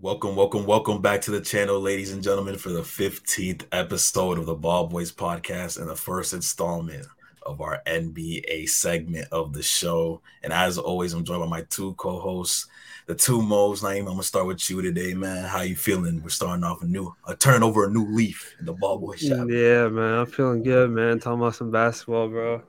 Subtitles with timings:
[0.00, 4.46] Welcome, welcome, welcome back to the channel, ladies and gentlemen, for the 15th episode of
[4.46, 7.04] the Ball Boys podcast and the first installment
[7.42, 10.20] of our NBA segment of the show.
[10.44, 12.68] And as always, I'm joined by my two co-hosts,
[13.06, 13.82] the two Mo's.
[13.82, 15.42] Naeem, I'm gonna start with you today, man.
[15.42, 16.22] How you feeling?
[16.22, 19.18] We're starting off a new, a turn over a new leaf in the Ball Boys
[19.18, 19.48] shop.
[19.50, 21.18] Yeah, man, I'm feeling good, man.
[21.18, 22.62] Talking about some basketball, bro.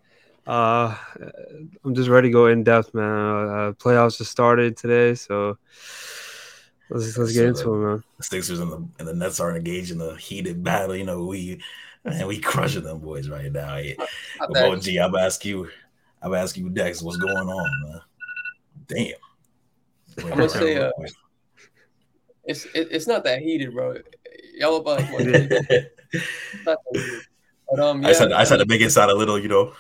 [0.48, 0.98] Uh,
[1.86, 3.04] I'm just ready to go in depth, man.
[3.06, 5.60] Uh, playoffs just started today, so
[6.90, 8.04] let's let's get into the, it, man.
[8.18, 10.96] The Sixers and the and the Nets are engaged in a heated battle.
[10.96, 11.62] You know, we
[12.04, 13.78] man, we crushing them boys right now.
[13.78, 13.96] Yeah.
[14.50, 15.70] Well, OG, I'm ask you,
[16.22, 18.02] I'm ask you, Dex, what's going on, man?
[18.88, 19.14] Damn.
[20.24, 20.92] I'm gonna say, uh,
[22.44, 23.98] it's it, it's not that heated, bro.
[24.56, 26.78] Y'all about like,
[27.70, 29.74] but, um, yeah, I said I said to make it sound a little, you know.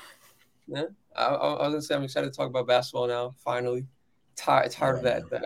[0.68, 0.84] Yeah,
[1.16, 3.34] I, I, was gonna say I'm excited to talk about basketball now.
[3.44, 3.88] Finally,
[4.36, 5.46] tired tired of that that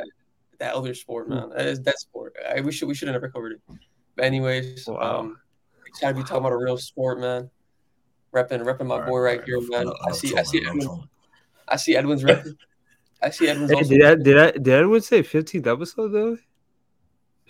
[0.60, 1.50] that other sport, man.
[1.50, 2.36] That is that sport.
[2.48, 3.62] I, we should we should have never covered it.
[4.16, 5.20] But anyways, wow.
[5.20, 5.38] um,
[5.86, 7.50] excited to be talking about a real sport, man.
[8.34, 9.92] Repping repping my boy right, right here, man.
[10.06, 11.08] I see I see Edwin.
[11.68, 12.56] I see Edwin's repping.
[13.22, 13.72] I see Edwin's.
[13.72, 16.38] Hey, did I, did I did Edwin say 15th episode though?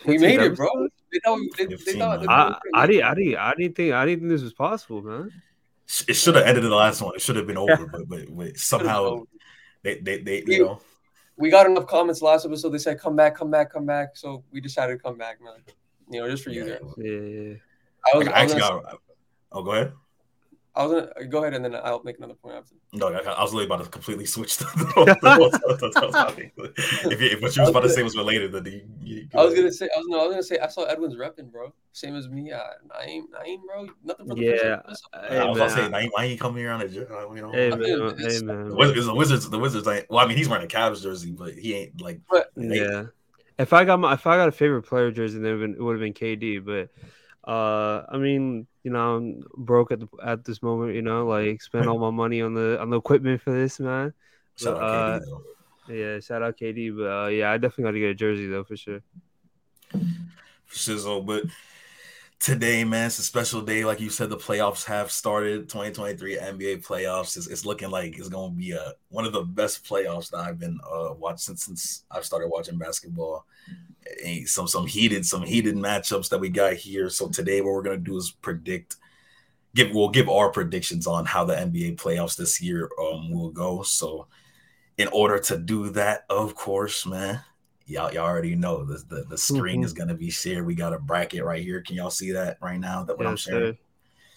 [0.05, 0.67] We made it, bro.
[1.11, 4.21] They thought, they, they thought, I, I, didn't, I didn't, I didn't think, I didn't
[4.21, 5.31] think this was possible, man.
[6.07, 7.13] It should have ended the last one.
[7.15, 9.23] It should have been over, but, but, but somehow
[9.83, 10.81] they, they, they, you know.
[11.37, 12.69] We got enough comments last episode.
[12.69, 15.55] They said, "Come back, come back, come back." So we decided to come back, man.
[16.09, 16.79] You know, just for you guys.
[16.97, 17.55] Yeah.
[18.13, 18.27] I was.
[18.27, 18.99] I, I was got,
[19.51, 19.93] oh, go ahead.
[20.75, 22.73] I was gonna go ahead and then I'll make another point after.
[22.93, 26.51] No, I, was really about to completely switch the, the, the topic.
[26.57, 29.53] if, if what you was about to say was related, then you, you I was
[29.53, 31.71] gonna say I was no, I was gonna say I saw Edwin's repping, bro.
[31.91, 32.51] Same as me.
[32.51, 33.87] Uh, Naeem, Naeem, bro.
[34.03, 34.81] Nothing for the yeah.
[35.29, 37.51] Hey, I was about to say Naeem, why ain't coming here on a you know?
[37.51, 38.69] Hey man, hey man.
[38.69, 39.85] The Wizards, the Wizards, the Wizards.
[39.85, 42.19] Like, well, I mean, he's wearing a Cavs jersey, but he ain't like.
[42.29, 43.05] But, yeah.
[43.59, 46.01] If I got my if I got a favorite player jersey, then it would have
[46.01, 46.65] been KD.
[46.65, 46.89] But
[47.47, 50.95] uh, I mean, you know, I'm broke at the, at this moment.
[50.95, 54.13] You know, like spend all my money on the on the equipment for this, man.
[54.55, 55.33] Shout but, out KD,
[55.89, 56.95] uh, yeah, shout out KD.
[56.95, 59.01] But uh, yeah, I definitely got to get a jersey though for sure.
[60.65, 61.43] For sure, but
[62.43, 63.85] today, man, it's a special day.
[63.85, 65.69] Like you said, the playoffs have started.
[65.69, 69.43] 2023 NBA playoffs is it's looking like it's going to be a one of the
[69.43, 73.45] best playoffs that I've been uh, watching since I've started watching basketball
[74.45, 77.09] some some heated some heated matchups that we got here.
[77.09, 78.97] So today, what we're gonna do is predict.
[79.73, 83.83] Give we'll give our predictions on how the NBA playoffs this year um will go.
[83.83, 84.27] So,
[84.97, 87.41] in order to do that, of course, man,
[87.85, 89.85] y'all, y'all already know the the, the screen mm-hmm.
[89.85, 90.65] is gonna be shared.
[90.65, 91.81] We got a bracket right here.
[91.81, 93.03] Can y'all see that right now?
[93.03, 93.73] That what yes, I'm sharing.
[93.73, 93.79] Sir.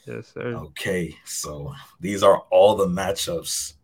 [0.07, 0.55] Yes, sir.
[0.55, 3.75] Okay, so these are all the matchups,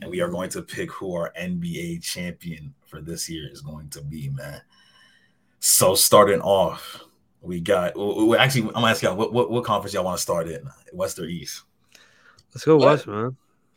[0.00, 3.90] and we are going to pick who our NBA champion for this year is going
[3.90, 4.62] to be, man.
[5.60, 7.04] So starting off,
[7.42, 7.94] we got.
[7.94, 11.18] Well, actually, I'm asking y'all what, what, what conference y'all want to start in, West
[11.18, 11.62] or East?
[12.54, 13.36] Let's go West, man.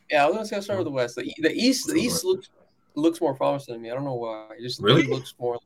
[0.09, 1.15] Yeah, I was gonna say I'll start with the West.
[1.17, 2.49] The, the East, the East looks
[2.97, 3.91] looks more promising to me.
[3.91, 4.49] I don't know why.
[4.57, 5.59] It just really looks more.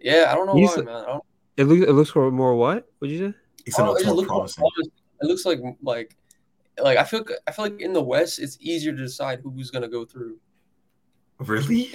[0.00, 0.96] Yeah, I don't know East, why, man.
[0.96, 1.24] I don't,
[1.56, 2.88] it looks it looks more what?
[2.98, 3.36] What'd you say?
[3.64, 4.64] He said it oh, looks more promising.
[5.20, 6.16] It looks like like
[6.82, 9.88] like I feel I feel like in the West it's easier to decide who's gonna
[9.88, 10.38] go through.
[11.38, 11.90] Really?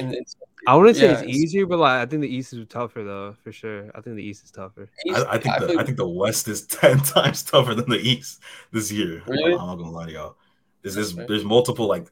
[0.67, 3.35] I wouldn't say it's, it's, easier, but like I think the East is tougher though,
[3.43, 3.89] for sure.
[3.95, 4.89] I think the East is tougher.
[5.13, 7.99] I, I think I the, I think the West is ten times tougher than the
[7.99, 9.21] East this year.
[9.25, 9.53] Really?
[9.53, 10.37] I'm not gonna lie to y'all.
[10.81, 12.11] There's is there's multiple like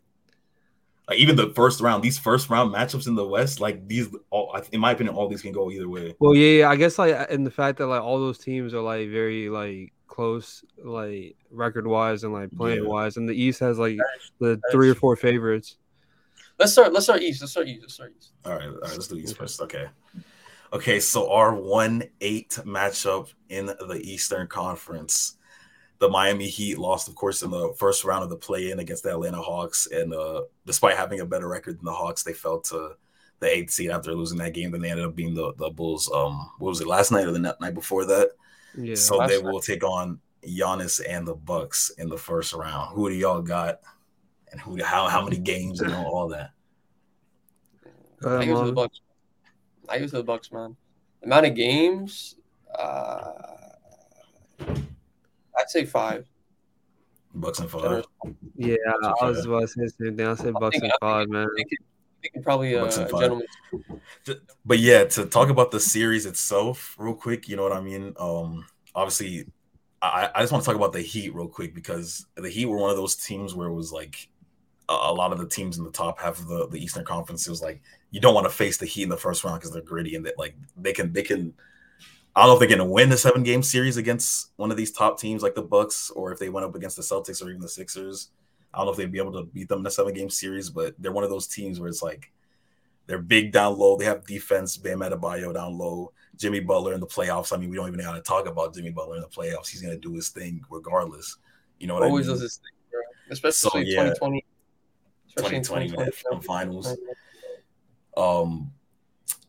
[1.08, 4.60] like even the first round, these first round matchups in the West, like these, all
[4.72, 6.16] in my opinion, all these can go either way.
[6.20, 8.82] Well, yeah, yeah I guess like in the fact that like all those teams are
[8.82, 12.90] like very like close, like record wise and like playing yeah.
[12.90, 13.98] wise, and the East has like
[14.40, 15.78] the three or four favorites.
[16.58, 16.94] Let's start.
[16.94, 17.42] Let's start east.
[17.42, 17.82] Let's start east.
[17.82, 18.32] Let's start east.
[18.46, 18.68] All right.
[18.68, 18.92] All right.
[18.92, 19.62] Let's do east first.
[19.62, 19.88] Okay.
[20.72, 21.00] Okay.
[21.00, 25.35] So our one eight matchup in the Eastern Conference,
[26.00, 29.12] the Miami Heat lost, of course, in the first round of the play-in against the
[29.12, 32.96] Atlanta Hawks, and uh, despite having a better record than the Hawks, they fell to
[33.40, 34.72] the eighth seed after losing that game.
[34.72, 36.12] Then they ended up being the the Bulls.
[36.14, 38.32] Um, what was it last night or the night before that?
[38.78, 38.96] Yeah.
[38.96, 39.44] So they night.
[39.44, 42.96] will take on Giannis and the Bucks in the first round.
[42.96, 43.80] Who do y'all got?
[44.56, 46.52] and who, how, how many games and all that.
[48.26, 49.02] I use the Bucks.
[49.90, 50.78] I use the Bucks, man.
[51.24, 52.36] Amount of games,
[52.74, 53.34] uh,
[55.58, 56.28] I'd say five.
[57.34, 58.06] Bucks and five.
[58.56, 58.76] Yeah,
[59.22, 60.28] I was about to say the same thing.
[60.28, 61.48] I said Bucks and five, man.
[62.44, 63.48] probably uh, a gentleman.
[64.66, 68.14] But yeah, to talk about the series itself, real quick, you know what I mean.
[68.18, 69.46] Um, obviously,
[70.02, 72.78] I, I just want to talk about the Heat real quick because the Heat were
[72.78, 74.30] one of those teams where it was like
[74.88, 77.50] a lot of the teams in the top half of the, the Eastern Conference, it
[77.50, 77.82] was like
[78.12, 80.26] you don't want to face the Heat in the first round because they're gritty and
[80.26, 81.54] that like they can they can.
[82.36, 84.78] I don't know if they're going to win the seven game series against one of
[84.78, 87.50] these top teams like the Bucks or if they went up against the Celtics or
[87.50, 88.30] even the Sixers.
[88.74, 90.70] I don't know if they'd be able to beat them in a seven game series,
[90.70, 92.34] but they're one of those teams where it's like
[93.08, 93.96] they're big down low.
[93.96, 96.12] They have defense, Bam Adebayo down low.
[96.36, 97.54] Jimmy Butler in the playoffs.
[97.54, 99.70] I mean, we don't even got to talk about Jimmy Butler in the playoffs.
[99.70, 101.38] He's going to do his thing regardless.
[101.80, 102.40] You know what Always I mean?
[102.40, 103.02] Always does his thing, bro.
[103.32, 104.04] Especially so, yeah.
[104.10, 104.46] 2020.
[105.28, 106.98] Especially 2020, 2020 finals.
[108.18, 108.72] Um,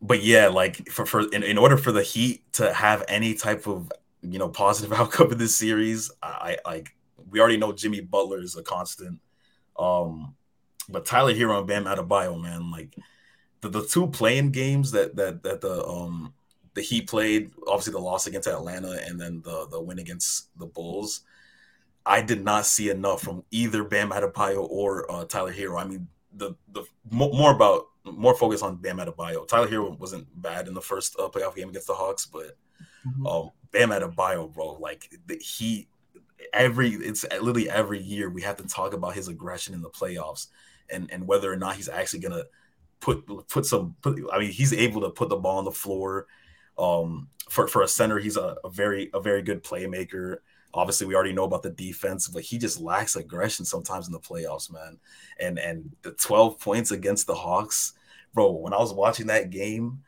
[0.00, 3.66] but yeah, like for for in, in order for the Heat to have any type
[3.66, 3.90] of
[4.22, 6.94] you know positive outcome in this series, I, like
[7.30, 9.20] we already know Jimmy Butler is a constant.
[9.78, 10.34] Um,
[10.88, 12.94] but Tyler Herro and Bam Adebayo, man, like
[13.60, 16.34] the, the two play-in games that that that the um
[16.74, 20.66] the Heat played, obviously the loss against Atlanta and then the the win against the
[20.66, 21.22] Bulls.
[22.04, 25.80] I did not see enough from either Bam Adebayo or uh, Tyler Herro.
[25.80, 29.46] I mean, the the more about more focus on Bam Adebayo.
[29.46, 32.56] Tyler Herro wasn't bad in the first uh, playoff game against the Hawks, but
[33.06, 33.26] mm-hmm.
[33.26, 35.88] um, Bam Adebayo, bro, like the, he
[36.52, 40.48] every it's literally every year we have to talk about his aggression in the playoffs
[40.90, 42.44] and and whether or not he's actually gonna
[43.00, 46.26] put put some put, I mean he's able to put the ball on the floor.
[46.78, 50.38] Um, for for a center, he's a, a very a very good playmaker.
[50.76, 54.20] Obviously, we already know about the defense, but he just lacks aggression sometimes in the
[54.20, 54.98] playoffs, man.
[55.40, 57.94] And and the 12 points against the Hawks,
[58.34, 58.52] bro.
[58.52, 60.02] When I was watching that game,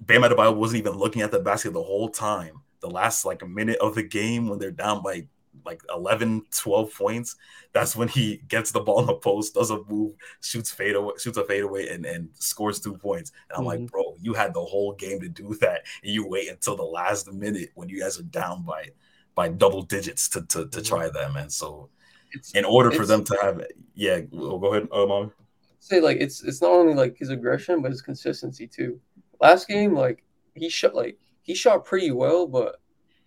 [0.00, 2.60] Bam Adebayo wasn't even looking at the basket the whole time.
[2.80, 5.26] The last like a minute of the game when they're down by
[5.64, 7.36] like 11, 12 points,
[7.72, 11.14] that's when he gets the ball in the post, does a move, shoots fade away,
[11.18, 13.32] shoots a fade away, and, and scores two points.
[13.48, 13.82] And I'm mm-hmm.
[13.82, 16.82] like, bro, you had the whole game to do that, and you wait until the
[16.82, 18.90] last minute when you guys are down by
[19.34, 21.50] by double digits to to, to try that, man.
[21.50, 21.88] So
[22.32, 23.64] it's, in order for them to have,
[23.94, 25.32] yeah, well, go ahead, uh, mom.
[25.80, 29.00] Say like it's it's not only like his aggression, but his consistency too.
[29.40, 32.80] Last game, like he shot like he shot pretty well, but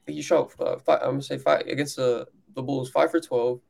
[0.07, 3.61] he shot uh, five, I'm gonna say five against the the Bulls five for twelve,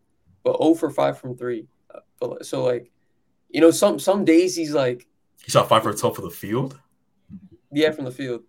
[0.43, 1.67] but zero oh for five from three.
[1.93, 2.91] Uh, but, so like,
[3.49, 5.07] you know, some some days he's like
[5.43, 6.79] he shot five for twelve for the field.
[7.71, 8.43] Yeah, from the field.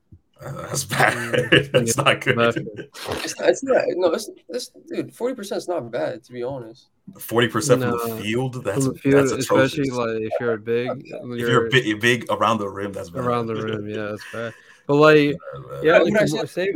[0.44, 1.70] Uh, that's bad.
[1.72, 2.38] that's not good.
[2.38, 3.84] It's, it's not.
[3.88, 5.14] No, it's, it's dude.
[5.14, 6.88] Forty percent is not bad to be honest.
[7.18, 8.64] Forty percent from the field.
[8.64, 9.78] That's the field, that's atrocious.
[9.78, 10.86] especially like if you're a big.
[11.04, 13.24] You're, if you're, big, big around the rim, that's bad.
[13.24, 14.54] Around the rim, yeah, that's bad.
[14.86, 15.36] But like,
[15.82, 16.72] yeah, like, I say,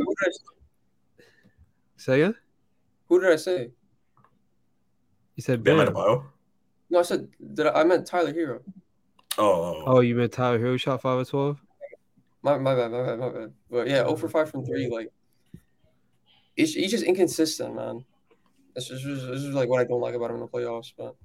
[2.03, 2.35] Say again?
[3.07, 3.69] Who did I say?
[5.35, 5.77] You said Ben.
[5.77, 8.59] No, I said did I, I meant Tyler Herro.
[9.37, 11.62] Oh, oh, oh, you meant Tyler Herro shot five of twelve?
[12.43, 13.53] My, my bad, my bad, my bad.
[13.71, 14.89] But yeah, 0 for five from three.
[14.89, 15.11] Like,
[16.55, 18.03] he's, he's just inconsistent, man.
[18.75, 20.91] This is, this is like what I don't like about him in the playoffs.
[20.97, 21.15] But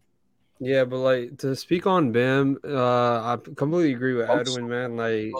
[0.60, 4.96] yeah, but like to speak on Bam, uh, I completely agree with Edwin, man.
[4.96, 5.32] Like,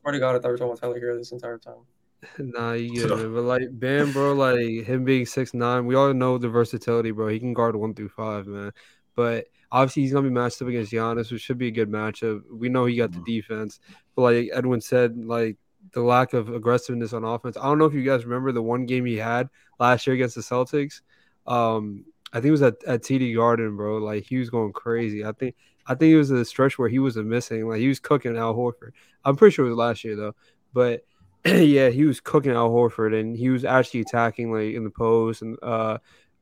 [0.00, 1.84] swear to God, I thought we were talking about Tyler Herro this entire time.
[2.38, 3.32] Nah, you get it.
[3.32, 7.28] But like Bam, bro, like him being six nine, we all know the versatility, bro.
[7.28, 8.72] He can guard one through five, man.
[9.14, 12.42] But obviously he's gonna be matched up against Giannis, which should be a good matchup.
[12.50, 13.24] We know he got the mm-hmm.
[13.24, 13.80] defense,
[14.14, 15.56] but like Edwin said, like
[15.92, 17.56] the lack of aggressiveness on offense.
[17.56, 19.48] I don't know if you guys remember the one game he had
[19.78, 21.00] last year against the Celtics.
[21.46, 23.98] Um, I think it was at, at TD Garden, bro.
[23.98, 25.24] Like he was going crazy.
[25.24, 25.54] I think
[25.86, 27.68] I think it was a stretch where he was missing.
[27.68, 28.92] Like he was cooking Al Horford.
[29.24, 30.34] I'm pretty sure it was last year though.
[30.74, 31.04] But
[31.46, 35.42] yeah, he was cooking Al Horford, and he was actually attacking like in the post,
[35.42, 35.98] and uh,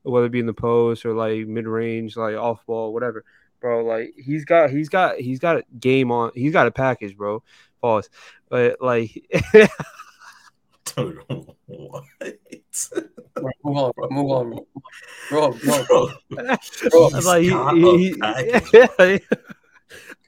[0.06, 3.24] whether it be in the post or like mid range, like off ball, whatever,
[3.60, 3.84] bro.
[3.84, 6.30] Like he's got, he's got, he's got a game on.
[6.34, 7.42] He's got a package, bro.
[7.80, 8.10] Pause,
[8.48, 9.10] but like.
[10.96, 11.18] Dude,
[11.66, 12.04] what?
[13.64, 14.08] move on, bro.
[14.10, 14.66] Move on, bro.
[15.28, 15.52] Bro,
[15.86, 17.08] bro, bro.
[17.24, 18.16] like he, he, he
[18.72, 19.18] yeah,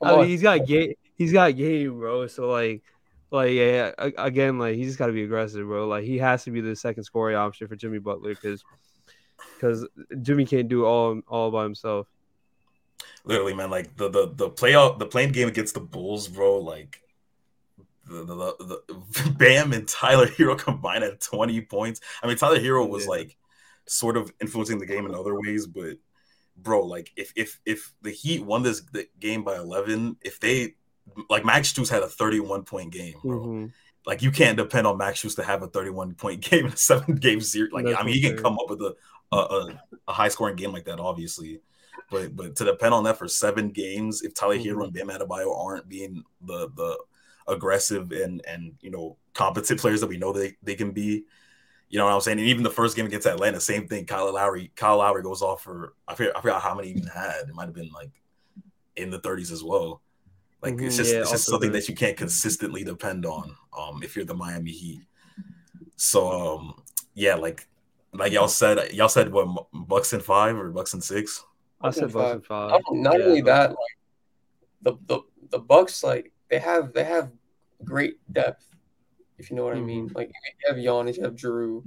[0.02, 0.94] I mean, he's got game.
[1.14, 2.26] He's got game, bro.
[2.26, 2.82] So like
[3.30, 5.86] like yeah, again, like he just got to be aggressive, bro.
[5.86, 8.64] Like he has to be the second scoring option for Jimmy Butler because
[9.58, 9.86] because
[10.22, 12.06] Jimmy can't do all all by himself.
[13.24, 13.70] Literally, man.
[13.70, 16.58] Like the the the playoff the play-in game against the Bulls, bro.
[16.58, 17.02] Like
[18.06, 22.00] the, the, the, Bam and Tyler Herro combined at twenty points.
[22.22, 23.10] I mean, Tyler Herro was yeah.
[23.10, 23.36] like
[23.86, 25.96] sort of influencing the game in other ways, but
[26.56, 28.82] bro, like if if if the Heat won this
[29.20, 30.74] game by eleven, if they
[31.30, 33.38] like Max Strus had a 31 point game, bro.
[33.38, 33.66] Mm-hmm.
[34.06, 36.76] Like you can't depend on Max Strus to have a 31 point game in a
[36.76, 37.72] seven game series.
[37.72, 38.94] Like That's I mean, he can come up with a,
[39.36, 39.66] a,
[40.06, 41.60] a high scoring game like that, obviously.
[42.10, 44.80] But but to depend on that for seven games, if Tyler mm-hmm.
[44.80, 46.98] And Bam Adebayo aren't being the the
[47.46, 51.24] aggressive and and you know competent players that we know they, they can be,
[51.88, 52.38] you know what I'm saying?
[52.38, 54.04] And even the first game against Atlanta, same thing.
[54.04, 57.08] Kyle Lowry, Kyle Lowry goes off for I forget, I forgot how many he even
[57.08, 57.48] had.
[57.48, 58.10] It might have been like
[58.96, 60.02] in the 30s as well.
[60.60, 61.82] Like mm-hmm, it's just yeah, it's just something good.
[61.82, 63.54] that you can't consistently depend on.
[63.78, 65.02] Um, if you're the Miami Heat.
[65.96, 66.82] So um,
[67.14, 67.68] yeah, like
[68.12, 71.44] like y'all said, y'all said what Bucks and five or Bucks and six.
[71.80, 72.80] I said Bucks and five.
[72.90, 73.26] Not, yeah.
[73.26, 73.78] only that, like
[74.82, 77.30] the, the the Bucks, like they have they have
[77.84, 78.64] great depth.
[79.38, 79.84] If you know what mm-hmm.
[79.84, 81.84] I mean, like you have Giannis, you have Jrue,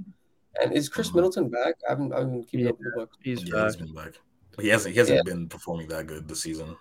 [0.60, 1.18] and is Khris mm-hmm.
[1.18, 1.74] Middleton back?
[1.86, 3.16] I haven't I haven't been keeping yeah, up with the Bucks.
[3.22, 3.64] He's yeah, back.
[3.66, 4.12] He's been back.
[4.54, 5.22] But he hasn't he hasn't yeah.
[5.32, 6.76] been performing that good this season,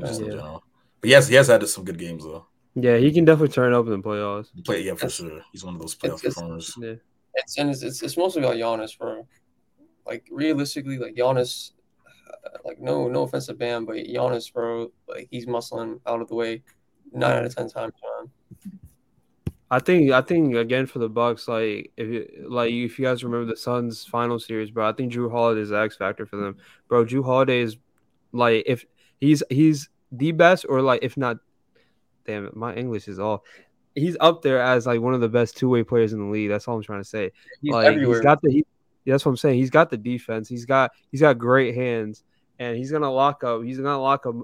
[0.00, 0.64] just in general.
[1.00, 2.46] But yes, he has had some good games though.
[2.74, 4.48] Yeah, he can definitely turn up in the playoffs.
[4.64, 5.40] Play, yeah, for sure.
[5.50, 6.76] He's one of those playoff it's, performers.
[7.36, 9.26] It's and it's, it's, it's mostly about Giannis, bro.
[10.06, 11.72] Like realistically, like Giannis,
[12.06, 16.28] uh, like no no offense to Bam, but Giannis, bro, like he's muscling out of
[16.28, 16.62] the way
[17.12, 18.30] nine out of ten times, man.
[19.70, 23.24] I think I think again for the Bucks, like if you, like if you guys
[23.24, 26.36] remember the Suns final series, bro, I think Jrue Holiday is the X factor for
[26.36, 26.56] them,
[26.88, 27.04] bro.
[27.04, 27.76] Jrue Holiday is
[28.32, 28.86] like if
[29.20, 31.38] he's he's the best or like if not
[32.26, 33.44] damn it, my English is all.
[33.96, 36.50] He's up there as like one of the best two way players in the league.
[36.50, 37.32] That's all I'm trying to say.
[37.62, 38.18] He's like everywhere.
[38.18, 38.52] he's got the.
[38.52, 38.64] He,
[39.06, 39.58] that's what I'm saying.
[39.58, 40.48] He's got the defense.
[40.48, 42.22] He's got he's got great hands,
[42.58, 43.62] and he's gonna lock up.
[43.62, 44.36] He's gonna lock up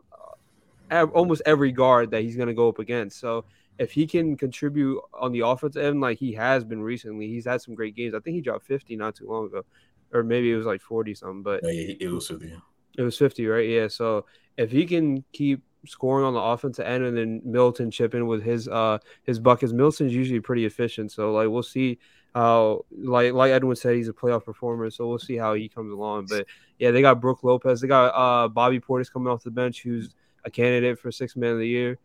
[0.90, 3.20] uh, almost every guard that he's gonna go up against.
[3.20, 3.44] So
[3.78, 7.60] if he can contribute on the offensive end like he has been recently, he's had
[7.60, 8.14] some great games.
[8.14, 9.64] I think he dropped 50 not too long ago,
[10.12, 11.42] or maybe it was like 40 something.
[11.42, 12.54] But yeah, it was 50.
[12.98, 13.68] It was 50, right?
[13.68, 13.88] Yeah.
[13.88, 18.42] So if he can keep scoring on the offensive end, and then Middleton chipping with
[18.42, 19.72] his uh his buckets.
[19.72, 21.98] Middleton's usually pretty efficient, so like we'll see
[22.34, 25.92] how like like Edwin said, he's a playoff performer, so we'll see how he comes
[25.92, 26.26] along.
[26.28, 26.46] But
[26.78, 30.14] yeah, they got Brook Lopez, they got uh Bobby Portis coming off the bench, who's
[30.44, 31.98] a candidate for six man of the year.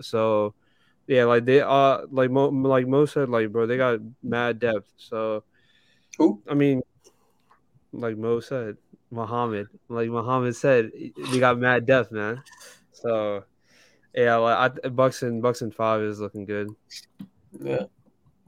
[0.00, 0.54] So
[1.06, 4.92] yeah, like they uh like Mo like Mo said, like bro, they got mad depth.
[4.96, 5.44] So
[6.18, 6.82] who I mean,
[7.92, 8.76] like Mo said,
[9.10, 10.90] Muhammad, like Muhammad said,
[11.30, 12.42] they got mad depth, man.
[12.96, 13.44] So
[14.14, 16.70] yeah, like I, Bucks and Bucks and five is looking good.
[17.60, 17.84] Yeah,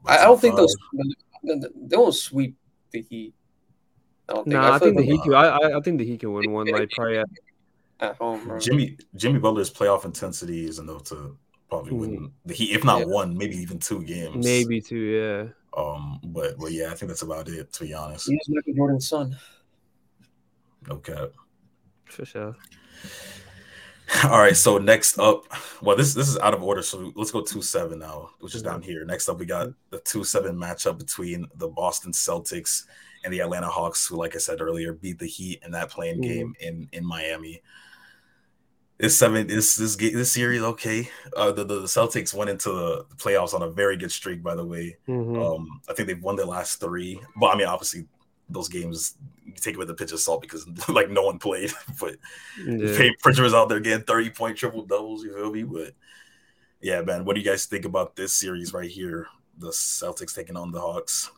[0.05, 0.75] I, I don't think those
[1.43, 2.57] they won't sweep
[2.91, 3.33] the Heat.
[4.27, 4.53] I don't think.
[4.53, 5.21] Nah, I, I think the Heat.
[5.21, 6.67] Can, I I think the Heat can win one.
[6.67, 7.27] Like probably at,
[7.99, 8.43] at home.
[8.47, 8.59] Bro.
[8.59, 11.37] Jimmy Jimmy Butler's playoff intensity is enough to
[11.69, 12.31] probably win mm.
[12.45, 13.05] the Heat, if not yeah.
[13.05, 14.43] one, maybe even two games.
[14.43, 15.79] Maybe two, yeah.
[15.79, 17.71] Um, but but yeah, I think that's about it.
[17.73, 19.37] To be honest, he's Michael Jordan's son.
[20.87, 21.29] No cap.
[22.05, 22.55] For sure.
[24.23, 25.45] All right, so next up,
[25.81, 28.63] well, this this is out of order, so let's go two seven now, which is
[28.63, 29.05] down here.
[29.05, 32.85] Next up, we got the two seven matchup between the Boston Celtics
[33.23, 36.21] and the Atlanta Hawks, who, like I said earlier, beat the Heat in that play-in
[36.21, 36.29] mm-hmm.
[36.29, 37.61] game in in Miami.
[38.97, 41.07] This seven, this this this series, okay.
[41.37, 44.65] Uh, the, the Celtics went into the playoffs on a very good streak, by the
[44.65, 44.97] way.
[45.07, 45.39] Mm-hmm.
[45.39, 47.21] Um, I think they've won their last three.
[47.39, 48.07] But I mean, obviously,
[48.49, 49.15] those games
[49.55, 51.71] take it with a pinch of salt because like no one played.
[51.99, 52.15] but
[52.65, 53.09] yeah.
[53.21, 55.63] Pritchard was out there getting 30 point triple doubles, you feel me?
[55.63, 55.93] But
[56.81, 59.27] yeah, man, what do you guys think about this series right here?
[59.57, 61.31] The Celtics taking on the Hawks.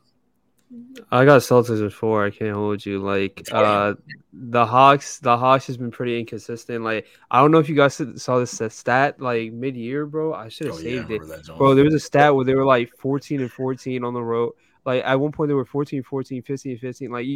[1.12, 2.26] I got Celtics at four.
[2.26, 3.00] I can't hold you.
[3.00, 3.96] Like uh
[4.32, 6.86] the Hawks, the Hawks has been pretty inconsistent.
[6.86, 10.34] Like I don't know if you guys saw this stat like mid year, bro.
[10.34, 11.76] I should have oh, saved yeah, it, bro.
[11.76, 14.54] There was a stat where they were like fourteen and fourteen on the road
[14.86, 17.12] like at one point they were 14, 14, 15, 15.
[17.12, 17.28] Like,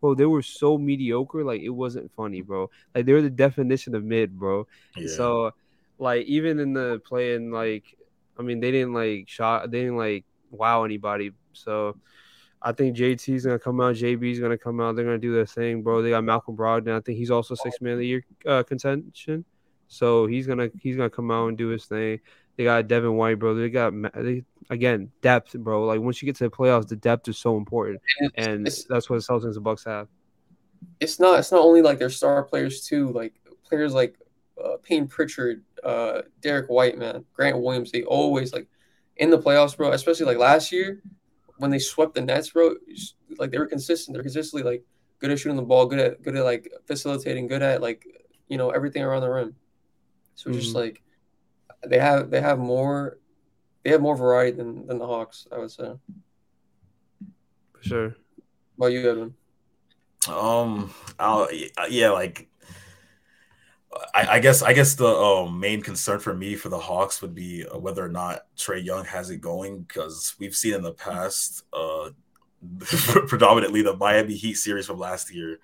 [0.00, 1.44] bro, they were so mediocre.
[1.44, 2.70] Like it wasn't funny, bro.
[2.94, 4.66] Like they were the definition of mid, bro.
[4.96, 5.08] Yeah.
[5.16, 5.52] So,
[5.98, 7.96] like even in the play-in, like
[8.38, 11.32] I mean, they didn't like shot, they didn't like wow anybody.
[11.52, 11.96] So.
[12.64, 13.96] I think JT's gonna come out.
[13.96, 14.94] JB's gonna come out.
[14.94, 16.00] They're gonna do their thing, bro.
[16.00, 16.96] They got Malcolm Brogdon.
[16.96, 19.44] I think he's also six man of the year uh, contention.
[19.88, 22.20] So he's gonna he's gonna come out and do his thing.
[22.56, 23.54] They got Devin White, bro.
[23.54, 25.84] They got they, again depth, bro.
[25.84, 28.00] Like once you get to the playoffs, the depth is so important,
[28.34, 30.08] and that's what the Celtics and the Bucks have.
[31.00, 31.38] It's not.
[31.38, 33.10] It's not only like their star players too.
[33.10, 34.16] Like players like
[34.62, 37.90] uh, Payton Pritchard, uh, Derrick White, man, Grant Williams.
[37.90, 38.68] They always like
[39.16, 39.92] in the playoffs, bro.
[39.92, 41.02] Especially like last year
[41.56, 42.74] when they swept the Nets, bro.
[43.38, 44.14] Like they were consistent.
[44.14, 44.84] They're consistently like
[45.20, 48.06] good at shooting the ball, good at good at like facilitating, good at like
[48.48, 49.54] you know everything around the rim.
[50.34, 50.58] So mm-hmm.
[50.58, 51.02] just like
[51.86, 53.18] they have they have more
[53.84, 55.92] they have more variety than than the Hawks, I would say.
[57.72, 58.16] For sure.
[58.76, 59.34] What about you, Edwin?
[60.28, 61.48] Um, I'll,
[61.90, 62.48] yeah, like
[64.14, 67.34] I, I, guess I guess the um, main concern for me for the Hawks would
[67.34, 70.92] be uh, whether or not Trae Young has it going because we've seen in the
[70.92, 72.10] past, uh,
[73.26, 75.58] predominantly the Miami Heat series from last year,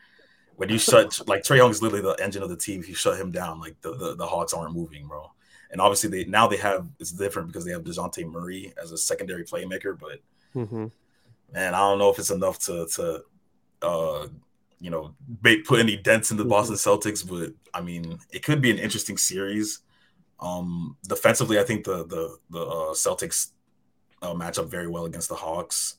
[0.57, 2.81] when you shut like Trae Young is literally the engine of the team.
[2.81, 5.31] If you shut him down, like the, the, the Hawks aren't moving, bro
[5.71, 8.99] and obviously they now they have it's different because they have Dejounte Murray as a
[8.99, 10.21] secondary playmaker, but
[10.55, 10.87] mm-hmm.
[11.53, 13.23] man, I don't know if it's enough to to
[13.83, 14.27] uh
[14.81, 15.15] you know
[15.65, 16.51] put any dents in the mm-hmm.
[16.51, 19.81] Boston Celtics, but I mean it could be an interesting series.
[20.41, 23.49] Um, defensively, I think the the the uh, Celtics
[24.23, 25.97] uh, match up very well against the Hawks.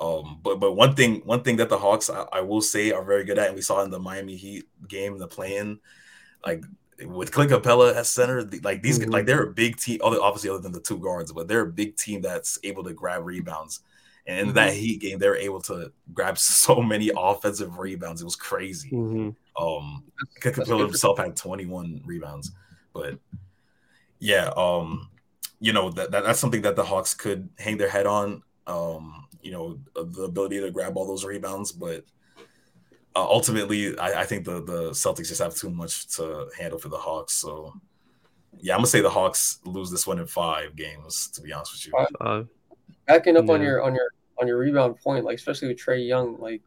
[0.00, 3.04] Um, but but one thing one thing that the Hawks I, I, will say are
[3.04, 5.78] very good at, and we saw in the Miami Heat game, the play-in,
[6.44, 6.64] like
[7.06, 9.10] with Clint Capela at center, like these mm-hmm.
[9.10, 10.00] like they're a big team.
[10.02, 12.92] Other obviously other than the two guards, but they're a big team that's able to
[12.92, 13.80] grab rebounds.
[14.26, 14.54] And in mm-hmm.
[14.54, 18.20] that Heat game, they were able to grab so many offensive rebounds.
[18.20, 18.90] It was crazy.
[18.90, 19.62] Mm-hmm.
[19.62, 20.04] Um,
[20.40, 22.52] Capela himself had 21 rebounds,
[22.92, 23.18] but
[24.18, 25.10] yeah, um,
[25.60, 28.42] you know that, that that's something that the Hawks could hang their head on.
[28.66, 32.04] Um, you know, the ability to grab all those rebounds, but
[33.14, 36.88] uh, ultimately, I, I, think the the Celtics just have too much to handle for
[36.88, 37.34] the Hawks.
[37.34, 37.74] So,
[38.60, 41.28] yeah, I'm gonna say the Hawks lose this one in five games.
[41.34, 42.44] To be honest with you, uh,
[43.06, 43.52] backing up yeah.
[43.52, 44.08] on your on your
[44.40, 46.62] on your rebound point, like especially with Trae Young, like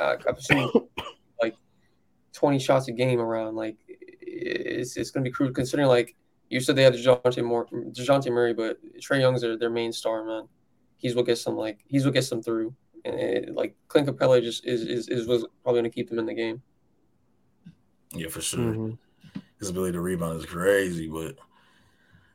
[0.00, 0.68] uh, I've seen
[1.40, 1.54] like
[2.32, 3.54] 20 shots a game around.
[3.54, 6.16] Like it's it's gonna be crucial considering like
[6.50, 10.24] you said they had Dejounte Moore, Dejounte Murray, but Trae Young's their, their main star,
[10.24, 10.48] man.
[10.96, 12.74] He's what gets them like he's what gets them through.
[13.06, 16.18] And it, like Clint Capela just is is is was probably going to keep them
[16.18, 16.62] in the game.
[18.12, 18.60] Yeah, for sure.
[18.60, 19.40] Mm-hmm.
[19.58, 21.36] His ability to rebound is crazy, but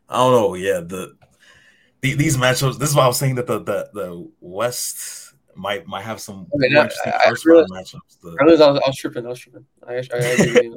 [0.09, 0.55] I don't know.
[0.55, 1.15] Yeah, the,
[2.01, 2.79] the these matchups.
[2.79, 6.47] This is why I was saying that the the, the West might might have some
[6.53, 8.19] I mean, interesting I, first round matchups.
[8.21, 9.25] The, I, was, I, was, tripping.
[9.25, 9.65] I was tripping.
[9.87, 10.71] I, I,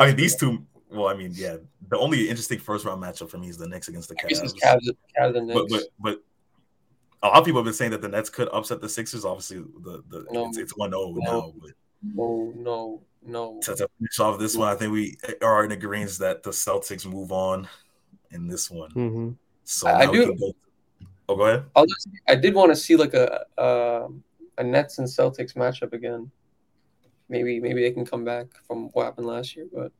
[0.00, 1.56] I mean, these two well, I mean, yeah,
[1.88, 4.54] the only interesting first round matchup for me is the Knicks against the Cavs.
[4.60, 4.88] Cavs,
[5.18, 5.60] Cavs and Knicks.
[5.60, 6.22] But, but, but
[7.22, 9.24] a lot of people have been saying that the Nets could upset the Sixers.
[9.24, 11.52] Obviously, the, the no, it's, it's 1 0 now.
[11.60, 11.70] But
[12.02, 13.60] no, no, no.
[13.62, 17.06] To, to finish off this one, I think we are in agreement that the Celtics
[17.06, 17.68] move on
[18.30, 18.90] in this one.
[18.92, 19.30] Mm-hmm.
[19.64, 20.34] So I, do.
[20.34, 20.52] Go,
[21.28, 21.64] oh, go ahead.
[21.76, 24.08] I'll just, I did want to see like a uh,
[24.58, 26.30] a Nets and Celtics matchup again.
[27.28, 29.92] Maybe maybe they can come back from what happened last year, but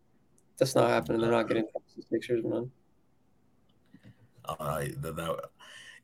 [0.56, 1.20] that's not happening.
[1.20, 2.70] They're not getting the Sixers, man.
[4.46, 5.44] All right, that, that,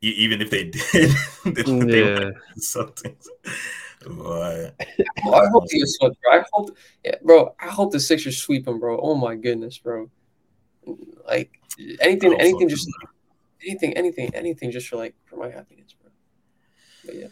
[0.01, 1.11] even if they did,
[1.45, 2.29] they, yeah.
[2.57, 3.15] something.
[4.05, 6.39] But I hope he gets swept, bro.
[6.39, 7.55] I hope, yeah, bro.
[7.59, 8.99] I hope the Sixers sweep them, bro.
[8.99, 10.09] Oh my goodness, bro.
[11.25, 11.51] Like
[11.99, 12.89] anything, anything, just
[13.65, 16.11] anything, anything, anything, just for like for my happiness, bro.
[17.05, 17.27] But yeah.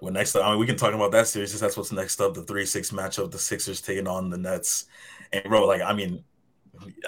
[0.00, 1.58] Well, next up, I mean, we can talk about that series.
[1.58, 2.34] That's what's next up.
[2.34, 3.30] The three-six matchup.
[3.30, 4.86] The Sixers taking on the Nets.
[5.32, 6.22] And bro, like, I mean,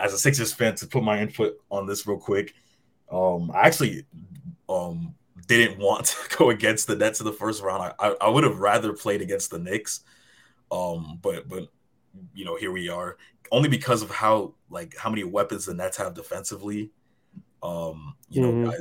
[0.01, 2.53] as a Sixers fan, to put my input on this real quick,
[3.11, 4.07] um, I actually
[4.71, 5.15] um,
[5.47, 7.83] didn't want to go against the Nets in the first round.
[7.99, 10.01] I, I, I would have rather played against the Knicks,
[10.71, 11.69] um, but but
[12.35, 13.17] you know here we are.
[13.53, 16.91] Only because of how like how many weapons the Nets have defensively.
[17.63, 18.65] Um, you mm-hmm.
[18.65, 18.75] know,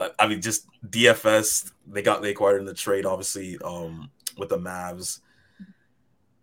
[0.00, 4.48] I, I mean, just DFS they got they acquired in the trade, obviously, um, with
[4.48, 5.20] the Mavs.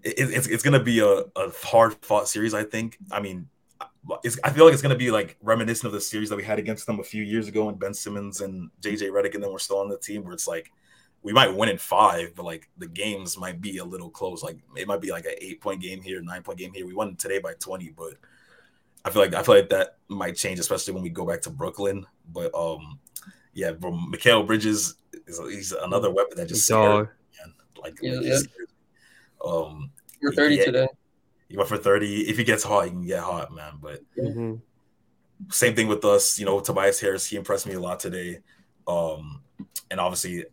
[0.04, 2.54] It, it's it's gonna be a, a hard fought series.
[2.54, 2.98] I think.
[3.12, 3.50] I mean,
[4.10, 6.58] I feel like it's going to be like reminiscent of the series that we had
[6.58, 9.60] against them a few years ago when Ben Simmons and JJ Redick and then we're
[9.60, 10.72] still on the team where it's like
[11.24, 14.42] we might win in five, but like the games might be a little close.
[14.42, 16.86] Like it might be like an eight point game here, nine point game here.
[16.86, 18.14] We won today by 20, but
[19.06, 21.52] I feel like I feel like that might change, especially when we go back to
[21.52, 22.06] Brooklyn.
[22.32, 23.00] But um
[23.54, 24.96] yeah, from Mikal Bridges
[25.28, 27.10] is he's another weapon that just scared,
[27.82, 28.40] like, yeah, like yeah.
[29.46, 29.92] um
[30.24, 30.88] we're 30 yeah, today.
[31.52, 32.30] He went for 30.
[32.30, 33.74] If he gets hot, he can get hot, man.
[33.82, 34.56] But mm-hmm.
[35.50, 36.40] same thing with us.
[36.40, 38.40] You know, Tobias Harris, he impressed me a lot today.
[38.88, 39.42] Um,
[39.92, 40.46] and obviously,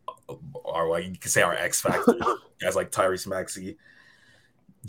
[0.64, 2.14] our well, you can say our X factor
[2.60, 3.76] guys like Tyrese Maxey,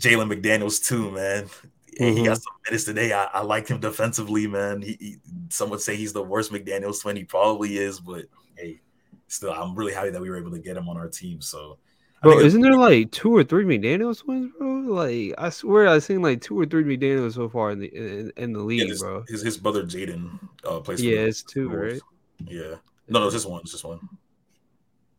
[0.00, 1.44] Jalen McDaniels too, man.
[2.00, 2.16] Mm-hmm.
[2.16, 3.12] He got some minutes today.
[3.12, 4.82] I, I like him defensively, man.
[4.82, 5.16] He, he,
[5.48, 7.14] some would say he's the worst McDaniels twin.
[7.14, 8.24] He probably is, but
[8.56, 8.80] hey,
[9.28, 11.40] still, I'm really happy that we were able to get him on our team.
[11.40, 11.78] So
[12.22, 14.68] Bro, isn't there like two or three McDaniels twins, bro?
[14.68, 18.30] Like I swear I've seen like two or three McDaniels so far in the in,
[18.36, 19.24] in the league, yeah, his, bro.
[19.26, 21.02] His his brother Jaden uh plays.
[21.02, 22.00] Yeah, it's two, right?
[22.44, 22.74] Yeah.
[23.08, 23.62] No, no, it's just one.
[23.62, 24.00] It's just one.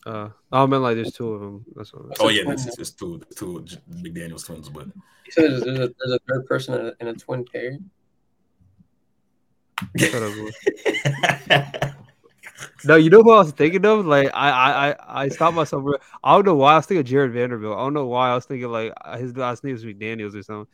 [0.06, 1.66] Uh, oh, I meant like there's two of them.
[1.76, 2.18] That's what.
[2.20, 4.86] Oh yeah, it's, it's two two McDaniels twins, but.
[5.26, 7.78] You said there's, there's, a, there's a third person in a, in a twin pair.
[12.86, 14.06] No, you know who I was thinking of?
[14.06, 15.86] Like I I I stopped myself.
[16.24, 17.78] I don't know why I was thinking Jarred Vanderbilt.
[17.78, 20.68] I don't know why I was thinking like his last name was McDaniel's or something.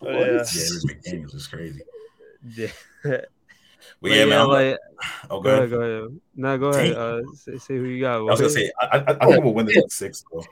[0.00, 1.80] Oh, yeah, yeah McDaniel's is crazy.
[2.56, 2.66] Yeah.
[4.00, 4.48] Well, yeah, man.
[4.48, 4.78] Like,
[5.30, 5.70] oh, go, go ahead.
[5.70, 6.20] Go ahead.
[6.34, 6.92] No, go ahead.
[6.92, 8.16] Uh, say, say, who you got.
[8.16, 10.24] I was gonna say I, I, I think we'll win this in six.
[10.32, 10.44] Though.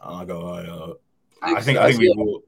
[0.00, 0.48] I'm go.
[0.48, 0.94] Uh,
[1.42, 2.42] I think I think we will.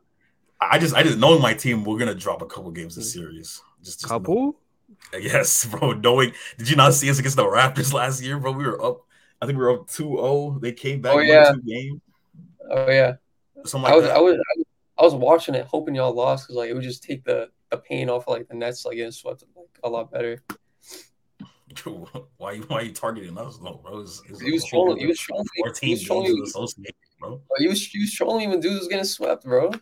[0.60, 3.62] I just I just knowing my team, we're gonna drop a couple games this series.
[3.82, 4.34] Just, just couple.
[4.34, 4.56] Know.
[5.20, 5.92] Yes, bro.
[5.92, 8.52] Knowing, did you not see us against the Raptors last year, bro?
[8.52, 9.02] We were up.
[9.40, 10.60] I think we were up 2-0.
[10.60, 11.14] They came back.
[11.14, 11.52] Oh yeah.
[11.66, 12.00] Game.
[12.70, 13.14] Oh yeah.
[13.64, 14.16] Something like I was, that.
[14.16, 14.38] I was,
[14.98, 17.78] I was watching it, hoping y'all lost because like it would just take the the
[17.78, 20.42] pain off of, like the Nets like getting swept like a lot better.
[22.36, 24.00] why you why are you targeting us though, bro?
[24.00, 24.98] It's, it's he was trolling.
[24.98, 25.46] He was trolling.
[25.80, 26.44] He was trolling.
[27.18, 27.40] Bro.
[27.58, 29.72] He was he was trolling when dudes was getting swept, bro.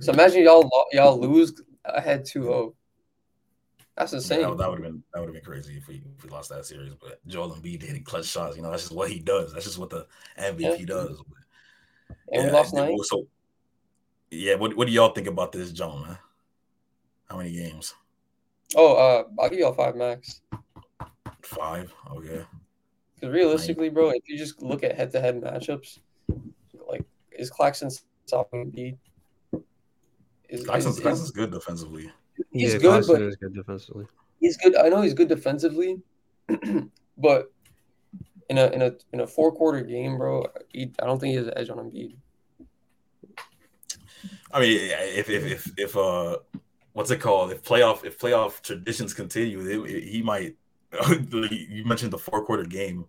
[0.00, 2.74] So imagine y'all y'all lose ahead 2-0.
[4.00, 4.40] That's insane.
[4.40, 6.48] That, that would have been that would have been crazy if we if we lost
[6.48, 6.94] that series.
[6.94, 9.52] But Joel Embiid hitting clutch shots, you know, that's just what he does.
[9.52, 10.06] That's just what the
[10.38, 10.86] MVP yeah.
[10.86, 11.18] does.
[11.18, 12.96] But, and yeah, we lost nine.
[13.02, 13.26] So,
[14.30, 16.00] yeah, what what do y'all think about this, John?
[16.00, 16.18] Man?
[17.28, 17.92] How many games?
[18.74, 20.40] Oh, uh, I'll give y'all five max.
[21.42, 22.46] Five, okay.
[23.16, 25.98] Because realistically, bro, if you just look at head-to-head matchups,
[26.88, 27.90] like is Claxton
[28.24, 28.96] stopping Embiid?
[30.48, 32.10] Is, Claxton's, is, Claxton's good defensively.
[32.52, 34.06] He's yeah, good, but is good defensively.
[34.40, 34.76] He's good.
[34.76, 36.00] I know he's good defensively,
[37.18, 37.52] but
[38.48, 41.36] in a in a in a four quarter game, bro, he, I don't think he
[41.36, 42.16] has an edge on Embiid.
[44.52, 46.38] I mean, if if if if uh,
[46.92, 47.52] what's it called?
[47.52, 50.56] If playoff if playoff traditions continue, it, it, he might.
[51.50, 53.06] you mentioned the four quarter game.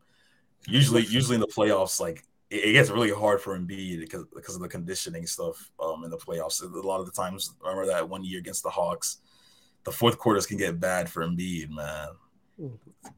[0.68, 4.62] Usually, usually in the playoffs, like it gets really hard for Embiid because because of
[4.62, 6.62] the conditioning stuff um, in the playoffs.
[6.62, 9.18] A lot of the times, remember that one year against the Hawks,
[9.84, 12.10] the fourth quarters can get bad for Embiid, man.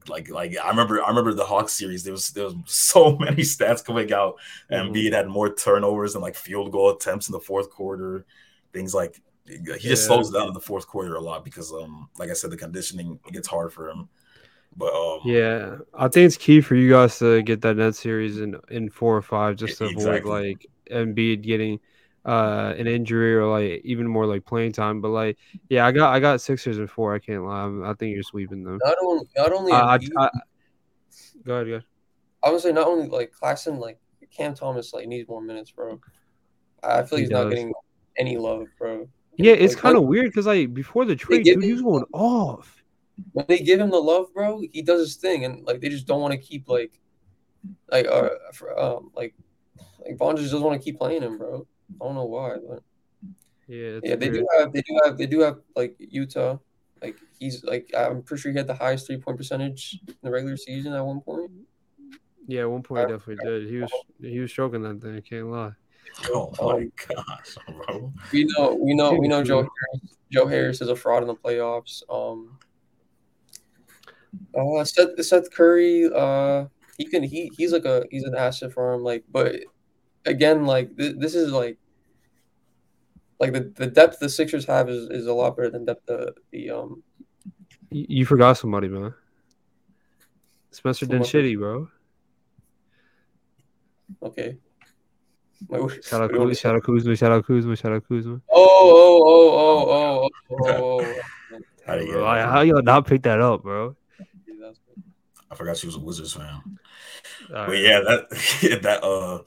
[0.08, 2.04] Like like I remember I remember the Hawks series.
[2.04, 4.36] There was there was so many stats coming out.
[4.70, 4.92] Mm-hmm.
[4.92, 8.24] Embiid had more turnovers and like field goal attempts in the fourth quarter.
[8.72, 9.94] Things like he just yeah.
[9.94, 13.18] slows down in the fourth quarter a lot because um like I said the conditioning
[13.30, 14.08] gets hard for him.
[14.76, 18.40] But um, yeah, I think it's key for you guys to get that net series
[18.40, 20.18] in in four or five, just to exactly.
[20.18, 21.78] avoid like Embiid getting
[22.24, 25.00] uh an injury or like even more like playing time.
[25.00, 27.14] But like, yeah, I got I got Sixers and four.
[27.14, 27.62] I can't lie.
[27.62, 28.78] I'm, i think you're sweeping them.
[28.82, 29.72] Not only, not only.
[29.72, 29.98] Uh, I, I,
[31.44, 31.84] go ahead, go ahead.
[32.42, 33.98] I would say not only like Claxton, like
[34.34, 36.00] Cam Thomas, like needs more minutes, bro.
[36.82, 37.44] I feel he he's does.
[37.44, 37.72] not getting
[38.18, 39.08] any love, bro.
[39.36, 42.04] Yeah, it's like, kind of weird because like before the trade, dude, he was going
[42.12, 42.84] off
[43.32, 46.06] when they give him the love, bro, he does his thing, and like they just
[46.06, 46.98] don't want to keep like,
[47.90, 49.34] like uh, for, um, like,
[50.04, 51.66] like Vaughn just doesn't want to keep playing him, bro.
[52.00, 52.82] I don't know why, but
[53.66, 56.58] yeah, yeah, they do have, they do have, they do have like Utah.
[57.04, 60.30] like he's like I'm pretty sure he had the highest three point percentage in the
[60.30, 61.50] regular season at one point.
[62.46, 63.68] Yeah, at one point he definitely did.
[63.68, 65.16] He was he was stroking that thing.
[65.16, 65.72] I can't lie.
[66.30, 68.12] Oh my gosh, bro.
[68.32, 69.42] We know, we know, we know.
[69.42, 72.02] Joe Harris, Joe Harris is a fraud in the playoffs.
[72.08, 72.58] Um,
[74.56, 76.66] uh, Seth, Seth Curry, uh,
[76.98, 79.02] he can he he's like a he's an asset for him.
[79.02, 79.56] Like, but
[80.26, 81.78] again, like th- this is like
[83.40, 86.34] like the, the depth the Sixers have is, is a lot better than depth the
[86.50, 87.02] the um.
[87.90, 89.14] You, you forgot somebody, man.
[90.70, 91.88] Spencer Dinwiddie, bro.
[94.22, 94.56] Okay.
[96.02, 98.40] shout out Kuzma, shout out Kuzma, shout out Kuzma, shout out Kuzma.
[98.50, 101.00] Oh, oh, oh, oh, oh, oh, oh.
[101.00, 101.14] oh.
[101.86, 103.94] How, you how y'all not pick that up, bro?
[105.50, 106.78] I forgot she was a Wizards fan.
[107.50, 108.30] But yeah, that
[108.82, 109.42] that uh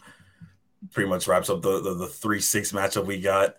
[0.91, 3.57] pretty much wraps up the the, the three six matchup we got.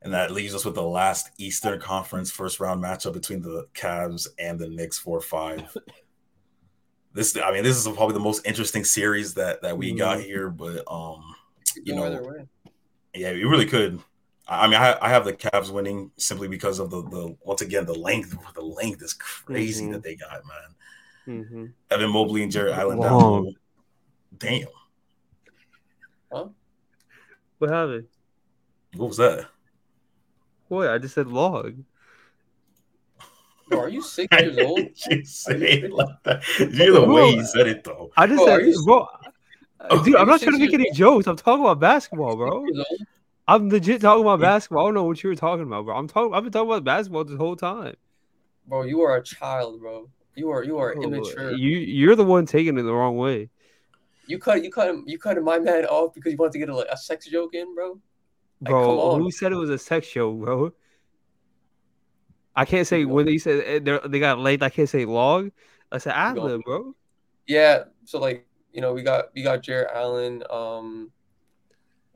[0.00, 4.28] And that leaves us with the last Eastern Conference first round matchup between the Cavs
[4.38, 5.76] and the Knicks 4 5.
[7.14, 10.50] This I mean, this is probably the most interesting series that that we got here,
[10.50, 11.34] but um
[11.82, 12.46] you know
[13.14, 14.00] yeah, you really could.
[14.46, 17.86] I mean, I, I have the Cavs winning simply because of the the once again
[17.86, 18.36] the length.
[18.54, 19.92] The length is crazy mm-hmm.
[19.92, 21.44] that they got, man.
[21.44, 21.64] Mm-hmm.
[21.90, 23.54] Evan Mobley and Jarrett Allen down.
[24.36, 24.68] Damn.
[26.32, 26.48] Huh?
[27.58, 28.06] What happened?
[28.96, 29.46] What was that?
[30.68, 31.74] Boy, I just said log.
[33.68, 34.80] Bro, are you six years old?
[35.10, 36.42] you say it like that.
[36.58, 38.10] You're the way you said it though.
[38.16, 38.84] I just bro, said, you...
[38.84, 39.06] bro.
[39.90, 41.26] Oh, dude, I'm not trying to make any jokes.
[41.26, 42.66] I'm talking about basketball, bro.
[43.46, 44.84] I'm legit talking about basketball.
[44.84, 45.96] I don't know what you were talking about, bro.
[45.96, 46.34] I'm talking.
[46.34, 47.94] I've been talking about basketball this whole time.
[48.66, 50.10] Bro, you are a child, bro.
[50.34, 51.52] You are you are oh, immature.
[51.52, 53.50] You you're the one taking it the wrong way.
[54.28, 56.92] You cut you cut you cut my man off because you wanted to get a,
[56.92, 57.98] a sex joke in, bro.
[58.60, 60.72] Like, bro, who said it was a sex show, bro?
[62.54, 64.62] I can't say when they said eh, they got late.
[64.62, 65.50] I can't say long.
[65.90, 66.94] I said lib, bro.
[67.46, 71.10] Yeah, so like you know we got we got Jarrett Allen, um,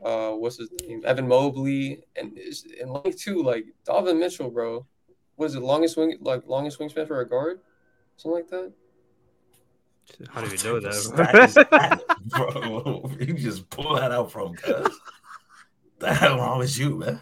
[0.05, 2.38] uh, what's his name, Evan Mobley, and
[2.81, 4.87] and like too like Donovan Mitchell, bro.
[5.38, 7.61] Was it longest wing like longest wingspan for a guard?
[8.16, 8.72] something like that.
[10.31, 13.11] How do you know that, bro?
[13.20, 14.98] you just pull that out from cuz.
[15.98, 17.20] The hell wrong with you, man?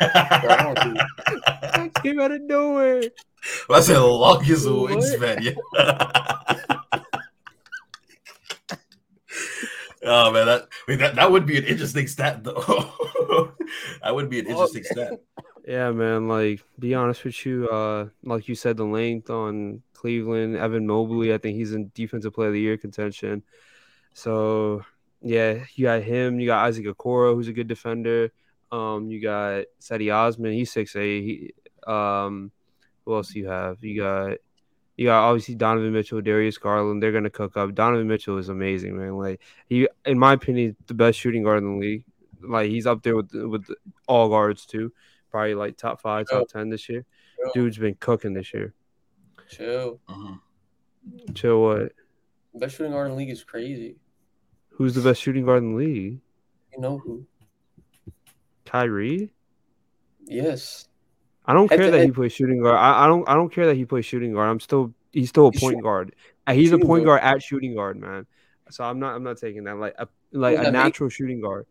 [0.00, 3.02] I came out of nowhere.
[3.70, 5.54] I said longest wingspan, yeah.
[10.04, 13.54] oh man, that, I mean, that that would be an interesting stat though.
[14.02, 15.20] that would be an oh, interesting stat.
[15.66, 16.28] Yeah, man.
[16.28, 17.68] Like, be honest with you.
[17.68, 21.32] Uh, like you said, the length on Cleveland, Evan Mobley.
[21.32, 23.44] I think he's in defensive player of the year contention.
[24.14, 24.84] So,
[25.20, 26.40] yeah, you got him.
[26.40, 28.32] You got Isaac Okoro, who's a good defender.
[28.72, 30.52] Um, you got Cedi Osman.
[30.52, 31.22] He's six eight.
[31.22, 31.54] He,
[31.86, 32.50] um,
[33.04, 33.82] who else do you have?
[33.84, 34.38] You got
[34.96, 37.02] you got obviously Donovan Mitchell, Darius Garland.
[37.02, 37.74] They're gonna cook up.
[37.74, 39.16] Donovan Mitchell is amazing, man.
[39.16, 42.04] Like he, in my opinion, the best shooting guard in the league.
[42.40, 43.66] Like he's up there with with
[44.08, 44.92] all guards too.
[45.32, 47.06] Probably like top five, top ten this year.
[47.54, 48.74] Dude's been cooking this year.
[49.50, 49.98] Chill.
[50.06, 50.34] Uh-huh.
[51.34, 51.62] Chill.
[51.62, 51.92] What?
[52.54, 53.96] Best shooting guard in the league is crazy.
[54.68, 56.20] Who's the best shooting guard in the league?
[56.74, 57.26] You know who?
[58.66, 59.32] Kyrie.
[60.26, 60.88] Yes.
[61.46, 62.06] I don't head care that head.
[62.06, 62.76] he plays shooting guard.
[62.76, 63.26] I, I, don't.
[63.26, 64.50] I don't care that he plays shooting guard.
[64.50, 64.92] I'm still.
[65.12, 66.14] He's still a point guard.
[66.50, 68.26] He's a point guard at shooting guard, man.
[68.70, 69.14] So I'm not.
[69.14, 71.66] I'm not taking that like a like a natural shooting guard.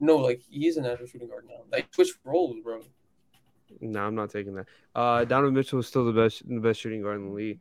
[0.00, 1.62] No, like he's a natural shooting guard now.
[1.70, 2.80] Like switch roles, bro.
[3.80, 4.66] No, I'm not taking that.
[4.94, 7.60] Uh, Donovan Mitchell is still the best, the best shooting guard in the league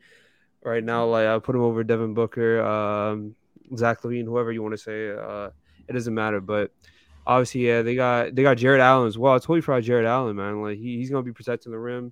[0.64, 1.06] right now.
[1.06, 3.36] Like I put him over Devin Booker, um,
[3.76, 5.12] Zach LaVine, whoever you want to say.
[5.12, 5.50] Uh,
[5.88, 6.72] it doesn't matter, but
[7.26, 9.34] obviously, yeah, they got they got Jarrett Allen as well.
[9.34, 10.62] I totally forgot Jarrett Allen, man.
[10.62, 12.12] Like he, he's gonna be protecting the rim.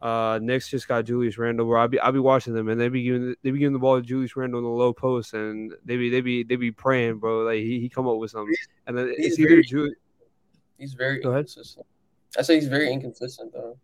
[0.00, 2.88] Uh, Knicks just got Julius Randle, where I'll be I'll be watching them, and they
[2.88, 5.74] be giving they be giving the ball to Julius Randle in the low post, and
[5.84, 7.42] they be they be they be praying, bro.
[7.42, 8.54] Like he, he come up with something,
[8.86, 9.94] and then he's it's either very, Julius.
[10.78, 11.86] He's very Go inconsistent.
[12.34, 12.40] Ahead.
[12.40, 13.76] I say he's very inconsistent though.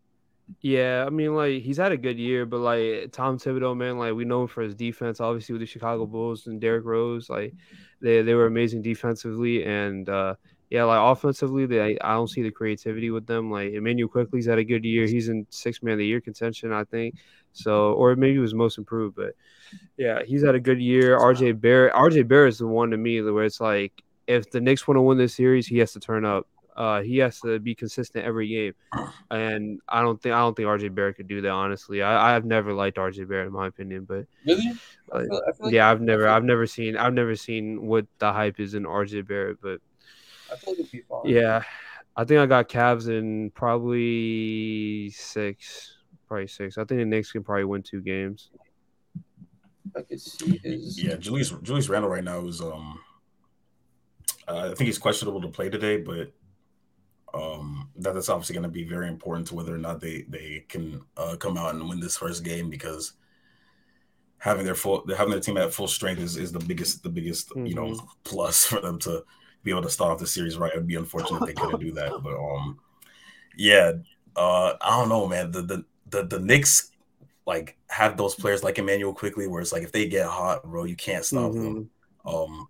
[0.60, 4.14] Yeah, I mean, like he's had a good year, but like Tom Thibodeau, man, like
[4.14, 7.52] we know him for his defense, obviously with the Chicago Bulls and Derrick Rose, like
[8.00, 10.36] they they were amazing defensively, and uh
[10.70, 13.50] yeah, like offensively, they I don't see the creativity with them.
[13.50, 16.72] Like Immanuel Quickley's had a good year; he's in six man of the year contention,
[16.72, 17.14] I think.
[17.52, 19.34] So, or maybe he was most improved, but
[19.96, 21.18] yeah, he's had a good year.
[21.18, 23.92] RJ Barrett, RJ Barrett is the one to me where it's like
[24.26, 26.46] if the Knicks want to win this series, he has to turn up.
[26.76, 28.74] Uh, he has to be consistent every game,
[29.30, 31.50] and I don't think I don't think RJ Barrett could do that.
[31.50, 34.72] Honestly, I I've never liked RJ Barrett in my opinion, but really,
[35.10, 38.06] I feel, I feel like yeah, I've never I've never seen I've never seen what
[38.18, 39.80] the hype is in RJ Barrett, but
[40.52, 41.22] I feel like it'd be fun.
[41.24, 41.62] Yeah,
[42.16, 46.78] I think I got Cavs in probably six, probably six.
[46.78, 48.50] I think the Knicks can probably win two games.
[49.96, 51.02] I could see his.
[51.02, 53.00] Yeah, Julius Julius Randle right now is um,
[54.48, 56.32] uh, I think he's questionable to play today, but
[57.34, 60.64] um, that, that's obviously going to be very important to whether or not they they
[60.68, 63.12] can uh, come out and win this first game because
[64.38, 67.50] having their full having their team at full strength is, is the biggest the biggest
[67.50, 67.66] mm-hmm.
[67.66, 68.06] you know mm-hmm.
[68.24, 69.24] plus for them to
[69.66, 70.72] be able to start off the series right.
[70.72, 72.78] It would be unfortunate they couldn't do that, but um,
[73.56, 73.92] yeah,
[74.36, 75.50] uh, I don't know, man.
[75.50, 76.92] The the the the Knicks
[77.46, 80.84] like have those players like Immanuel Quickley, where it's like if they get hot, bro,
[80.84, 81.64] you can't stop mm-hmm.
[81.64, 81.90] them.
[82.24, 82.68] Um,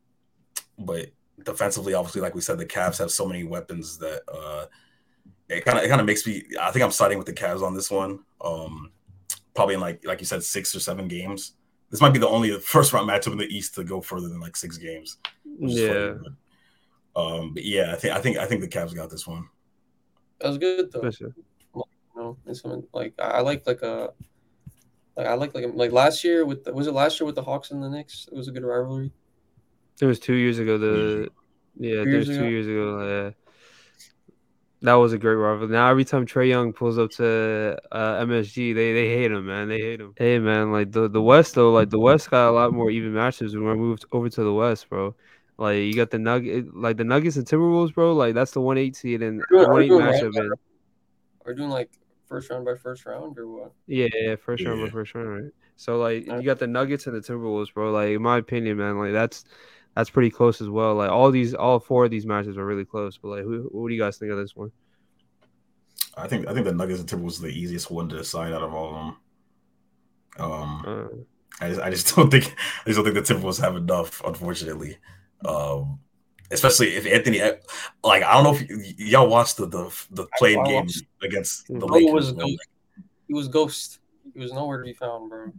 [0.78, 1.11] but
[1.44, 4.66] defensively, obviously, like we said, the Cavs have so many weapons that uh,
[5.48, 6.44] it kind of it kind of makes me.
[6.61, 8.20] I think I'm siding with the Cavs on this one.
[8.40, 8.90] Um,
[9.54, 11.52] probably in like like you said, six or seven games.
[11.90, 14.40] This might be the only first round matchup in the East to go further than
[14.40, 15.18] like six games.
[15.59, 16.14] Yeah.
[16.14, 16.37] Funny,
[17.16, 19.48] um, but yeah, I think I think I think the Cavs got this one.
[20.40, 21.11] That was good though.
[21.11, 21.35] Sure.
[21.74, 21.83] You
[22.14, 23.92] know, it's something like I like like a.
[23.92, 24.09] Uh,
[25.16, 27.42] like I like like like last year with the, was it last year with the
[27.42, 28.29] Hawks and the Knicks?
[28.31, 29.11] It was a good rivalry.
[30.00, 30.76] It was two years ago.
[30.76, 31.31] The
[31.79, 33.24] yeah, two years, two years ago.
[33.24, 33.31] Yeah.
[34.83, 35.68] That was a great rivalry.
[35.68, 39.68] Now every time Trae Young pulls up to uh, MSG, they, they hate him, man.
[39.68, 40.12] They hate him.
[40.16, 43.14] Hey, man, like the, the West though, like the West got a lot more even
[43.14, 45.14] matches when we moved over to the West, bro.
[45.58, 48.12] Like you got the Nugget, like the Nuggets and Timberwolves, bro.
[48.12, 50.34] Like that's the one eight seed and one eight matchup.
[50.34, 50.58] Right?
[51.44, 51.90] We're doing like
[52.28, 53.72] first round by first round or what?
[53.86, 55.52] Yeah, yeah, first round by first round, right?
[55.76, 57.90] So like you got the Nuggets and the Timberwolves, bro.
[57.90, 59.44] Like in my opinion, man, like that's
[59.94, 60.94] that's pretty close as well.
[60.94, 63.16] Like all these, all four of these matches are really close.
[63.16, 64.70] But like, who, what do you guys think of this one?
[66.16, 68.62] I think I think the Nuggets and Timberwolves is the easiest one to decide out
[68.62, 69.16] of all of them.
[70.38, 73.76] Um, uh, I just I just don't think I just don't think the Timberwolves have
[73.76, 74.98] enough, unfortunately.
[75.44, 76.01] Um,
[76.51, 77.40] especially if Anthony,
[78.03, 80.88] like I don't know if y- y'all watched the the, the play-in game
[81.22, 82.12] against the Lakers.
[82.12, 82.68] Was ghost.
[83.29, 83.99] He was ghost.
[84.35, 85.53] He was nowhere to be found, bro.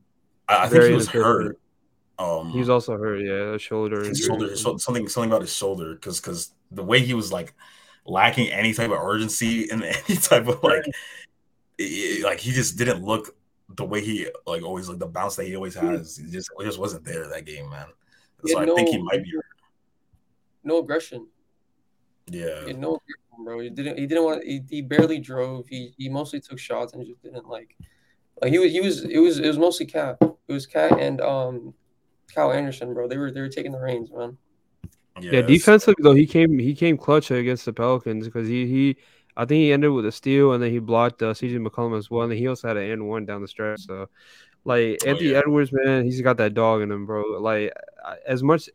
[0.47, 1.59] I, I think he was hurt.
[2.19, 4.03] Um, he's also hurt, yeah, shoulder.
[4.03, 7.53] His shoulder, something, something about his shoulder, because because the way he was like
[8.05, 10.85] lacking any type of urgency and any type of like,
[11.77, 13.35] it, like he just didn't look
[13.75, 16.17] the way he like always like the bounce that he always has.
[16.17, 17.87] He just it just wasn't there that game, man.
[18.45, 19.31] So I no, think he might be.
[20.67, 21.27] No aggression.
[22.29, 22.65] Yeah.
[22.65, 23.59] He no aggression, bro.
[23.61, 23.97] He didn't.
[23.97, 24.43] He didn't want.
[24.43, 25.65] He, he barely drove.
[25.67, 27.75] He he mostly took shots and just didn't like.
[28.41, 28.71] Like he was.
[28.71, 29.03] He was.
[29.05, 29.39] It was.
[29.39, 30.17] It was mostly KAT.
[30.21, 31.73] It was KAT and um
[32.35, 33.07] Kyle Anderson, bro.
[33.07, 34.37] They were they were taking the reins, man.
[35.21, 35.33] Yes.
[35.33, 38.97] Yeah, defensively though, he came he came clutch against the Pelicans because he he
[39.37, 42.09] I think he ended with a steal, and then he blocked uh, CJ McCollum as
[42.09, 43.81] well, and he also had an and one down the stretch.
[43.81, 44.09] So,
[44.65, 45.39] like oh, Anthony yeah.
[45.39, 47.23] Edwards, man, he's got that dog in him, bro.
[47.39, 47.73] Like
[48.25, 48.69] as much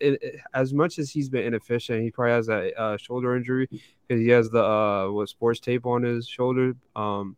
[0.55, 4.29] as much as he's been inefficient, he probably has that uh, shoulder injury because he
[4.29, 6.75] has the uh, what sports tape on his shoulder.
[6.97, 7.37] Um,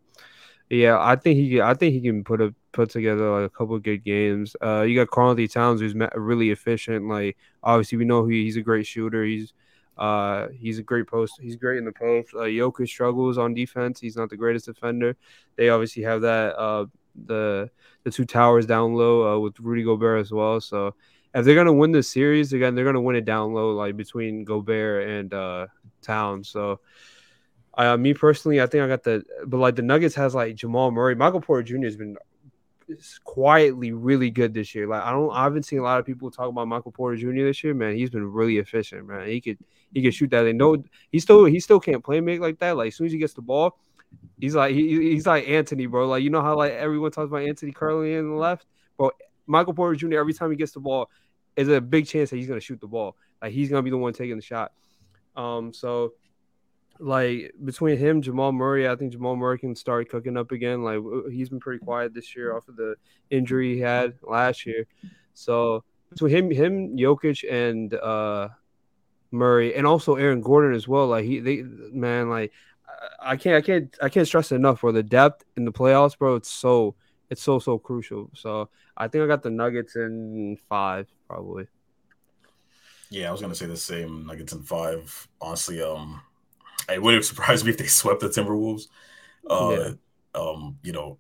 [0.71, 3.79] yeah, I think he I think he can put a put together like a couple
[3.79, 4.57] good games.
[4.63, 7.07] Uh, you got Karl-Anthony Towns who's really efficient.
[7.09, 9.25] Like obviously we know he, he's a great shooter.
[9.25, 9.53] He's
[9.97, 11.35] uh he's a great post.
[11.41, 12.35] He's great in the post.
[12.35, 14.01] Uh, Jokic struggles on defense.
[14.01, 15.17] He's not the greatest defender.
[15.57, 16.87] They obviously have that uh
[17.27, 17.71] the
[18.05, 20.61] the two towers down low uh, with Rudy Gobert as well.
[20.61, 20.95] So
[21.35, 24.45] if they're gonna win this series again, they're gonna win it down low, like between
[24.45, 25.67] Gobert and uh
[26.03, 26.49] Towns.
[26.49, 26.81] So
[27.77, 30.91] uh, me personally, I think I got the, but like the Nuggets has like Jamal
[30.91, 31.85] Murray, Michael Porter Jr.
[31.85, 32.17] has been
[33.25, 34.87] quietly really good this year.
[34.87, 37.45] Like I don't, I haven't seen a lot of people talk about Michael Porter Jr.
[37.45, 37.75] this year.
[37.75, 39.07] Man, he's been really efficient.
[39.09, 39.59] Man, he could,
[39.93, 40.47] he could shoot that.
[40.47, 42.77] And no, he still, he still can't play make like that.
[42.77, 43.77] Like as soon as he gets the ball,
[44.41, 46.07] he's like, he, he's like Anthony, bro.
[46.07, 49.11] Like you know how like everyone talks about Anthony curling in the left, bro.
[49.47, 50.19] Michael Porter Jr.
[50.19, 51.11] Every time he gets the ball,
[51.57, 53.17] is a big chance that he's gonna shoot the ball.
[53.43, 54.73] Like he's gonna be the one taking the shot.
[55.37, 56.15] Um, so
[56.99, 60.83] like between him, Jamal Murray, I think Jamal Murray can start cooking up again.
[60.83, 61.01] Like
[61.31, 62.97] he's been pretty quiet this year off of the
[63.31, 64.87] injury he had last year.
[65.35, 68.49] So between him, him, Jokic, and uh,
[69.31, 71.09] Murray, and also Aaron Gordon as well.
[71.09, 72.53] Like he, they, man, like
[73.21, 74.93] I can't, I can't, I can't stress enough, bro.
[74.93, 76.37] The depth in the playoffs, bro.
[76.37, 76.95] It's so,
[77.31, 78.31] it's so, so crucial.
[78.35, 81.67] So I think I got the Nuggets in five, probably.
[83.11, 85.29] Yeah, I was gonna say the same Nuggets in five.
[85.41, 86.21] Honestly, um,
[86.93, 88.89] it wouldn't surprise me if they swept the Timberwolves.
[89.49, 90.41] Uh, yeah.
[90.41, 91.19] um, you know,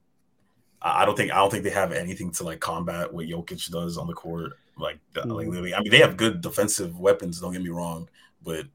[0.80, 3.70] I, I, don't think I don't think they have anything to like combat what Jokic
[3.70, 4.52] does on the court.
[4.76, 5.30] Like, mm-hmm.
[5.30, 7.40] like literally, I mean, they have good defensive weapons.
[7.40, 8.08] Don't get me wrong,
[8.42, 8.66] but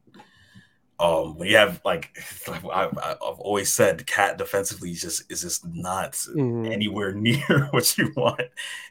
[0.99, 5.41] um, when you have like, like I, have always said, KAT defensively is just is
[5.41, 6.71] just not mm-hmm.
[6.71, 8.41] anywhere near what you want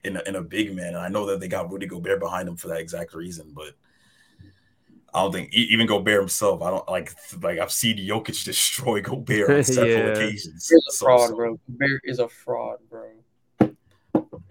[0.04, 0.88] in a, in a big man.
[0.88, 3.74] And I know that they got Rudy Gobert behind him for that exact reason, but
[5.12, 6.62] I don't think even Gobert himself.
[6.62, 10.12] I don't like like I've seen Jokic destroy Gobert on several yeah.
[10.12, 10.68] occasions.
[10.68, 11.36] He's a so, fraud, so.
[11.36, 11.60] bro.
[11.70, 13.10] Gobert is a fraud, bro.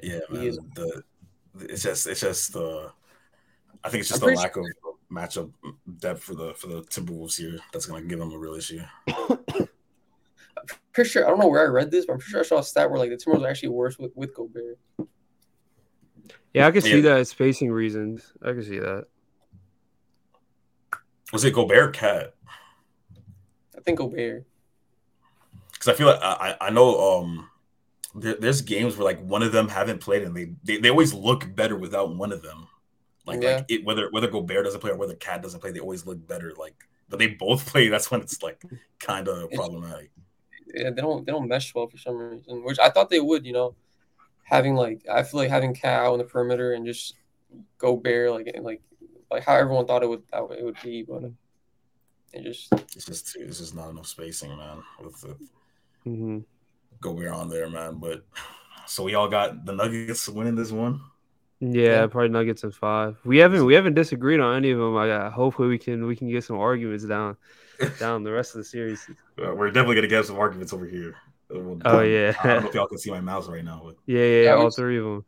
[0.01, 0.43] Yeah, man.
[0.43, 1.03] Is- the
[1.59, 2.91] it's just it's just the uh,
[3.83, 4.63] I think it's just the lack sure.
[4.63, 4.69] of
[5.11, 5.51] matchup
[5.99, 8.81] depth for the for the Timberwolves here that's going to give them a real issue.
[10.93, 12.59] pretty sure I don't know where I read this, but I'm pretty sure I saw
[12.59, 14.79] a stat where like the Timberwolves are actually worse with, with Gobert.
[16.53, 17.15] Yeah, I can see yeah.
[17.15, 18.33] that spacing reasons.
[18.41, 19.05] I can see that.
[21.31, 22.33] Was it Gobert KAT?
[23.77, 24.45] I think Gobert.
[25.71, 27.49] Because I feel like I, I know um
[28.15, 31.13] there, there's games where like one of them haven't played and they, they, they always
[31.13, 32.67] look better without one of them.
[33.27, 33.57] Like yeah.
[33.57, 36.25] like it, whether whether Gobert doesn't play or whether KAT doesn't play, they always look
[36.27, 36.53] better.
[36.57, 38.61] Like but they both play, that's when it's like
[38.99, 40.11] kind of problematic.
[40.73, 43.45] Yeah, they don't they don't mesh well for some reason, which I thought they would.
[43.45, 43.75] You know,
[44.43, 47.15] having like I feel like having KAT out on the perimeter and just
[47.77, 48.81] Gobert like like
[49.29, 51.23] like how everyone thought it would it would be, but
[52.33, 54.83] it just it's just it's just not enough spacing, man.
[55.03, 55.37] With the
[56.05, 56.39] mm-hmm.
[57.01, 57.95] Gobert on there, man.
[57.95, 58.25] But
[58.85, 61.01] so we all got the Nuggets winning this one.
[61.59, 63.17] Yeah, yeah, probably Nuggets in five.
[63.23, 64.95] We haven't we haven't disagreed on any of them.
[64.95, 67.35] I got, hopefully we can we can get some arguments down
[67.99, 69.09] down the rest of the series.
[69.37, 71.15] We're definitely gonna get some arguments over here.
[71.49, 72.33] Oh yeah.
[72.43, 73.81] I don't know if y'all can see my mouse right now.
[73.85, 73.95] But...
[74.05, 75.25] Yeah, yeah, yeah all three of them.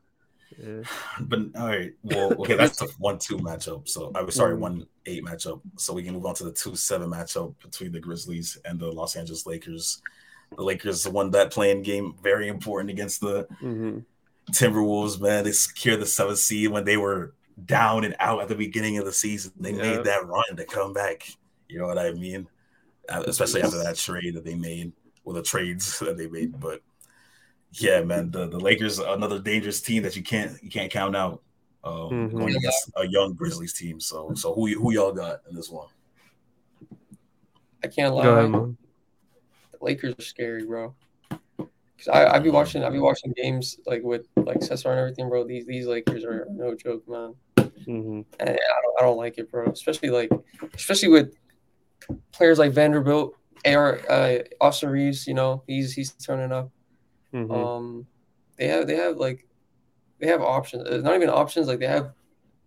[0.58, 0.82] Yeah.
[1.22, 3.88] But all right, well, okay, that's a one-two matchup.
[3.88, 5.62] So I was sorry, one-eight matchup.
[5.78, 9.16] So we can move on to the two-seven matchup between the Grizzlies and the Los
[9.16, 10.02] Angeles Lakers.
[10.56, 14.00] The Lakers won that play-in game, very important against the mm-hmm.
[14.52, 15.20] Timberwolves.
[15.20, 17.34] Man, they secured the seventh seed when they were
[17.66, 19.52] down and out at the beginning of the season.
[19.60, 19.82] They yeah.
[19.82, 21.30] made that run to come back.
[21.68, 22.48] You know what I mean?
[23.10, 24.92] Especially after that trade that they made,
[25.24, 26.60] or the trades that they made.
[26.60, 26.82] But
[27.74, 31.16] yeah, man, the, the Lakers are another dangerous team that you can't you can't count
[31.16, 31.42] out.
[31.84, 32.38] Um, mm-hmm.
[32.38, 34.00] Going against a young Grizzlies team.
[34.00, 35.88] So so who who y'all got in this one?
[37.84, 38.28] I can't lie.
[38.28, 38.76] Ahead, the
[39.82, 40.94] Lakers are scary, bro.
[42.00, 45.28] Cause I I be watching I be watching games like with like Cesar and everything,
[45.28, 45.44] bro.
[45.46, 47.36] These these Lakers are no joke, man.
[47.58, 48.22] Mm-hmm.
[48.40, 49.66] And I don't I don't like it, bro.
[49.66, 50.32] Especially like
[50.74, 51.36] especially with
[52.32, 53.36] players like Vanderbilt,
[53.66, 55.28] AR, uh, Austin Reaves.
[55.28, 56.72] You know he's he's turning up.
[57.34, 57.52] Mm-hmm.
[57.52, 58.08] Um,
[58.58, 59.46] they have they have like
[60.20, 60.84] they have options.
[60.88, 61.68] It's uh, not even options.
[61.68, 62.14] Like they have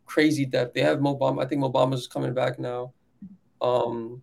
[0.05, 0.74] crazy depth.
[0.74, 1.43] They have Mo Bamba.
[1.43, 2.93] I think Mo Bamba's coming back now.
[3.62, 4.22] Um,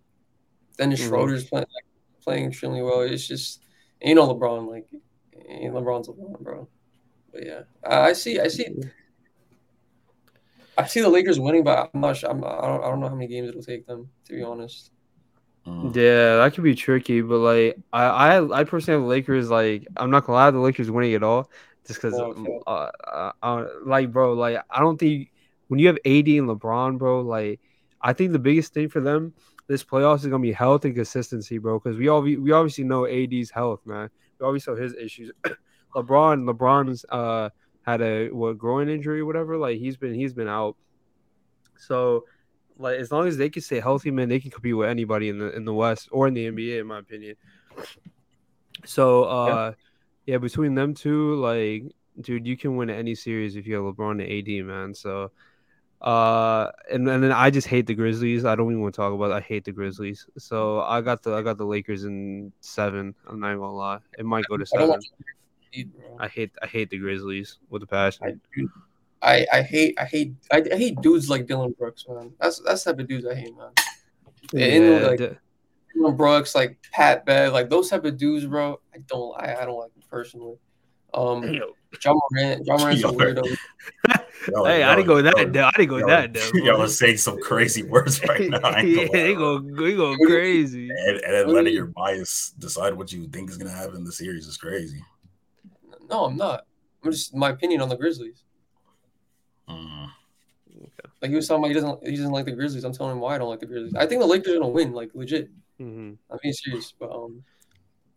[0.78, 1.08] Dennis mm-hmm.
[1.08, 1.84] Schroeder's playing like,
[2.22, 3.00] playing extremely well.
[3.00, 3.62] It's just
[4.02, 4.86] you know LeBron like
[5.48, 6.68] LeBron's LeBron, bro.
[7.32, 8.40] But yeah, I, I see.
[8.40, 8.66] I see.
[10.76, 12.16] I see the Lakers winning, but I'm not.
[12.16, 12.84] Sure, I'm, I don't.
[12.84, 14.08] I don't know how many games it'll take them.
[14.26, 14.90] To be honest.
[15.66, 15.94] Mm.
[15.94, 19.50] Yeah, that could be tricky, but like I, I, I personally have the Lakers.
[19.50, 21.50] Like I'm not gonna lie, the Lakers winning at all,
[21.86, 22.58] just because, oh, okay.
[22.66, 25.30] uh, uh, uh, like, bro, like I don't think
[25.68, 27.60] when you have AD and LeBron, bro, like
[28.00, 29.34] I think the biggest thing for them
[29.70, 31.78] this playoffs is gonna be health and consistency, bro.
[31.78, 34.10] Because we all we obviously know AD's health, man.
[34.40, 35.30] We obviously know his issues.
[35.94, 37.50] LeBron, LeBron's uh
[37.82, 39.56] had a what groin injury or whatever.
[39.56, 40.76] Like he's been he's been out.
[41.78, 42.24] So
[42.78, 45.38] like as long as they can stay healthy, man, they can compete with anybody in
[45.38, 47.36] the in the West or in the NBA, in my opinion.
[48.84, 49.46] So uh
[50.26, 51.84] yeah, yeah between them two, like
[52.20, 54.94] dude, you can win any series if you have LeBron and AD, man.
[54.94, 55.30] So
[56.00, 58.44] uh and, and then I just hate the Grizzlies.
[58.44, 59.34] I don't even want to talk about it.
[59.34, 60.26] I hate the Grizzlies.
[60.38, 63.14] So I got the I got the Lakers in seven.
[63.26, 63.98] I'm not even gonna lie.
[64.18, 64.98] It might go to seven.
[66.18, 68.40] I hate I hate the Grizzlies with a passion.
[69.22, 72.32] I, I hate I hate I, I, hate dudes like Dillon Brooks, man.
[72.40, 73.70] That's that's the type of dudes I hate, man.
[74.52, 75.36] Yeah, and like d-
[75.94, 78.80] Dillon Brooks, like Pat Bev, like those type of dudes, bro.
[78.94, 80.56] I don't I, I don't like them personally.
[81.12, 81.60] Um,
[81.98, 83.56] John Morant, Ja Morant's a weirdo.
[84.46, 85.54] Hey, I didn't go that.
[85.54, 86.34] Yo, I didn't go that.
[86.54, 88.78] Y'all are saying some crazy words right now.
[88.78, 90.88] yeah, they go, they go crazy.
[90.90, 94.12] And, and then letting your bias decide what you think is gonna happen in the
[94.12, 95.02] series is crazy.
[96.08, 96.66] No, I'm not.
[97.04, 98.42] I'm just my opinion on the Grizzlies.
[99.68, 100.08] Mm.
[100.76, 101.08] Okay.
[101.22, 102.84] Like he was talking about, he doesn't he doesn't like the Grizzlies.
[102.84, 103.94] I'm telling him why I don't like the Grizzlies.
[103.94, 105.50] I think the Lakers are gonna win, like legit.
[105.80, 106.12] Mm-hmm.
[106.30, 107.44] I'm being serious, but um.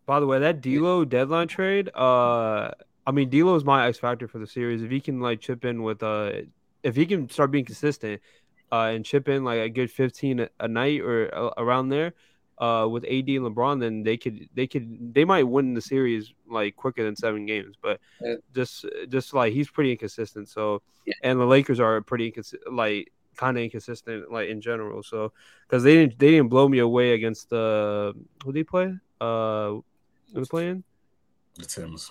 [0.06, 2.72] By the way, that D'Lo deadline trade, uh,
[3.06, 4.82] I mean D'Lo is my X factor for the series.
[4.82, 6.32] If he can like chip in with uh,
[6.82, 8.20] if he can start being consistent,
[8.72, 12.14] uh, and chip in like a good 15 a, a night or uh, around there,
[12.58, 16.32] uh, with AD and LeBron, then they could they could they might win the series
[16.48, 17.76] like quicker than seven games.
[17.80, 18.36] But yeah.
[18.54, 20.48] just just like he's pretty inconsistent.
[20.48, 21.14] So yeah.
[21.22, 25.02] and the Lakers are pretty inconsistent, like kind of inconsistent like in general.
[25.02, 25.32] So
[25.66, 29.68] because they didn't they didn't blow me away against the uh, who they play uh
[29.68, 29.82] who
[30.32, 30.84] they playing
[31.56, 32.10] the Timbs.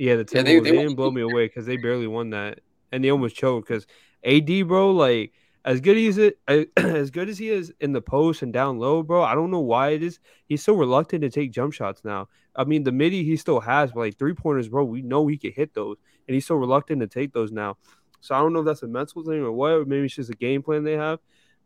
[0.00, 0.48] Yeah, the Timbs.
[0.48, 3.10] Yeah, they, they, they, didn't blow me away because they barely won that and they
[3.10, 3.86] almost choked because
[4.24, 5.34] AD bro like
[5.66, 6.38] as good as it
[6.78, 9.22] as good as he is in the post and down low, bro.
[9.22, 10.18] I don't know why it is.
[10.46, 12.28] He's so reluctant to take jump shots now.
[12.56, 14.84] I mean, the midi he still has, but like three pointers, bro.
[14.84, 17.76] We know he can hit those, and he's so reluctant to take those now.
[18.22, 19.72] So I don't know if that's a mental thing or what.
[19.72, 21.18] Or maybe it's just a game plan they have,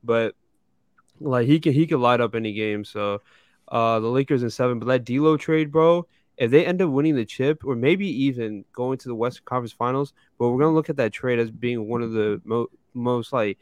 [0.02, 0.34] but
[1.20, 2.84] like he can he can light up any game.
[2.84, 3.22] So
[3.68, 6.08] uh the Lakers in seven, but that D'Lo trade, bro.
[6.36, 9.72] If they end up winning the chip, or maybe even going to the Western Conference
[9.72, 13.32] Finals, but we're gonna look at that trade as being one of the mo- most
[13.32, 13.58] like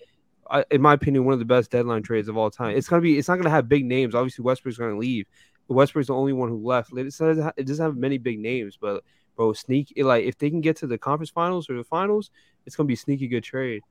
[0.71, 2.77] in my opinion, one of the best deadline trades of all time.
[2.77, 3.19] It's gonna be.
[3.19, 4.15] It's not gonna have big names.
[4.15, 5.27] Obviously, Westbrook's gonna leave.
[5.69, 6.93] Westbrook's the only one who left.
[6.93, 9.03] It doesn't, it doesn't have many big names, but
[9.37, 12.31] bro, sneak like if they can get to the conference finals or the finals,
[12.67, 13.83] it's gonna be a sneaky good trade.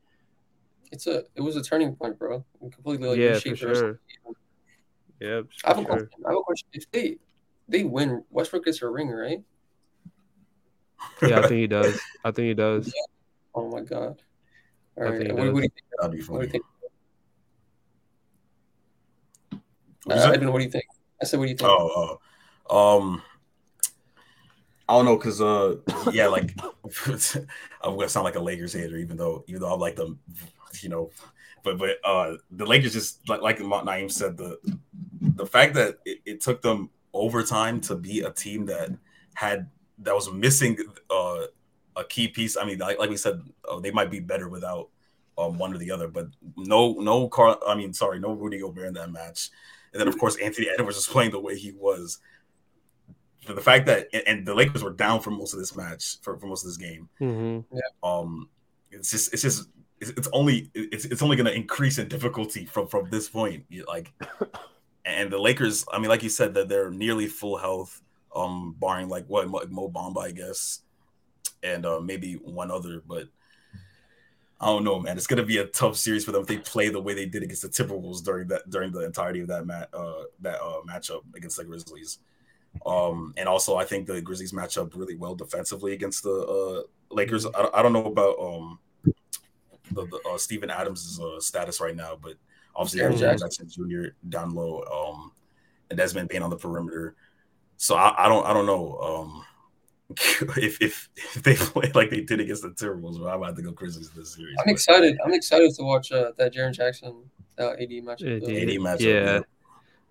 [0.91, 1.23] It's a.
[1.35, 2.45] It was a turning point, bro.
[2.59, 3.99] completely like yeah, for sure.
[5.19, 6.09] Yeah, I have a question.
[6.25, 6.67] I have a question.
[6.73, 7.17] If they
[7.71, 9.41] they win, Westbrook gets a ring, right?
[11.21, 11.99] Yeah, I think he does.
[12.23, 12.87] I think he does.
[12.87, 13.01] Yeah.
[13.55, 14.21] Oh my god.
[14.97, 15.33] All right.
[15.33, 15.73] What, what, do you think?
[15.99, 16.37] That'd be funny.
[16.37, 16.65] What do you think?
[20.09, 20.85] Uh, Evan, what do you think?
[21.21, 21.69] I said, what do you think?
[21.69, 22.19] Oh,
[22.69, 23.21] uh, um,
[24.89, 25.75] I don't know, cause uh,
[26.11, 26.53] yeah, like
[27.81, 30.17] I'm gonna sound like a Lakers hater, even though even though I'm like the,
[30.81, 31.11] you know,
[31.63, 34.59] but but uh, the Lakers just like like Naeem said, the
[35.21, 38.89] the fact that it, it took them overtime to be a team that
[39.33, 40.77] had that was missing
[41.09, 41.45] uh
[41.95, 42.57] a key piece.
[42.57, 44.89] I mean, like, like we said, uh, they might be better without
[45.37, 47.61] um, one or the other, but no, no Karl.
[47.67, 49.49] I mean, sorry, no Rudy Gobert in that match.
[49.93, 52.19] And then of course Anthony Edwards was playing the way he was.
[53.45, 56.37] For the fact that and the Lakers were down for most of this match for,
[56.37, 57.09] for most of this game.
[57.19, 57.75] Mm-hmm.
[57.75, 57.81] Yeah.
[58.03, 58.49] Um,
[58.91, 59.67] it's just it's just
[59.99, 63.65] it's, it's only it's, it's only going to increase in difficulty from from this point.
[63.87, 64.13] Like,
[65.05, 65.85] and the Lakers.
[65.91, 68.01] I mean, like you said, that they're nearly full health.
[68.33, 70.83] Um, barring like what Mo Bamba, I guess
[71.63, 73.27] and uh, maybe one other, but
[74.59, 75.17] I don't know, man.
[75.17, 77.43] It's gonna be a tough series for them if they play the way they did
[77.43, 81.21] against the Timberwolves during that during the entirety of that mat uh, that uh, matchup
[81.35, 82.19] against the Grizzlies.
[82.85, 87.13] Um, and also, I think the Grizzlies match up really well defensively against the uh,
[87.13, 87.45] Lakers.
[87.45, 88.79] I, I don't know about um,
[89.91, 92.35] the, the uh, Steven Adams' uh, status right now, but
[92.81, 94.09] obviously Jaren Jackson Jr.
[94.29, 95.31] down low, um,
[95.89, 97.15] and Desmond Bane on the perimeter.
[97.77, 98.97] So I, I don't I don't know.
[98.99, 99.45] Um,
[100.57, 103.61] if, if if they play like they did against the Timberwolves, well, I'm about to
[103.61, 104.55] go Grizzlies this series.
[104.59, 104.71] I'm but.
[104.71, 105.17] excited.
[105.23, 107.15] I'm excited to watch uh, that Jaren Jackson
[107.59, 108.37] uh, AD matchup.
[108.37, 109.01] AD, AD matchup.
[109.01, 109.39] Yeah.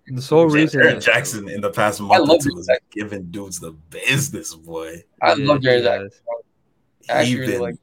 [0.07, 3.73] The sole reason Jaren Jackson in the past month or two is giving dudes the
[3.91, 5.05] business, boy.
[5.23, 6.11] I yeah, love Jaren
[7.07, 7.27] Jackson.
[7.27, 7.77] He's been like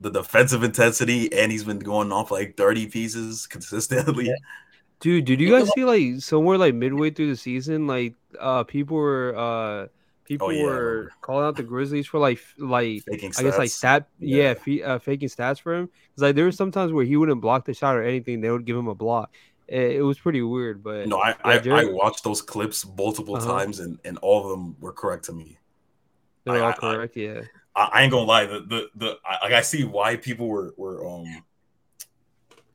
[0.00, 4.26] the defensive intensity, and he's been going off like 30 pieces consistently.
[4.26, 4.34] Yeah.
[5.00, 8.96] Dude, did you guys see like somewhere like midway through the season, like uh people
[8.96, 9.88] were uh
[10.24, 13.68] people oh, yeah, were calling out the Grizzlies for like like faking I guess like
[13.68, 17.16] stat yeah, yeah uh, faking stats for him because like there were sometimes where he
[17.16, 19.34] wouldn't block the shot or anything they would give him a block.
[19.68, 23.46] It, it was pretty weird, but no, I I, I, watched those clips multiple uh-huh.
[23.46, 25.58] times and and all of them were correct to me.
[26.44, 27.42] They're I, all correct, yeah.
[27.76, 31.44] I, ain't gonna lie, the the the I, I see why people were were um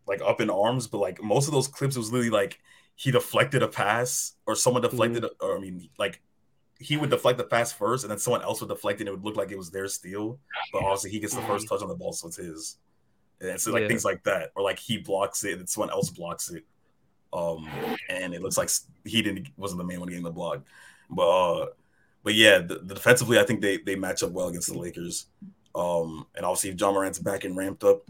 [0.08, 2.60] like up in arms, but like most of those clips, was literally like
[2.96, 5.46] he deflected a pass or someone deflected, mm-hmm.
[5.46, 6.22] or I mean, like
[6.80, 9.24] he would deflect the pass first, and then someone else would deflect, and it would
[9.24, 10.40] look like it was their steal.
[10.72, 11.76] But obviously, he gets the first mm-hmm.
[11.76, 12.78] touch on the ball, so it's his.
[13.40, 13.88] And so like yeah.
[13.88, 16.64] things like that, or like he blocks it, and someone else blocks it,
[17.34, 17.68] um,
[18.08, 18.70] and it looks like
[19.04, 20.62] he didn't wasn't the main one getting the block.
[21.10, 21.66] But uh,
[22.24, 25.28] but yeah, the, the defensively, I think they they match up well against the Lakers.
[25.74, 28.04] Um, and obviously, if Ja Morant's back and ramped up,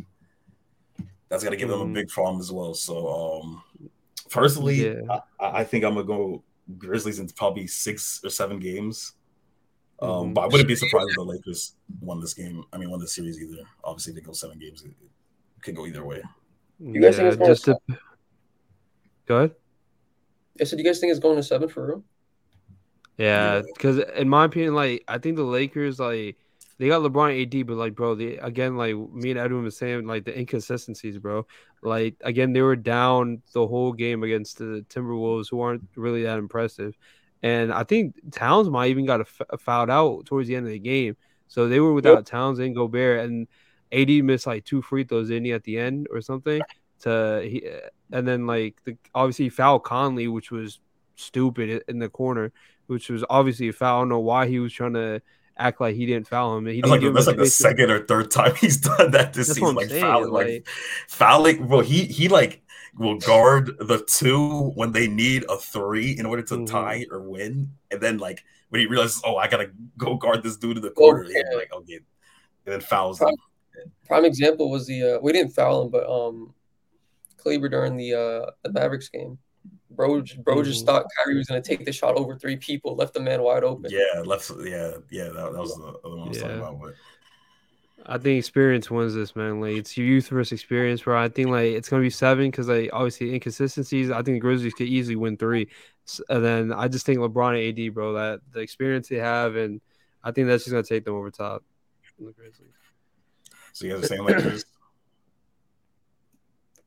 [1.29, 1.93] that's gonna give them a mm-hmm.
[1.93, 2.73] big problem as well.
[2.73, 3.63] So, um,
[4.29, 5.19] personally, yeah.
[5.39, 6.43] I, I, think I'm gonna go
[6.77, 9.13] Grizzlies in probably six or seven games.
[10.01, 10.33] Um, mm-hmm.
[10.33, 12.63] but I wouldn't be surprised if the Lakers won this game.
[12.73, 13.63] I mean, won the series either.
[13.83, 14.81] Obviously, they go seven games.
[14.81, 16.21] It, it could go either way.
[16.79, 17.77] You guys yeah, think it's just to...
[19.27, 19.51] go ahead?
[20.59, 22.03] I said, you guys think it's going to seven for real?
[23.17, 26.37] Yeah, because in my opinion, like I think the Lakers, like
[26.77, 30.07] they got LeBron AD, but like, bro, they again, like me and Edwin was saying,
[30.07, 31.45] like the inconsistencies, bro.
[31.83, 36.39] Like again, they were down the whole game against the Timberwolves, who aren't really that
[36.39, 36.95] impressive.
[37.43, 40.65] And I think Towns might even got a, f- a fouled out towards the end
[40.65, 42.25] of the game, so they were without yep.
[42.25, 43.47] Towns and Gobert, and
[43.91, 46.61] AD missed like two free throws, in he, at the end or something?
[47.01, 47.67] To he,
[48.11, 50.79] and then like the obviously foul Conley, which was
[51.15, 52.51] stupid in the corner,
[52.87, 53.97] which was obviously a foul.
[53.97, 55.21] I don't know why he was trying to
[55.57, 56.65] act like he didn't foul him.
[56.65, 59.75] He that's like, that's like the second or third time he's done that this season.
[59.75, 60.67] Like saying, fouling, like, like
[61.07, 61.67] fouling.
[61.67, 62.61] Well, he he like
[62.97, 66.65] will guard the two when they need a three in order to mm-hmm.
[66.65, 70.57] tie or win, and then like when he realizes, oh, I gotta go guard this
[70.57, 71.43] dude in the corner, okay.
[71.55, 71.95] like okay,
[72.65, 73.91] and then fouls prime, him.
[74.07, 76.53] Prime example was the uh, we didn't foul him, but um,
[77.37, 79.37] Kleber during the uh the Mavericks game.
[79.95, 80.85] Bro, bro just mm-hmm.
[80.85, 83.91] thought Kyrie was gonna take the shot over three people, left the man wide open.
[83.91, 84.51] Yeah, left.
[84.63, 86.43] Yeah, yeah, that, that was the other one I was yeah.
[86.43, 86.79] talking about.
[86.81, 86.93] But
[88.05, 89.61] I think experience wins this, man.
[89.61, 91.21] Like it's youth versus experience, bro.
[91.21, 94.09] I think like it's gonna be seven because like obviously inconsistencies.
[94.09, 95.67] I think the Grizzlies could easily win three,
[96.29, 99.81] and then I just think LeBron and AD, bro, that the experience they have, and
[100.23, 101.63] I think that's just gonna take them over top.
[102.19, 102.69] The Grizzlies.
[103.73, 104.65] So you guys are saying Lakers?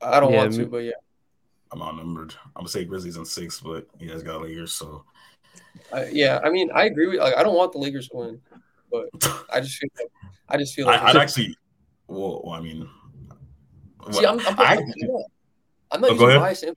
[0.01, 0.93] I don't yeah, want to, but yeah.
[1.75, 2.35] I'm outnumbered.
[2.55, 5.05] I'm gonna say Grizzlies in six, but you guys got Lakers, so.
[5.93, 7.19] Uh, yeah, I mean, I agree with.
[7.19, 8.41] Like, I don't want the Lakers to win,
[8.93, 9.09] but
[9.53, 9.91] I just feel.
[9.99, 10.09] Like,
[10.49, 11.57] I just feel like I, would actually.
[12.07, 12.89] Well, well, I mean.
[14.13, 14.85] See, I'm, I'm, I,
[15.91, 16.61] I'm not oh, using bias.
[16.61, 16.77] To,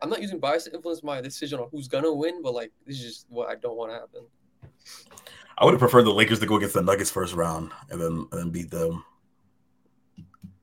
[0.00, 2.96] I'm not using bias to influence my decision on who's gonna win, but like this
[2.96, 4.24] is just what I don't want to happen.
[5.58, 8.26] I would have preferred the Lakers to go against the Nuggets first round and then
[8.32, 9.04] and then beat them.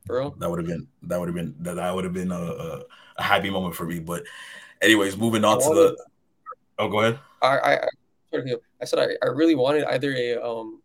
[0.06, 2.36] Bro, that would have been that would have been that that would have been a,
[2.36, 2.82] a
[3.18, 4.00] a happy moment for me.
[4.00, 4.24] But,
[4.82, 5.98] anyways, moving on to the.
[6.78, 7.20] Oh, go ahead.
[7.42, 7.80] I I,
[8.82, 10.82] I said I, I really wanted either a um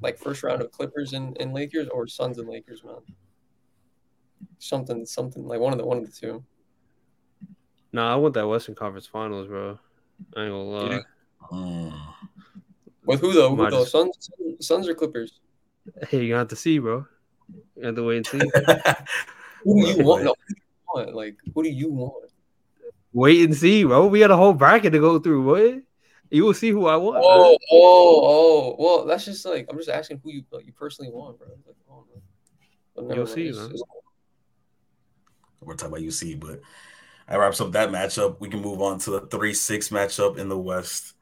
[0.00, 2.96] like first round of Clippers and, and Lakers or Suns and Lakers, man.
[4.58, 6.42] Something something like one of the one of the two.
[7.92, 9.78] No, nah, I want that Western Conference Finals, bro.
[10.36, 11.00] I ain't gonna lie.
[11.52, 12.00] Mm.
[13.04, 13.54] With who though?
[13.54, 13.84] Who though?
[13.84, 14.30] Suns,
[14.60, 15.40] Suns or Clippers?
[16.08, 17.06] Hey, you have to see, bro.
[17.76, 18.38] You have to wait and see.
[19.64, 20.24] who do you want?
[20.24, 20.34] No,
[20.94, 21.14] want?
[21.14, 22.30] Like, who do you want?
[23.12, 24.06] Wait and see, bro.
[24.06, 25.42] We got a whole bracket to go through.
[25.42, 25.82] What?
[26.30, 27.18] You will see who I want.
[27.22, 27.56] Oh, bro.
[27.72, 28.76] oh, oh.
[28.78, 31.48] Well, that's just like I'm just asking who you like, you personally want, bro.
[31.66, 33.72] Like, oh, You'll see, man.
[35.60, 36.60] We're talking about UC, but
[37.28, 38.40] that wraps up that matchup.
[38.40, 41.14] We can move on to the three-six matchup in the West.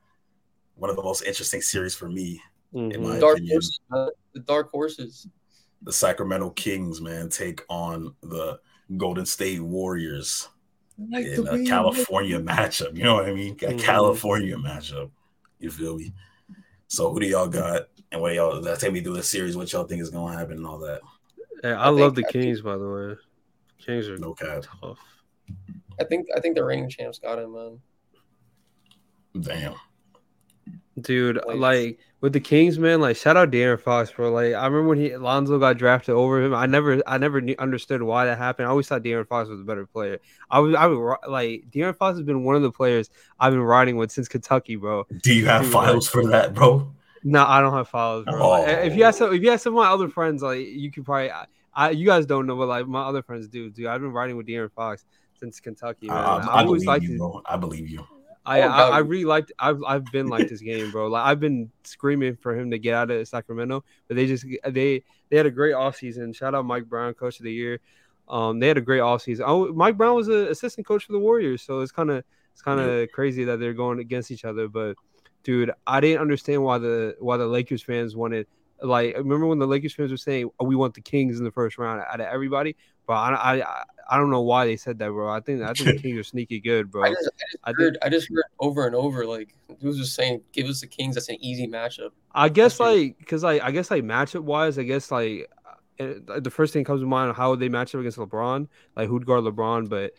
[0.75, 2.41] One of the most interesting series for me,
[2.75, 2.93] mm-hmm.
[2.93, 3.55] in my dark opinion.
[3.55, 3.81] Horses,
[4.35, 5.27] the dark horses.
[5.87, 8.61] The Sacramento Kings, man, take on the
[8.99, 10.49] Golden State Warriors
[11.11, 12.97] like in a California matchup.
[12.97, 13.53] You know what I mean?
[13.53, 13.79] A mm-hmm.
[13.79, 15.11] California matchup.
[15.59, 16.13] You feel me?
[16.89, 17.89] So who do y'all got?
[18.13, 19.57] And what y'all that take me through the series?
[19.57, 21.01] What y'all think is gonna happen and all that?
[21.63, 23.17] Hey, I, I love the Kings, by the way.
[23.79, 24.65] Kings are no cap.
[24.81, 24.99] tough.
[26.01, 27.81] I think I think the reigning champs got him, man.
[29.41, 29.75] Damn.
[30.99, 34.33] Dude, like with the Kings, man, like shout out De'Aaron Fox, bro.
[34.33, 36.55] Like I remember when he Lonzo got drafted over him.
[36.55, 38.67] I never, I never knew, understood why that happened.
[38.67, 40.21] I always thought De'Aaron Fox was a better player.
[40.51, 43.61] I was, I was like De'Aaron Fox has been one of the players I've been
[43.61, 45.07] riding with since Kentucky, bro.
[45.23, 46.91] Do you have Dude, files like, for that, bro?
[47.23, 48.41] No, I don't have files, bro.
[48.41, 48.51] Oh.
[48.51, 50.91] Like, if you ask, some, if you ask some of my other friends, like you
[50.91, 51.31] could probably,
[51.75, 53.69] I, you guys don't know, but like my other friends do.
[53.69, 55.05] Dude, I've been riding with De'Aaron Fox
[55.39, 56.07] since Kentucky.
[56.07, 56.17] Man.
[56.17, 57.43] I, I, I, I always liked you, bro.
[57.45, 58.07] I believe you.
[58.47, 59.53] I, oh, I, I, really liked.
[59.59, 61.09] I've I've been like this game, bro.
[61.09, 65.03] Like I've been screaming for him to get out of Sacramento, but they just they
[65.29, 66.35] they had a great offseason.
[66.35, 67.81] Shout out Mike Brown, coach of the year.
[68.29, 69.43] Um, they had a great offseason.
[69.47, 72.63] Oh, Mike Brown was an assistant coach for the Warriors, so it's kind of it's
[72.63, 73.07] kind of yeah.
[73.07, 74.69] crazy that they're going against each other.
[74.69, 74.97] But
[75.43, 78.47] dude, I didn't understand why the why the Lakers fans wanted.
[78.81, 81.51] Like, remember when the Lakers fans were saying, oh, "We want the Kings in the
[81.51, 82.77] first round" out of everybody?
[83.07, 85.29] But I, I, I don't know why they said that, bro.
[85.29, 87.05] I think I think the Kings are sneaky good, bro.
[87.05, 89.87] I just, I just I heard, think, I just heard over and over like he
[89.87, 92.11] was just saying, "Give us the Kings." That's an easy matchup.
[92.33, 95.51] I guess like because like I guess like matchup wise, I guess like
[95.99, 98.69] uh, the first thing comes to mind how would they match up against LeBron?
[98.97, 99.89] Like who'd guard LeBron?
[99.89, 100.13] But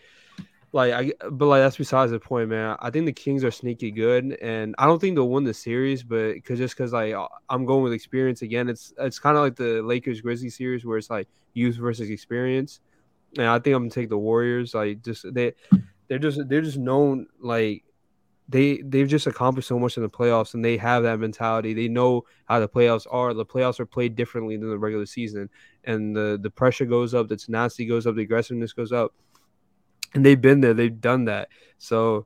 [0.73, 2.75] like I but like that's besides the point, man.
[2.79, 6.03] I think the Kings are sneaky good, and I don't think they'll win the series,
[6.03, 7.13] but because just because like
[7.49, 10.97] I'm going with experience again, it's it's kind of like the Lakers Grizzlies series where
[10.97, 12.81] it's like youth versus experience,
[13.37, 14.73] and I think I'm gonna take the Warriors.
[14.73, 15.53] Like just they
[16.07, 17.83] they're just they're just known like
[18.49, 21.73] they they've just accomplished so much in the playoffs and they have that mentality.
[21.73, 23.33] They know how the playoffs are.
[23.33, 25.49] The playoffs are played differently than the regular season,
[25.83, 29.13] and the the pressure goes up, the tenacity goes up, the aggressiveness goes up
[30.13, 31.49] and they've been there, they've done that.
[31.77, 32.25] So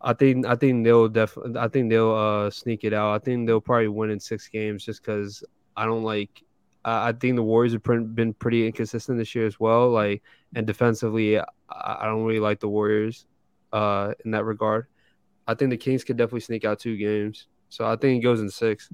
[0.00, 3.14] I think I think they'll definitely I think they'll uh, sneak it out.
[3.14, 5.44] I think they'll probably win in six games just because
[5.76, 6.42] I don't like.
[6.84, 7.82] I think the Warriors have
[8.14, 9.90] been pretty inconsistent this year as well.
[9.90, 10.22] Like
[10.54, 13.26] and defensively, I don't really like the Warriors
[13.72, 14.86] uh, in that regard.
[15.46, 17.46] I think the Kings could definitely sneak out two games.
[17.68, 18.88] So I think it goes in six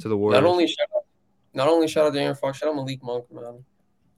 [0.00, 0.42] to the Warriors.
[0.42, 1.04] Not only shout out,
[1.54, 3.64] not only shout out to Aaron Fox, shout out Malik Monk, man.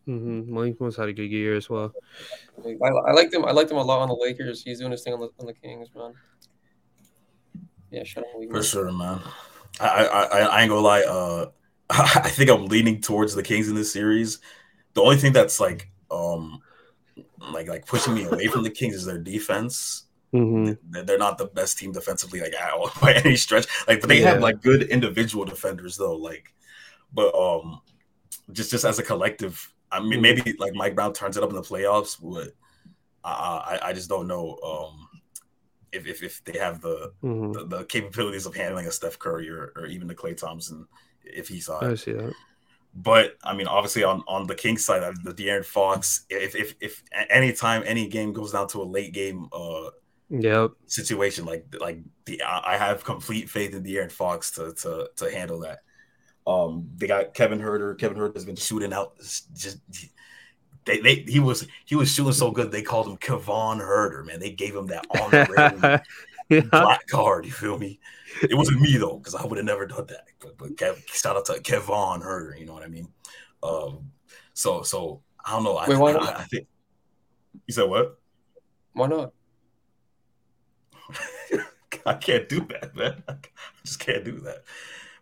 [0.08, 0.54] Mm-hmm.
[0.54, 1.92] Malik Monk's had a good year as well.
[2.64, 3.44] I, I like him.
[3.44, 4.62] I liked him a lot on the Lakers.
[4.62, 6.14] He's doing his thing on the on the Kings, man.
[7.90, 8.50] Yeah, shut up.
[8.50, 9.20] For sure, man.
[9.80, 11.02] I, I I ain't gonna lie.
[11.02, 11.46] Uh,
[11.90, 14.38] I think I'm leaning towards the Kings in this series.
[14.94, 16.60] The only thing that's like um
[17.52, 20.04] like like pushing me away from the Kings is their defense.
[20.34, 21.04] Mm-hmm.
[21.06, 23.66] They're not the best team defensively, like at all, by any stretch.
[23.86, 24.32] Like, but they yeah.
[24.32, 26.16] have like good individual defenders though.
[26.16, 26.52] Like,
[27.12, 27.80] but um,
[28.52, 31.56] just just as a collective, I mean, maybe like Mike Brown turns it up in
[31.56, 32.52] the playoffs, but
[33.24, 35.08] I I, I just don't know um,
[35.92, 37.52] if, if, if they have the, mm-hmm.
[37.52, 40.86] the, the capabilities of handling a Steph Curry or, or even the Klay Thompson
[41.32, 41.92] if he saw it.
[41.92, 42.32] I see that.
[42.94, 47.02] But I mean, obviously on, on the Kings side, the De'Aaron Fox, if if if
[47.30, 49.90] any time any game goes down to a late game uh
[50.30, 50.72] yep.
[50.86, 55.60] situation, like like the I have complete faith in De'Aaron Fox to to to handle
[55.60, 55.80] that.
[56.46, 57.98] Um, they got Kevin Huerter.
[57.98, 59.18] Kevin Huerter has been shooting out.
[59.18, 59.80] Just
[60.86, 64.24] they, they he was he was shooting so good they called him Kevon Huerter.
[64.24, 66.00] Man, they gave him that honorary
[66.48, 66.60] yeah.
[66.62, 67.44] black card.
[67.44, 68.00] You feel me?
[68.42, 70.26] It wasn't me though, because I would have never done that.
[70.40, 73.08] But, but Kev, shout out to Kevon her, You know what I mean?
[73.62, 74.10] Um,
[74.54, 75.74] so so I don't know.
[75.74, 76.66] Wait, I, I, I think
[77.66, 78.18] you said what?
[78.92, 79.32] Why not?
[82.06, 83.22] I can't do that, man.
[83.28, 83.34] I
[83.84, 84.64] just can't do that.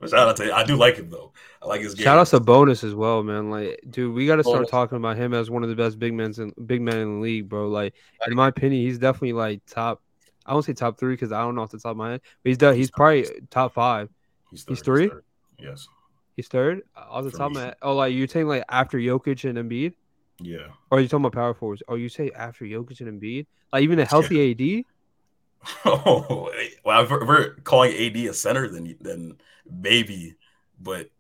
[0.01, 1.33] But shout out to I do like him though.
[1.63, 2.05] I like his game.
[2.05, 3.51] Shout out to Bonus as well, man.
[3.51, 6.13] Like, dude, we got to start talking about him as one of the best big
[6.13, 7.69] men in big men in the league, bro.
[7.69, 7.95] Like,
[8.27, 10.03] in my opinion, he's definitely like top.
[10.47, 12.21] I don't say top three because I don't know off the top of my head,
[12.43, 14.09] but he's he's, he's probably top five.
[14.51, 15.03] He's, third, he's three.
[15.05, 15.13] He's
[15.59, 15.89] yes.
[16.37, 17.77] He's third off the top of my head.
[17.83, 19.95] Oh, like you're saying like after Jokic and Embiid.
[20.41, 20.69] Yeah.
[20.91, 21.83] Or are you talking about power forwards?
[21.89, 23.47] Oh, you say after Jokic and Embiid?
[23.73, 24.85] Like even a healthy AD?
[25.85, 26.53] Oh,
[26.85, 29.37] well, if we're calling AD a center, then then
[29.69, 30.37] maybe,
[30.81, 31.11] but.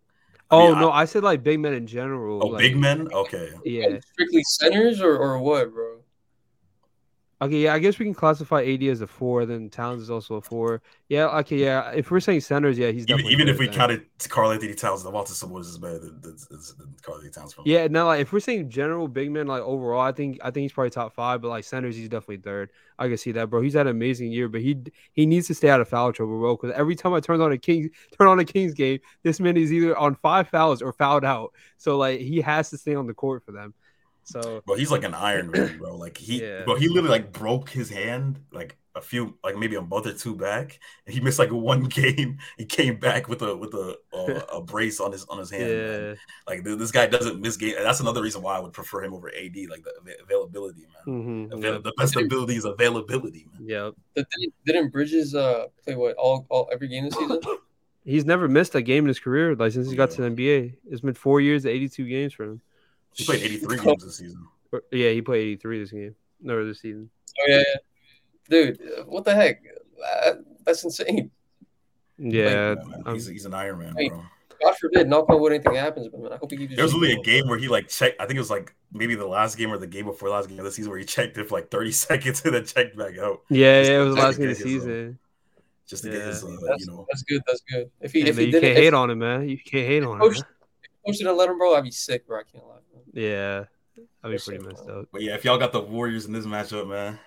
[0.48, 2.40] I oh mean, no, I, I, said like big men in general.
[2.40, 3.08] Oh, like, big men.
[3.12, 3.50] Okay.
[3.64, 3.98] Yeah.
[4.12, 5.96] Strictly centers or or what, bro?
[7.42, 9.44] Okay, yeah, I guess we can classify AD as a four.
[9.44, 10.80] Then Towns is also a four.
[11.10, 11.90] Yeah, okay, yeah.
[11.90, 15.34] If we're saying centers, yeah, he's even, even if we counted Karl-Anthony Towns, the Walter
[15.34, 17.52] Sabonis is better than, than, than Karl-Anthony Towns.
[17.52, 20.50] From yeah, now like if we're saying general big men, like overall, I think I
[20.50, 21.42] think he's probably top five.
[21.42, 22.70] But like centers, he's definitely third.
[22.98, 23.60] I can see that, bro.
[23.60, 24.78] He's had an amazing year, but he
[25.12, 26.56] he needs to stay out of foul trouble, bro.
[26.56, 29.58] Because every time I turn on a Kings turn on a Kings game, this man
[29.58, 31.52] is either on five fouls or fouled out.
[31.76, 33.74] So like he has to stay on the court for them.
[34.26, 35.96] So, bro, he's like an Iron Man, bro.
[35.96, 36.64] Like he, yeah.
[36.64, 40.14] bro, he literally like broke his hand like a few, like maybe a month or
[40.14, 42.38] two back, and he missed like one game.
[42.58, 44.18] He came back with a with a a,
[44.56, 45.70] a brace on his on his hand.
[45.70, 46.14] Yeah.
[46.48, 47.76] Like this guy doesn't miss game.
[47.78, 49.56] That's another reason why I would prefer him over AD.
[49.70, 51.14] Like the availability, man.
[51.14, 51.52] Mm-hmm.
[51.52, 51.84] Avail- yep.
[51.84, 53.68] The best ability is availability, man.
[53.68, 53.94] Yep.
[54.16, 57.40] Didn't, didn't Bridges uh play what all all every game this season?
[58.04, 60.74] He's never missed a game in his career, like since he got to the NBA.
[60.90, 62.60] It's been four years, eighty two games for him.
[63.16, 64.46] He played 83 games this season.
[64.92, 66.14] Yeah, he played 83 this game.
[66.40, 67.10] No, this season.
[67.40, 67.62] Oh yeah, yeah.
[68.48, 69.62] dude, what the heck?
[70.64, 71.30] That's insane.
[72.18, 74.24] Yeah, like, he's, he's an Iron Man, bro.
[74.62, 76.08] God forbid, knock on wood, anything happens.
[76.08, 76.74] But man, I hope he keeps.
[76.74, 78.20] There was really a game where he like checked.
[78.20, 80.58] I think it was like maybe the last game or the game before last game
[80.58, 83.18] of the season where he checked it for like 30 seconds and then checked back
[83.18, 83.42] out.
[83.48, 85.18] Yeah, yeah, it was the last game of the season.
[85.86, 86.18] Just to yeah.
[86.18, 87.06] get his, uh, that's, you know.
[87.08, 87.42] That's good.
[87.46, 87.90] That's good.
[88.00, 89.48] If he, if he you can't hate on him, man.
[89.48, 90.34] You can't hate on him.
[91.06, 91.76] Posted and let him, bro.
[91.76, 92.40] I'd be sick, bro.
[92.40, 92.78] I can't lie.
[93.16, 93.64] Yeah,
[94.22, 95.08] I'd be pretty messed up.
[95.10, 97.18] But yeah, if y'all got the Warriors in this matchup, man,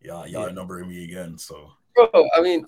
[0.00, 0.54] y'all y'all yeah.
[0.54, 1.36] numbering me again.
[1.36, 2.64] So, bro, I mean,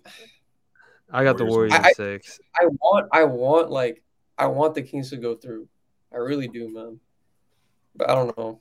[1.10, 2.40] I got Warriors the Warriors I, six.
[2.60, 4.02] I want, I want, like,
[4.36, 5.66] I want the Kings to go through.
[6.12, 7.00] I really do, man.
[7.96, 8.60] But I don't know.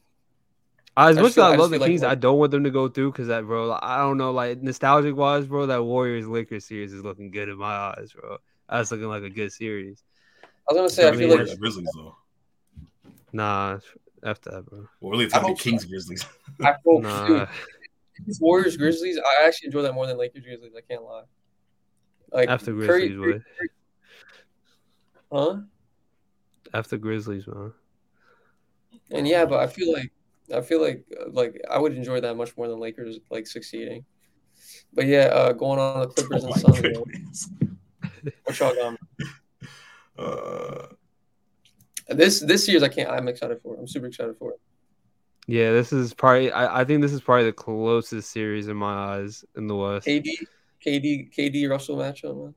[0.96, 3.12] As much as I, love the Kings, like, I don't want them to go through
[3.12, 3.78] because that, bro.
[3.82, 5.66] I don't know, like nostalgic wise, bro.
[5.66, 8.38] That Warriors Lakers series is looking good in my eyes, bro.
[8.70, 10.02] That's looking like a good series.
[10.70, 12.16] I was gonna say, I, I feel mean, like Grizzlies though.
[13.38, 13.78] Nah,
[14.24, 14.88] after that, bro.
[15.00, 15.90] Well, really, it's gonna be Kings so.
[15.90, 16.26] Grizzlies.
[16.64, 17.28] I hope, nah.
[17.28, 17.48] dude.
[18.40, 19.20] Warriors Grizzlies.
[19.20, 20.72] I actually enjoy that more than Lakers Grizzlies.
[20.76, 21.22] I can't lie.
[22.32, 23.70] Like after Grizzlies, Curry, Curry, Curry,
[25.32, 25.58] huh?
[26.74, 27.74] After Grizzlies, man.
[29.12, 30.12] And yeah, but I feel like
[30.52, 34.04] I feel like like I would enjoy that much more than Lakers like succeeding.
[34.94, 37.50] But yeah, uh, going on the Clippers oh and Suns.
[38.46, 38.98] what y'all got?
[40.18, 40.88] Uh,
[42.10, 43.10] this this year's I can't.
[43.10, 43.76] I'm excited for.
[43.76, 43.80] It.
[43.80, 44.60] I'm super excited for it.
[45.48, 46.52] Yeah, this is probably.
[46.52, 50.08] I, I think this is probably the closest series in my eyes in the West.
[50.08, 50.46] KD,
[50.86, 52.54] KD, KD Russell matchup, man.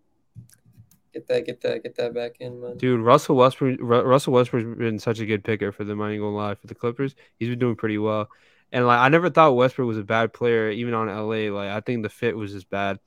[1.12, 2.76] Get that, get that, get that back in, man.
[2.76, 6.00] Dude, Russell Westbrook, Russell Westbrook's been such a good picker for them.
[6.00, 7.16] I ain't gonna lie for the Clippers.
[7.38, 8.28] He's been doing pretty well,
[8.70, 11.52] and like I never thought Westbrook was a bad player, even on LA.
[11.52, 13.00] Like I think the fit was just bad.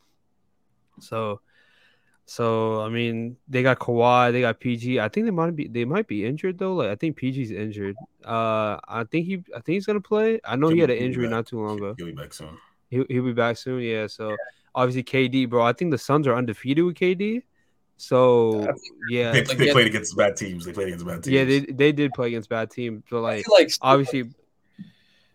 [0.99, 1.39] So,
[2.25, 4.99] so I mean, they got Kawhi, they got PG.
[4.99, 6.75] I think they might be they might be injured though.
[6.75, 7.95] Like I think PG's injured.
[8.23, 10.39] Uh, I think he I think he's gonna play.
[10.43, 11.95] I know he'll, he had an injury not too long ago.
[11.97, 12.57] He'll be back soon.
[12.89, 13.81] He'll, he'll be back soon.
[13.81, 14.07] Yeah.
[14.07, 14.35] So yeah.
[14.73, 15.63] obviously KD, bro.
[15.63, 17.43] I think the Suns are undefeated with KD.
[17.97, 18.73] So
[19.09, 20.65] yeah, they, they played against bad teams.
[20.65, 21.33] They played against bad teams.
[21.33, 23.03] Yeah, they they did play against bad teams.
[23.09, 24.31] But like, like obviously,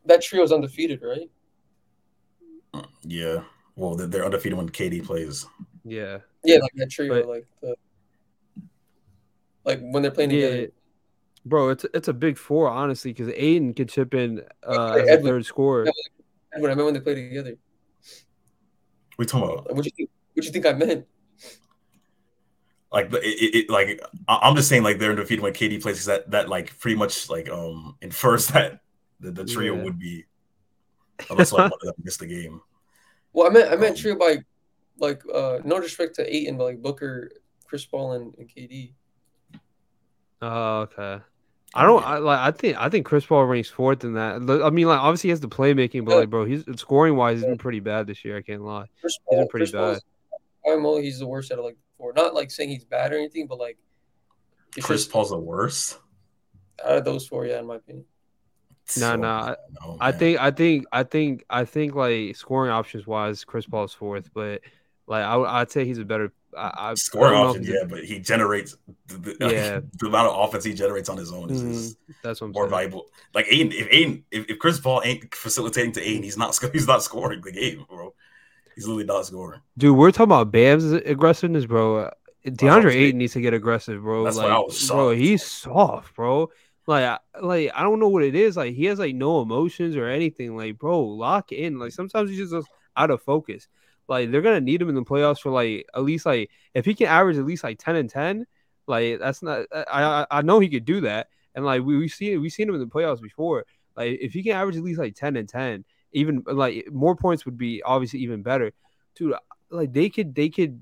[0.07, 1.31] that trio is undefeated, right?
[3.03, 3.43] Yeah.
[3.77, 5.47] Well, they're undefeated when KD plays.
[5.85, 6.19] Yeah.
[6.45, 7.75] Yeah, like that trio, but, like the
[9.65, 10.73] like when they're playing yeah, together.
[11.45, 15.27] Bro, it's it's a big four, honestly, because Ayton can chip in uh, as Edwin,
[15.27, 15.87] a third scorer.
[16.55, 17.55] Edwin, I meant when they play together.
[19.19, 19.75] We talking about?
[19.75, 20.11] What you think?
[20.35, 21.07] What you think I meant?
[22.91, 26.49] like it, it, like I'm just saying like they're undefeated when KD plays that that
[26.49, 28.81] like pretty much like um infers that
[29.21, 29.83] the, the trio yeah.
[29.83, 30.25] would be
[31.31, 31.69] unless I
[32.03, 32.61] missed the game.
[33.33, 34.39] Well, I meant I meant um, trio by
[35.01, 37.31] like uh no disrespect to Ayton, but like Booker,
[37.65, 38.93] Chris Paul, and, and KD.
[40.41, 41.23] Oh, okay.
[41.75, 42.05] I don't.
[42.05, 42.39] I like.
[42.39, 42.77] I think.
[42.79, 44.37] I think Chris Paul ranks fourth in that.
[44.65, 47.47] I mean, like obviously he has the playmaking, but like, bro, he's scoring wise, he's
[47.47, 48.39] been pretty bad this year.
[48.39, 48.87] I can't lie.
[49.01, 50.73] Chris Paul, he's been pretty Chris bad.
[50.73, 52.13] I'm he's the worst out of like four.
[52.15, 53.77] Not like saying he's bad or anything, but like
[54.73, 55.99] Chris just, Paul's the worst
[56.85, 57.47] out of those four.
[57.47, 58.05] Yeah, in my opinion.
[58.99, 59.57] No, no, I,
[60.01, 64.31] I think, I think, I think, I think, like scoring options wise, Chris Paul's fourth,
[64.33, 64.63] but
[65.09, 69.19] like I, I'd say he's a better I, scoring options, yeah, but he generates the,
[69.19, 69.81] the, yeah.
[69.99, 72.13] the, amount of offense he generates on his own is, is mm-hmm.
[72.23, 72.71] that's more saying.
[72.71, 73.07] valuable.
[73.35, 76.87] Like Ayton, if Ayton, if, if Chris Paul ain't facilitating to Ayton, he's not he's
[76.87, 78.15] not scoring the game, bro.
[78.75, 79.61] He's literally not scoring.
[79.77, 82.11] Dude, we're talking about Bam's aggressiveness, bro.
[82.47, 84.25] DeAndre Ayton needs to get aggressive, bro.
[84.25, 86.51] That's like, bro, he's soft, bro.
[86.87, 88.57] Like, like I don't know what it is.
[88.57, 90.57] Like, he has like no emotions or anything.
[90.57, 91.79] Like, bro, lock in.
[91.79, 93.69] Like, sometimes he's just out of focus.
[94.09, 96.95] Like, they're gonna need him in the playoffs for like at least like if he
[96.95, 98.47] can average at least like ten and ten.
[98.87, 99.67] Like, that's not.
[99.71, 101.29] Uh, I I know he could do that.
[101.55, 103.67] And like we we see we seen him in the playoffs before.
[103.97, 107.45] Like, if he can average at least like ten and ten, even like more points
[107.45, 108.73] would be obviously even better.
[109.15, 109.35] Dude,
[109.71, 110.81] like they could they could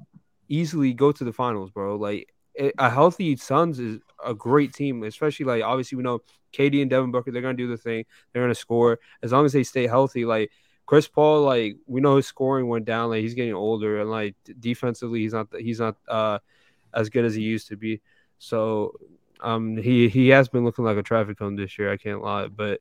[0.49, 1.97] easily go to the finals, bro.
[1.97, 2.33] Like
[2.79, 6.21] a healthy Suns is a great team, especially like obviously we know
[6.53, 9.53] KD and Devin Booker, they're gonna do the thing, they're gonna score as long as
[9.53, 10.25] they stay healthy.
[10.25, 10.51] Like
[10.87, 14.37] Chris Paul, like we know his scoring went down, like he's getting older, and like
[14.61, 16.39] defensively, he's not he's not uh
[16.95, 18.01] as good as he used to be.
[18.39, 18.95] So
[19.41, 22.49] um he he has been looking like a traffic cone this year, I can't lie,
[22.49, 22.81] but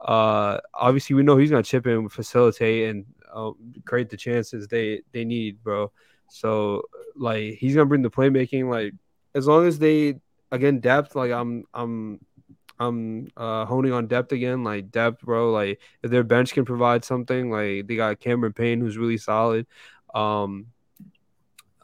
[0.00, 3.52] uh, obviously we know he's gonna chip in, facilitate, and uh,
[3.84, 5.92] create the chances they they need, bro.
[6.28, 6.84] So
[7.16, 8.70] like he's gonna bring the playmaking.
[8.70, 8.94] Like
[9.34, 10.20] as long as they
[10.50, 12.20] again depth, like I'm I'm
[12.80, 15.52] I'm uh, honing on depth again, like depth, bro.
[15.52, 19.66] Like if their bench can provide something, like they got Cameron Payne who's really solid.
[20.14, 20.68] Um,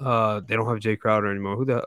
[0.01, 1.57] uh, they don't have Jae Crowder anymore.
[1.57, 1.87] Who the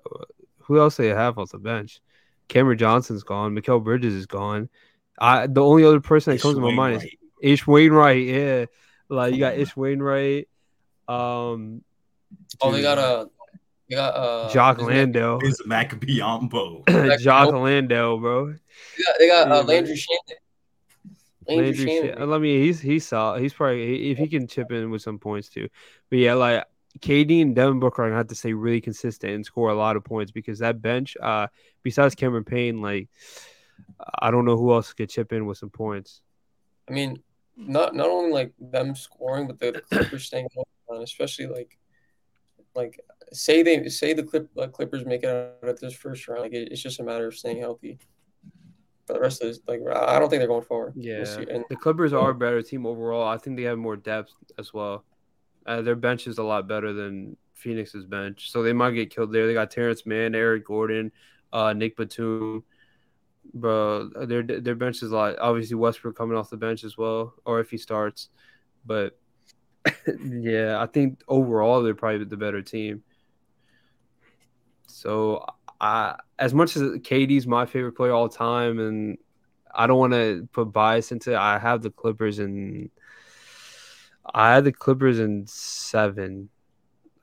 [0.59, 2.01] who else they have off the bench?
[2.47, 3.55] Cameron Johnson's gone.
[3.55, 4.69] Mikal Bridges is gone.
[5.17, 7.09] I the only other person that Ish comes to my mind is
[7.41, 8.25] Ish Wainwright.
[8.27, 8.65] Yeah,
[9.09, 10.47] like you got Ish Wainwright.
[11.07, 11.83] Um,
[12.61, 13.38] oh, they got a They
[13.95, 15.39] got uh, Jock Landale.
[15.39, 17.19] Bismack Biyombo.
[17.19, 18.47] Jock Landale, bro.
[18.47, 20.35] They got, they got uh, Landry Shamet.
[21.47, 22.21] Landry Shamet.
[22.21, 23.41] I mean, he's he's solid.
[23.41, 25.69] He's probably if he can chip in with some points too.
[26.09, 26.65] But yeah, like
[26.99, 29.95] KD and Devin Booker are gonna have to stay really consistent and score a lot
[29.95, 31.47] of points because that bench, uh,
[31.83, 33.09] besides Cameron Payne, like
[34.19, 36.21] I don't know who else could chip in with some points.
[36.89, 37.21] I mean,
[37.55, 40.47] not not only like them scoring, but the, the Clippers staying
[40.87, 41.77] on, especially like
[42.79, 42.99] like
[43.31, 46.41] say they say the Clip, uh, Clippers make it out of this first round.
[46.41, 47.99] Like it, it's just a matter of staying healthy.
[49.07, 50.93] But the rest of this, like I don't think they're going forward.
[50.95, 53.27] Yeah, and, the Clippers are a better team overall.
[53.27, 55.03] I think they have more depth as well.
[55.65, 59.33] Uh, their bench is a lot better than Phoenix's bench, so they might get killed
[59.33, 59.47] there.
[59.47, 61.11] They got Terance Mann, Eric Gordon,
[61.51, 62.63] uh, Nick Batum.
[63.51, 65.39] Bro, their their bench is a lot.
[65.39, 68.29] Obviously, Westbrook coming off the bench as well, or if he starts.
[68.85, 69.18] But
[70.23, 73.03] yeah, I think overall they're probably the better team.
[74.87, 75.45] So,
[75.79, 79.17] I as much as KD's my favorite player all time, and
[79.73, 82.89] I don't want to put bias into it, I have the Clippers and
[84.33, 86.49] I had the Clippers in seven.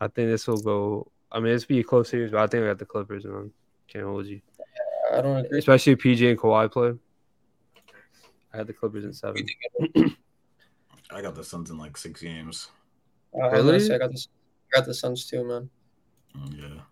[0.01, 1.11] I think this will go.
[1.31, 3.25] I mean, this will be a close series, but I think I got the Clippers,
[3.25, 3.51] man.
[3.89, 4.41] Can't hold you.
[5.13, 5.59] I don't agree.
[5.59, 6.93] Especially if PG and Kawhi play.
[8.53, 9.47] I had the Clippers in seven.
[11.11, 12.69] I got the Suns in like six games.
[13.35, 13.93] Uh, really?
[13.93, 14.27] I got the
[14.73, 15.71] I got the Suns too, man.
[16.37, 16.83] Mm, yeah.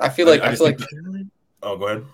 [0.00, 0.78] I feel like I, I, I feel like.
[0.78, 1.30] That...
[1.62, 2.04] Oh, go ahead.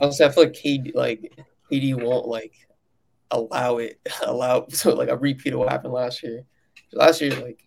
[0.00, 1.32] I say I feel like KD like
[1.70, 2.54] KD won't like
[3.30, 6.44] allow it allow so like a repeat of what happened last year.
[6.92, 7.66] Last year, like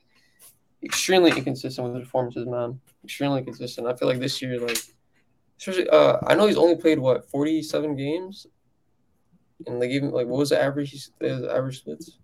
[0.84, 2.80] extremely inconsistent with the performances, man.
[3.04, 3.88] Extremely inconsistent.
[3.88, 4.78] I feel like this year, like
[5.58, 8.48] especially uh I know he's only played what, forty seven games?
[9.68, 12.18] And like even like what was the average his average splits?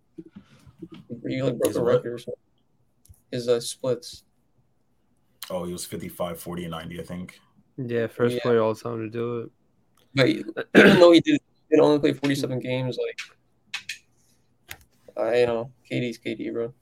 [1.28, 2.36] He like broke a record or something.
[3.32, 4.24] His uh, splits.
[5.50, 7.40] Oh, he was 55, 40, and 90, I think.
[7.78, 8.42] Yeah, first yeah.
[8.42, 9.52] player all time to do it.
[10.14, 13.20] But even though he did, he only play 47 games, like,
[15.18, 16.74] I you know, KD's KD, bro.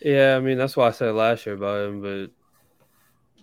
[0.00, 2.30] Yeah, I mean, that's why I said last year about him, but.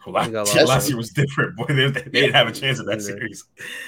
[0.05, 1.57] Well, last, last year was different.
[1.57, 3.43] Boy, they, they didn't have a chance in that series.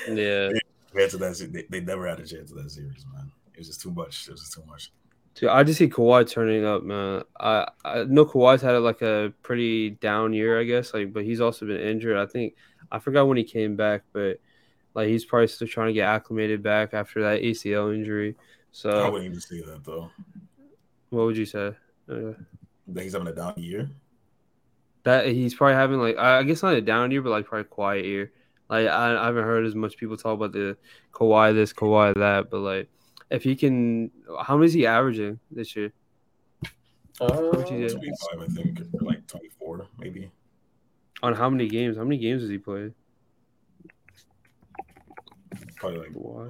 [0.07, 0.49] Yeah.
[0.93, 3.31] They, to that, they, they never had a chance in that series, man.
[3.53, 4.27] It was just too much.
[4.27, 4.91] It was just too much.
[5.35, 7.23] Dude, I just see Kawhi turning up, man.
[7.39, 10.93] I, I know Kawhi's had like a pretty down year, I guess.
[10.93, 12.17] Like, but he's also been injured.
[12.17, 12.55] I think
[12.91, 14.39] I forgot when he came back, but
[14.93, 18.35] like he's probably still trying to get acclimated back after that ACL injury.
[18.71, 20.11] So I wouldn't even say that though.
[21.09, 21.73] What would you say?
[22.09, 22.33] Uh,
[22.87, 23.89] that he's having a down year.
[25.03, 28.05] That he's probably having like I guess not a down year, but like probably quiet
[28.05, 28.33] year.
[28.71, 30.77] Like I, I haven't heard as much people talk about the
[31.11, 32.89] Kawhi this, Kawhi that, but like
[33.29, 34.09] if he can,
[34.41, 35.91] how many is he averaging this year?
[37.19, 37.97] Uh, 25,
[38.39, 40.31] I think, or like 24, maybe.
[41.21, 41.97] On how many games?
[41.97, 42.93] How many games has he played?
[45.75, 46.47] Probably like why?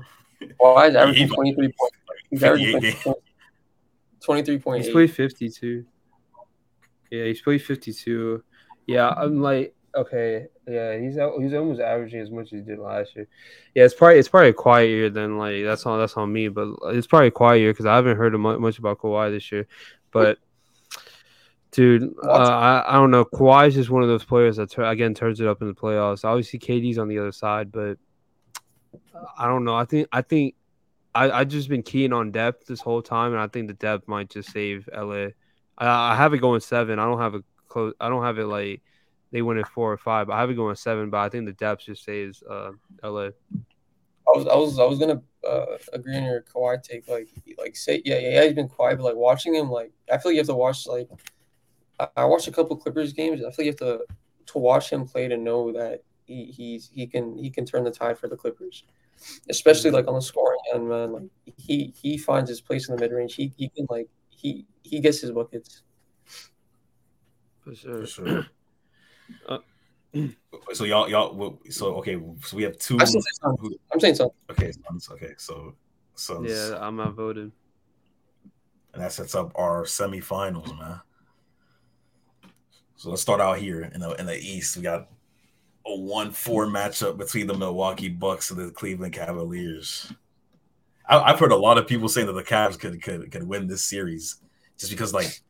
[0.60, 1.98] Well, he's averaging 23 points.
[2.30, 2.94] He's averaging
[4.24, 4.86] 23 points.
[4.86, 5.86] He's played 52.
[7.10, 8.44] Yeah, he's played 52.
[8.86, 13.16] Yeah, I'm like, Okay, yeah, he's he's almost averaging as much as he did last
[13.16, 13.28] year.
[13.76, 15.38] Yeah, it's probably it's probably a quiet year then.
[15.38, 18.18] Like that's on that's on me, but it's probably a quiet year because I haven't
[18.18, 19.68] heard much about Kawhi this year.
[20.12, 20.38] But
[21.72, 23.26] dude, uh, I I don't know.
[23.26, 26.24] Kawhi is just one of those players that again turns it up in the playoffs.
[26.24, 27.98] Obviously, KD's on the other side, but
[29.38, 29.76] I don't know.
[29.76, 30.56] I think I think
[31.14, 34.08] I I just been keying on depth this whole time, and I think the depth
[34.08, 35.28] might just save LA.
[35.78, 36.98] I, I have it going seven.
[36.98, 37.94] I don't have a close.
[38.00, 38.82] I don't have it like
[39.32, 40.30] they win at four or five.
[40.30, 42.72] I have it going seven, but I think the depth just stays uh,
[43.04, 43.30] LA.
[44.28, 47.08] I was I was I was gonna uh, agree on your Kawhi take.
[47.08, 50.32] Like like say yeah yeah he's been quiet, but like watching him like I feel
[50.32, 51.10] like you have to watch like
[52.00, 53.42] I, I watched a couple Clippers games.
[53.42, 54.06] I feel like you have to
[54.48, 57.92] to watch him play to know that he he's he can he can turn the
[57.92, 58.84] tide for the Clippers,
[59.50, 60.88] especially like on the scoring end.
[60.88, 63.36] Man, like he he finds his place in the mid range.
[63.36, 65.84] He he can like he he gets his buckets.
[67.64, 68.00] For sure.
[68.02, 68.48] For sure.
[69.48, 69.58] Uh,
[70.74, 71.60] so y'all, y'all.
[71.70, 72.20] So okay.
[72.44, 72.98] So we have two.
[73.00, 73.74] I'm saying something.
[73.94, 74.36] I'm saying something.
[74.50, 74.72] Okay.
[75.12, 75.34] Okay.
[75.38, 75.76] So,
[76.16, 77.52] so yeah, I'm outvoted.
[78.94, 81.00] And that sets up our semifinals, man.
[82.98, 84.76] So let's start out here in the in the East.
[84.76, 85.10] We got
[85.86, 90.14] a one-four matchup between the Milwaukee Bucks and the Cleveland Cavaliers.
[91.08, 93.68] I, have heard a lot of people saying that the Cavs could could could win
[93.68, 94.38] this series
[94.78, 95.42] just because like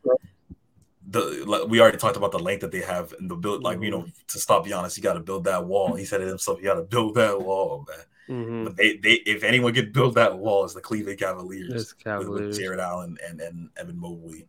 [1.11, 3.63] the like, we already talked about the length that they have and the build.
[3.63, 4.09] Like you know, mm-hmm.
[4.27, 5.95] to stop Giannis, you got to build that wall.
[5.95, 6.59] He said it himself.
[6.59, 8.05] You got to build that wall, man.
[8.37, 8.63] Mm-hmm.
[8.63, 12.29] But they, they, if anyone could build that wall, it's the Cleveland Cavaliers, Cavaliers.
[12.29, 14.47] With, with Jarrett Allen and and Evan Mobley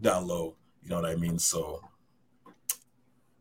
[0.00, 0.56] down low.
[0.82, 1.38] You know what I mean?
[1.38, 1.80] So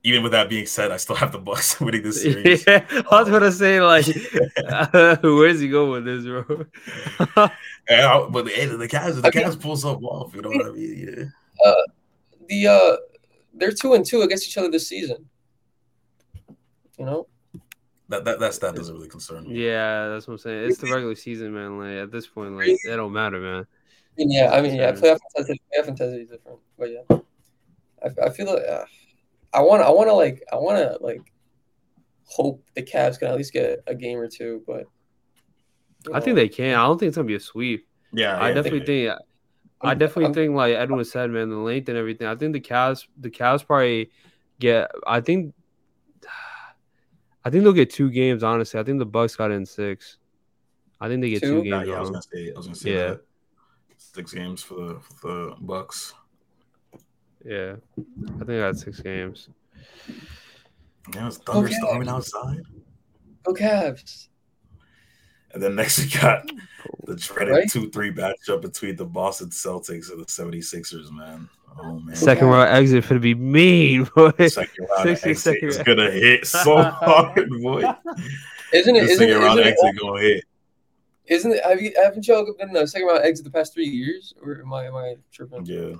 [0.03, 2.65] even with that being said, I still have the Bucks winning this series.
[2.67, 4.57] yeah, I was Um, gonna say like, winning this series.
[4.57, 4.63] I was series.
[4.67, 6.65] Yeah, I was gonna say like, where's he going with this, bro?
[7.89, 10.36] I, but the, the Cavs, the Cavs pulls up off.
[10.36, 11.32] You know what I mean?
[11.65, 11.72] Yeah.
[11.72, 11.76] Uh,
[12.50, 12.97] the uh,
[13.54, 15.30] they're two and two against each other this season.
[16.97, 17.28] You know.
[18.10, 19.64] That, that that stat doesn't really concern me.
[19.64, 20.70] Yeah, that's what I'm saying.
[20.70, 21.78] It's the regular season, man.
[21.78, 23.68] Like at this point, like it don't matter, man.
[24.18, 27.20] Yeah, I mean, yeah, playoff intensity, playoff intensity is different, but yeah,
[28.04, 28.84] I, I feel like uh,
[29.54, 31.32] I want, I want to like, I want to like
[32.26, 34.86] hope the Cavs can at least get a game or two, but
[36.08, 36.20] I know.
[36.20, 36.76] think they can.
[36.78, 37.88] I don't think it's gonna be a sweep.
[38.12, 39.10] Yeah, I yeah, definitely think.
[39.12, 39.20] think
[39.82, 42.28] I definitely I'm, think, like Edwin said, man, the length and everything.
[42.28, 44.12] I think the Cavs, the Cavs probably
[44.60, 44.92] get.
[45.08, 45.54] I think
[47.46, 48.44] I think they'll get two games.
[48.44, 50.18] Honestly, I think the Bucks got in six.
[51.00, 51.88] I think they get two, two games.
[51.88, 52.52] Yeah, yeah, I was gonna say.
[52.52, 53.08] I was gonna say yeah.
[53.08, 53.22] That.
[53.98, 56.14] Six games for the for the Bucks.
[57.46, 59.50] Yeah, I think I got six games.
[61.16, 62.62] Yeah, it's thunderstorming outside.
[63.44, 64.28] Go Cavs.
[65.52, 66.50] And then next we got
[67.06, 67.70] the dreaded right?
[67.70, 71.50] 2 3 matchup between the Boston Celtics and the 76ers, man.
[71.82, 72.16] Oh, man.
[72.16, 74.32] Second round exit for to be mean, boy.
[74.48, 77.84] Second round exit second is going to hit so hard, boy.
[78.74, 79.00] Isn't it?
[79.00, 80.44] The isn't second it, round isn't exit going to hit.
[81.26, 81.64] Isn't it?
[81.64, 84.74] Have you haven't y'all been the second round exit the past three years, or am
[84.74, 85.66] I am I tripping?
[85.66, 85.96] Yeah.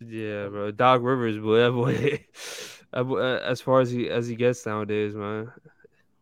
[0.00, 0.70] Yeah, bro.
[0.70, 2.24] Doc Rivers, boy, that boy.
[2.94, 5.50] Uh, as far as he as he gets nowadays, man.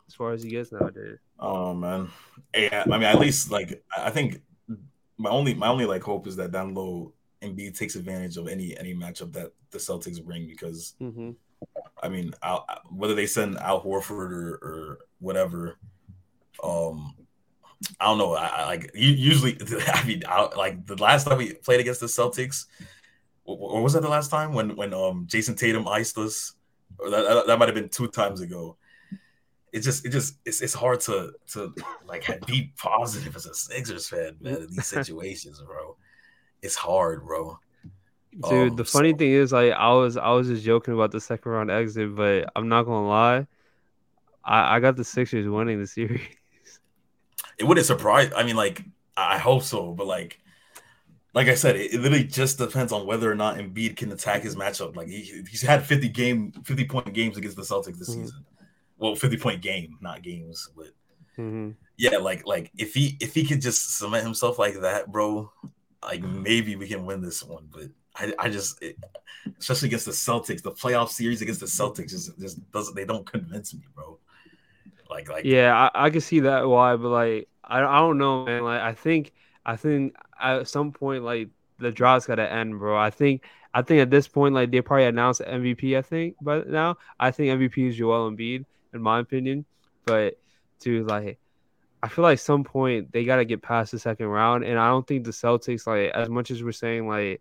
[0.08, 1.18] As far as he gets nowadays.
[1.42, 2.08] Oh man,
[2.54, 2.84] yeah.
[2.86, 4.40] I mean, at least like I think
[5.18, 7.12] my only my only like hope is that down low
[7.42, 11.32] Embiid takes advantage of any any matchup that the Celtics bring because mm-hmm.
[12.00, 15.78] I mean, I'll, whether they send Al Horford or, or whatever,
[16.62, 17.12] um,
[17.98, 18.34] I don't know.
[18.34, 19.58] I, I like usually.
[19.92, 22.66] I mean, I, like the last time we played against the Celtics,
[23.44, 26.54] or was that the last time when when um Jayson Tatum iced us?
[27.00, 28.76] That that, that might have been two times ago
[29.72, 31.74] it just it just it's, it's hard to to
[32.06, 35.96] like be positive as a Sixers fan, man, in these situations, bro.
[36.60, 37.58] It's hard, bro.
[38.48, 39.16] Dude, um, the funny so...
[39.16, 42.50] thing is, like, I was I was just joking about the second round exit, but
[42.54, 43.46] I'm not gonna lie,
[44.44, 46.20] I I got the Sixers winning the series.
[47.58, 48.30] It wouldn't surprise.
[48.34, 48.82] I mean, like,
[49.16, 50.40] I hope so, but like,
[51.34, 54.42] like I said, it, it literally just depends on whether or not Embiid can attack
[54.42, 54.96] his matchup.
[54.96, 58.24] Like, he, he's had 50 game, 50 point games against the Celtics this mm-hmm.
[58.24, 58.44] season
[59.02, 60.86] well 50 point game not games but
[61.36, 61.70] mm-hmm.
[61.98, 65.50] yeah like like if he if he could just cement himself like that bro
[66.02, 68.96] like maybe we can win this one but i, I just it,
[69.58, 73.26] especially against the celtics the playoff series against the celtics just, just doesn't they don't
[73.26, 74.18] convince me bro
[75.10, 78.44] like like yeah i, I can see that why but like I, I don't know
[78.44, 79.32] man like i think
[79.66, 81.48] i think at some point like
[81.78, 83.42] the draw's got to end bro i think
[83.74, 85.96] I think at this point, like they probably announced MVP.
[85.96, 89.64] I think, but now I think MVP is Joel Embiid in my opinion.
[90.04, 90.38] But
[90.80, 91.38] dude, like
[92.02, 94.64] I feel like some point they gotta get past the second round.
[94.64, 97.40] And I don't think the Celtics, like as much as we're saying like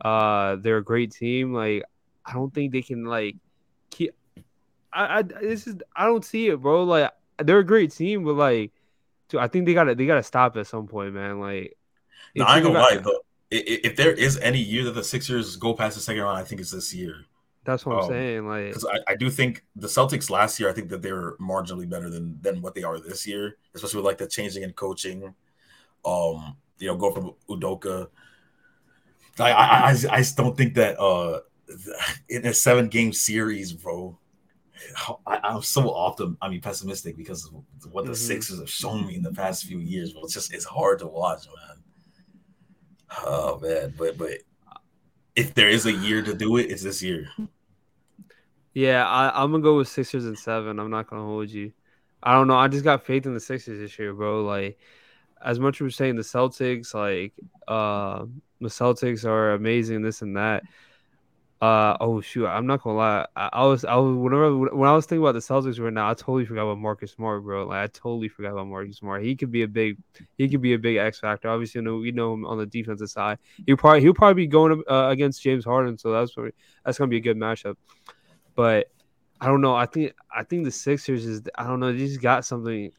[0.00, 1.84] uh they're a great team, like
[2.24, 3.36] I don't think they can like
[3.90, 4.14] keep
[4.92, 6.84] I, I this is I don't see it, bro.
[6.84, 8.72] Like they're a great team, but like
[9.28, 11.40] dude, I think they gotta they gotta stop at some point, man.
[11.40, 11.76] Like
[12.34, 13.20] no, I ain't gonna lie though.
[13.52, 16.60] If there is any year that the Sixers go past the second round, I think
[16.60, 17.26] it's this year.
[17.64, 18.48] That's what I'm um, saying.
[18.48, 21.36] Like, because I, I, do think the Celtics last year, I think that they were
[21.40, 24.72] marginally better than than what they are this year, especially with like the changing in
[24.72, 25.34] coaching.
[26.04, 28.08] Um, you know, go from Udoka.
[29.38, 31.40] I I, I, I just don't think that uh
[32.28, 34.18] in a seven game series, bro.
[35.26, 38.14] I, am so often, I mean, pessimistic because of what the mm-hmm.
[38.14, 40.14] Sixers have shown me in the past few years.
[40.14, 41.82] But it's just it's hard to watch, man.
[43.24, 44.38] Oh man, but but
[45.36, 47.28] if there is a year to do it, it's this year.
[48.74, 50.78] Yeah, I, am gonna go with Sixers and seven.
[50.78, 51.72] I'm not gonna hold you.
[52.22, 52.56] I don't know.
[52.56, 54.44] I just got faith in the Sixers this year, bro.
[54.44, 54.78] Like,
[55.42, 57.32] as much as we're saying the Celtics, like,
[57.66, 58.26] uh,
[58.60, 60.62] the Celtics are amazing, this and that.
[61.60, 63.26] Uh oh shoot, I'm not gonna lie.
[63.36, 66.08] I, I, was I was whenever when I was thinking about the Celtics right now,
[66.08, 67.66] I totally forgot about Marcus Smart, bro.
[67.66, 69.22] Like I totally forgot about Marcus Smart.
[69.22, 69.98] He could be a big
[70.38, 71.50] he could be a big X factor.
[71.50, 73.36] Obviously, you know we know him on the defensive side.
[73.66, 76.52] He'll probably he'll probably be going uh, against James Harden, so that's probably,
[76.82, 77.76] that's gonna be a good matchup.
[78.54, 78.86] But
[79.38, 79.74] I don't know.
[79.74, 81.92] I think I think the Sixers is I don't know.
[81.92, 82.90] They just got something.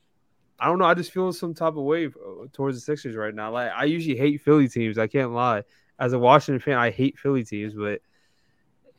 [0.59, 0.86] I don't know.
[0.86, 3.51] I just feel some type of wave uh, towards the Sixers right now.
[3.51, 4.99] Like I usually hate Philly teams.
[4.99, 5.64] I can't lie.
[5.97, 8.01] As a Washington fan, I hate Philly teams, but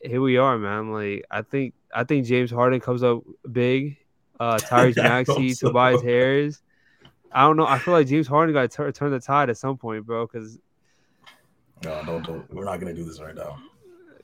[0.03, 0.91] here we are, man.
[0.91, 3.97] Like I think I think James Harden comes up big.
[4.39, 5.67] Uh Tyrese Maxey, so.
[5.67, 6.61] Tobias Harris.
[7.31, 7.65] I don't know.
[7.65, 10.27] I feel like James Harden got to turn the tide at some point, bro.
[10.27, 10.59] Because
[11.83, 12.53] no, don't, don't.
[12.53, 13.59] We're not gonna do this right now.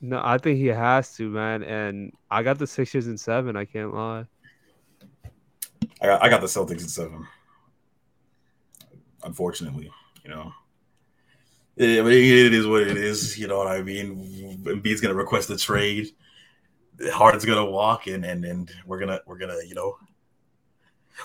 [0.02, 1.64] No, I think he has to, man.
[1.64, 3.58] And I got the Sixers in seven.
[3.58, 4.26] I can't lie.
[6.02, 7.28] I got, I got the Celtics in seven.
[9.24, 9.92] Unfortunately,
[10.24, 10.54] you know.
[11.80, 13.40] It, it is what it is.
[13.40, 14.62] You know what I mean.
[14.66, 16.10] Embiid's gonna request a trade.
[17.12, 19.98] Harden's gonna walk, and and and we're gonna we're gonna you know.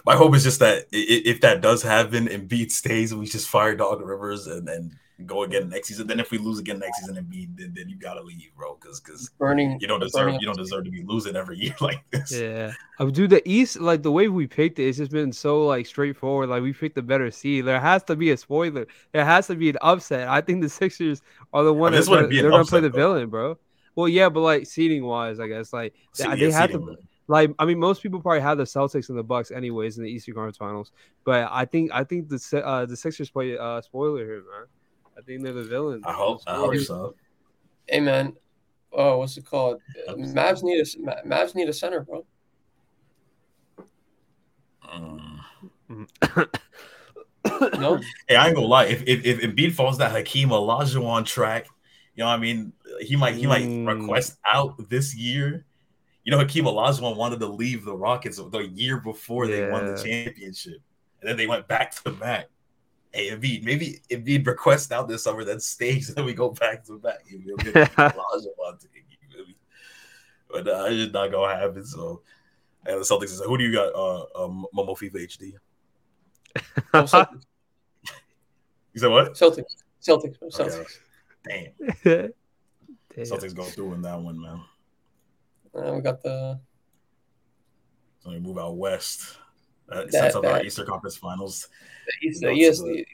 [0.06, 4.00] My hope is just that if that does happen, Embiid stays, we just fire Doc
[4.00, 4.96] Rivers and and
[5.26, 6.06] go again next season.
[6.06, 8.76] Then if we lose again next season and be then, then you gotta leave, bro,
[8.80, 12.02] because because burning you don't deserve you don't deserve to be losing every year like
[12.10, 12.32] this.
[12.32, 14.88] Yeah, I would do the East like the way we picked it.
[14.88, 16.48] It's just been so like straightforward.
[16.48, 17.64] Like we picked the better seed.
[17.64, 18.86] There has to be a spoiler.
[19.12, 20.28] There has to be an upset.
[20.28, 23.30] I think the Sixers are the one I mean, that they're gonna play the villain,
[23.30, 23.58] bro.
[23.94, 26.96] Well, yeah, but like seating wise, I guess like See, they, have to.
[27.28, 30.10] Like I mean, most people probably have the Celtics and the Bucks anyways in the
[30.10, 30.92] Eastern Conference Finals,
[31.24, 34.66] but I think I think the uh, the Sixers play uh, spoiler here, man.
[35.16, 36.02] I think they're the villain.
[36.04, 36.42] I hope.
[36.46, 37.14] I hope so.
[37.86, 38.34] Hey man,
[38.92, 39.80] oh, what's it called?
[40.08, 40.84] Mavs need a
[41.26, 42.24] Mavs need a center, bro.
[44.90, 45.44] Um,
[47.78, 48.00] no.
[48.26, 48.86] Hey, I ain't gonna lie.
[48.86, 51.66] If if if Embiid falls that Hakeem Olajuwon track,
[52.16, 53.86] you know, what I mean, he might he might mm.
[53.86, 55.66] request out this year.
[56.24, 59.56] You know, Hakeem Olajuwon wanted to leave the Rockets the year before yeah.
[59.56, 60.80] they won the championship,
[61.20, 62.48] and then they went back to back
[63.14, 66.84] hey, Embiid, maybe Embiid request out this summer, then stays, and then we go back
[66.86, 67.20] to back.
[67.30, 67.84] You know,
[70.50, 71.84] but uh, it's not gonna happen.
[71.84, 72.22] So,
[72.86, 73.92] and the Celtics is like, who do you got?
[73.94, 75.52] Uh, um, Momo FIFA HD.
[76.92, 77.00] Oh,
[78.92, 79.32] you said what?
[79.34, 79.82] Celtics.
[80.00, 80.36] Celtics.
[80.52, 80.98] Celtics.
[81.48, 81.72] Damn.
[82.04, 82.32] Damn.
[83.18, 84.60] Celtics go through in that one, man.
[85.74, 86.60] Uh, we got the.
[88.20, 89.38] So we move out west.
[89.90, 91.68] Uh, that, sets up that, our Eastern Conference Finals.
[92.22, 93.04] The, yes, the,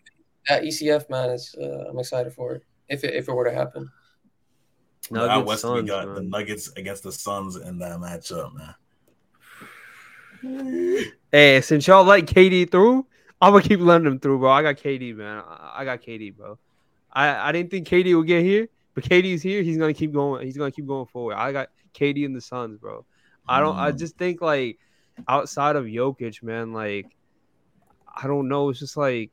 [0.48, 1.54] that ECF man is.
[1.60, 3.90] Uh, I'm excited for it if it if it were to happen.
[5.10, 6.14] Nuggets, out west, Suns, we got man.
[6.14, 8.74] the Nuggets against the Suns in that matchup, man.
[11.32, 13.06] Hey, since y'all like KD through,
[13.40, 14.50] I'm gonna keep letting him through, bro.
[14.50, 15.44] I got KD, man.
[15.46, 16.58] I got KD, bro.
[17.12, 19.62] I, I didn't think KD would get here, but KD's here.
[19.62, 20.44] He's gonna keep going.
[20.44, 21.34] He's gonna keep going forward.
[21.36, 23.04] I got KD in the Suns, bro.
[23.46, 23.76] I don't.
[23.76, 23.80] Mm.
[23.80, 24.78] I just think like
[25.28, 27.06] outside of Jokic, man, like
[28.14, 28.68] I don't know.
[28.70, 29.30] It's just like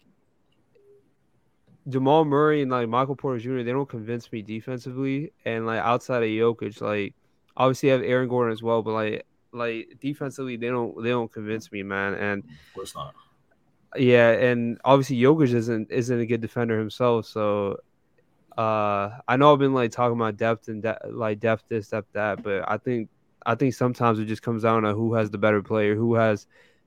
[1.88, 3.64] Jamal Murray and like Michael Porter Jr.
[3.64, 7.16] They don't convince me defensively, and like outside of Jokic, like
[7.56, 11.32] obviously I have Aaron Gordon as well, but like like defensively they don't they don't
[11.32, 12.14] convince me, man.
[12.14, 13.16] And of course not.
[13.96, 17.80] Yeah, and obviously Jokic isn't isn't a good defender himself, so
[18.58, 22.12] uh I know I've been like talking about depth and de- like depth this, depth
[22.14, 23.10] that, but I think
[23.48, 26.46] I think sometimes it just comes down to who has the better player, who has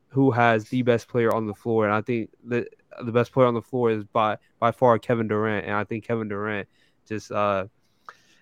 [0.09, 2.67] who has the best player on the floor, and I think the
[3.03, 6.05] the best player on the floor is by by far Kevin Durant, and I think
[6.05, 6.69] Kevin Durant
[7.09, 7.67] just uh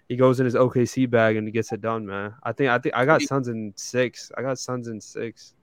[0.09, 2.35] he goes in his OKC bag and he gets it done, man.
[2.43, 4.33] I think I think I got Suns in six.
[4.37, 5.55] I got Suns in six.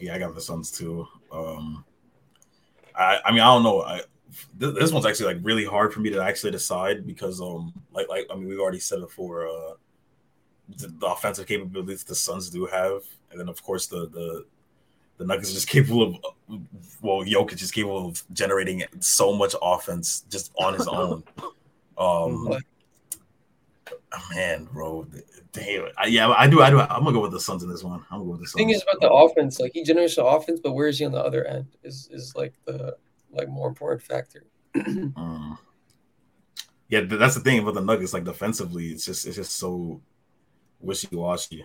[0.00, 1.06] Yeah, I got the Suns too.
[1.30, 1.84] Um,
[2.96, 3.82] I I mean I don't know.
[3.82, 4.00] I
[4.56, 8.26] this one's actually like really hard for me to actually decide because um like like
[8.28, 9.74] I mean we've already said it for uh
[10.68, 14.44] the, offensive capabilities the Suns do have, and then of course the the
[15.18, 16.02] the Nuggets are just capable
[16.48, 16.60] of
[17.00, 21.24] well, Jokic is capable of generating so much offense just on his own.
[21.98, 22.58] Um, oh,
[24.34, 25.06] man, bro,
[25.52, 26.80] damn, I, yeah, I do, I do.
[26.80, 28.04] I'm gonna go with the Suns in this one.
[28.10, 28.54] I'm gonna go with the Suns.
[28.54, 31.12] thing is about the offense, like he generates the offense, but where is he on
[31.12, 31.66] the other end?
[31.84, 32.96] Is is like the
[33.30, 34.44] like more important factor.
[34.74, 35.58] um,
[36.88, 38.14] yeah, that's the thing about the Nuggets.
[38.14, 40.00] Like defensively, it's just it's just so
[40.82, 41.64] wishy washy.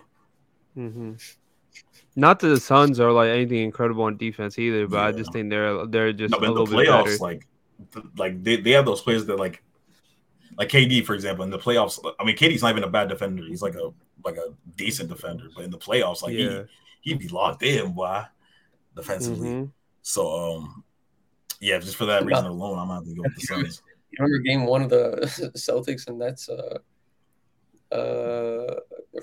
[0.76, 1.14] Mm-hmm.
[2.16, 5.06] Not that the Suns are like anything incredible on defense either, but yeah.
[5.06, 7.18] I just think they're they're just no, a little the playoffs, bit better.
[7.18, 7.46] Like,
[8.16, 9.62] like they, they have those players that like,
[10.56, 11.98] like KD for example in the playoffs.
[12.18, 13.44] I mean, KD's not even a bad defender.
[13.44, 13.90] He's like a
[14.24, 16.62] like a decent defender, but in the playoffs, like yeah.
[17.02, 18.26] he he'd be locked in, why
[18.96, 19.48] defensively.
[19.48, 19.64] Mm-hmm.
[20.02, 20.84] So um,
[21.60, 23.82] yeah, just for that reason alone, I'm gonna have to go with the Suns.
[24.10, 26.78] You remember game one of the Celtics and that's uh
[27.94, 28.74] uh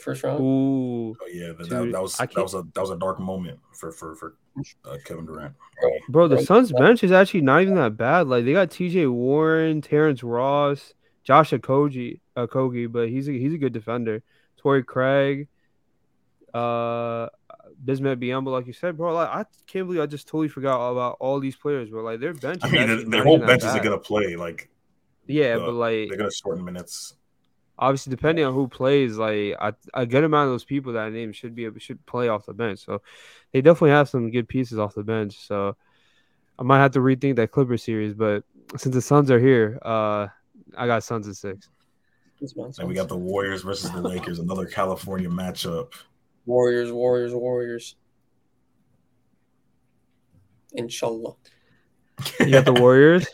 [0.01, 0.39] first round.
[0.39, 3.59] Ooh, oh, yeah, that, that, that was that was a that was a dark moment
[3.71, 4.35] for for for
[4.85, 5.53] uh, Kevin Durant.
[6.09, 8.27] Bro, the Suns bench is actually not even that bad.
[8.27, 9.07] Like they got T.J.
[9.07, 10.93] Warren, Terrence Ross,
[11.23, 14.23] Josh Okogie, Okogie, but he's a, he's a good defender.
[14.57, 15.47] Torrey Craig,
[16.53, 17.27] uh,
[17.83, 19.13] Bismack Biyombo, like you said, bro.
[19.13, 22.03] Like I can't believe I just totally forgot about all these players, bro.
[22.03, 22.61] Like their bench.
[22.63, 24.35] I mean, their whole bench isn't gonna play.
[24.35, 24.69] Like
[25.27, 27.15] yeah, uh, but like they're gonna shorten minutes
[27.77, 31.09] obviously depending on who plays, like a, a good amount of those people that I
[31.09, 32.79] named should be should play off the bench.
[32.79, 33.01] So
[33.51, 35.37] they definitely have some good pieces off the bench.
[35.47, 35.75] So
[36.57, 38.43] I might have to rethink that Clipper series, but
[38.77, 40.27] since the Suns are here, uh,
[40.77, 41.69] I got Suns at six.
[42.77, 45.93] And we got the Warriors versus the Lakers, another California matchup.
[46.45, 47.95] Warriors, Warriors, Warriors.
[50.73, 51.35] Inshallah.
[52.39, 53.25] You got the Warriors.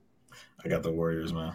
[0.64, 1.52] I got the Warriors, man.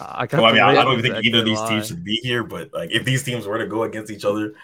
[0.00, 0.40] I got.
[0.40, 1.68] Well, I mean, I, I don't even think either of these lie.
[1.70, 4.54] teams should be here, but like if these teams were to go against each other,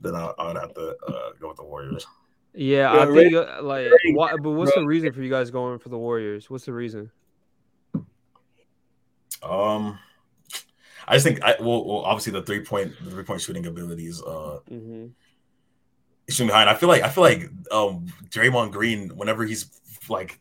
[0.00, 2.06] then I, I would have to uh, go with the Warriors.
[2.54, 5.50] Yeah, Yeah, I Ray- think uh, like, why, but what's the reason for you guys
[5.50, 6.48] going for the Warriors?
[6.48, 7.10] What's the reason?
[9.42, 9.98] Um,
[11.06, 14.20] I just think I well, well obviously the three point the three point shooting abilities
[14.22, 15.06] uh mm-hmm.
[16.28, 16.68] shooting behind.
[16.68, 20.40] I feel like I feel like um Draymond Green whenever he's like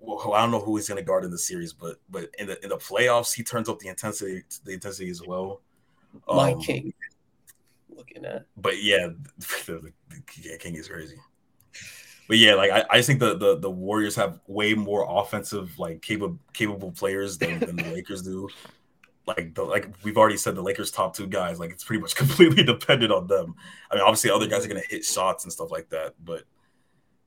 [0.00, 2.62] well, I don't know who he's gonna guard in the series, but but in the
[2.62, 5.60] in the playoffs he turns up the intensity the intensity as well.
[6.28, 6.92] My Um, king.
[7.88, 8.46] Looking at.
[8.56, 9.08] but yeah,
[9.66, 9.92] the,
[10.40, 11.16] yeah, King is crazy.
[12.28, 15.78] But yeah, like I, I just think the, the the Warriors have way more offensive
[15.78, 18.48] like capable capable players than, than the Lakers do.
[19.26, 22.14] Like the like we've already said the Lakers top two guys, like it's pretty much
[22.22, 23.54] completely dependent on them.
[23.90, 26.44] I mean, obviously other guys are gonna hit shots and stuff like that, but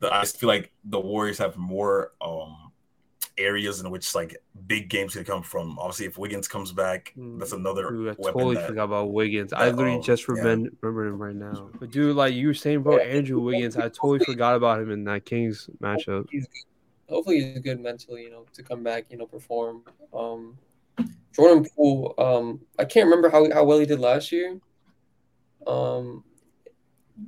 [0.03, 2.71] the, I just feel like the Warriors have more um
[3.38, 5.80] areas in which like big games can come from.
[5.80, 8.34] Obviously, if Wiggins comes back, that's another Dude, I weapon.
[8.34, 9.53] totally that- forgot about Wiggins.
[9.53, 10.35] I literally um, just yeah.
[10.35, 11.69] remember, remember him right now.
[11.80, 15.03] But dude, like you were saying, bro, Andrew Wiggins, I totally forgot about him in
[15.05, 16.27] that Kings matchup.
[16.30, 16.47] He's
[17.09, 19.84] hopefully he's good mentally, you know, to come back, you know, perform.
[20.13, 20.57] Um,
[21.34, 24.59] Jordan Poole, um, I can't remember how how well he did last year.
[25.65, 26.23] Um,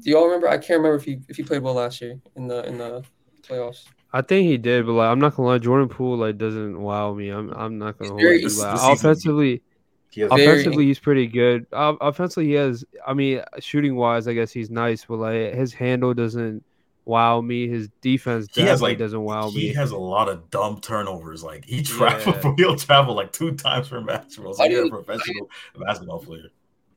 [0.02, 0.48] do y'all remember?
[0.48, 3.04] I can't remember if he if he played well last year in the in the
[3.44, 3.86] playoffs.
[4.14, 7.14] I think he did, but like I'm not gonna lie, Jordan Poole like doesn't wow
[7.14, 7.30] me.
[7.30, 8.44] I'm I'm not gonna He's hold very- you.
[8.44, 9.62] This- Like, this offensively,
[10.10, 11.66] he has Very- offensively he's pretty good.
[11.74, 12.86] Uh, offensively, he has.
[13.06, 16.64] I mean, shooting wise, I guess he's nice, but like his handle doesn't
[17.04, 17.68] wow me.
[17.68, 19.62] His defense he has like doesn't wow he me.
[19.68, 21.44] He has a lot of dumb turnovers.
[21.44, 22.54] Like he travel, Yeah.
[22.58, 24.38] he'll travel like two times per match.
[24.38, 24.54] Bro.
[24.54, 26.50] So I you're a professional basketball player.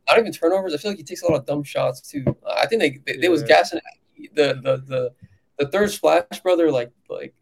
[0.09, 0.75] Not even turnovers.
[0.75, 2.25] I feel like he takes a lot of dumb shots too.
[2.47, 3.81] I think they they, they was gassing
[4.35, 5.13] the the the
[5.59, 7.35] the third splash brother like like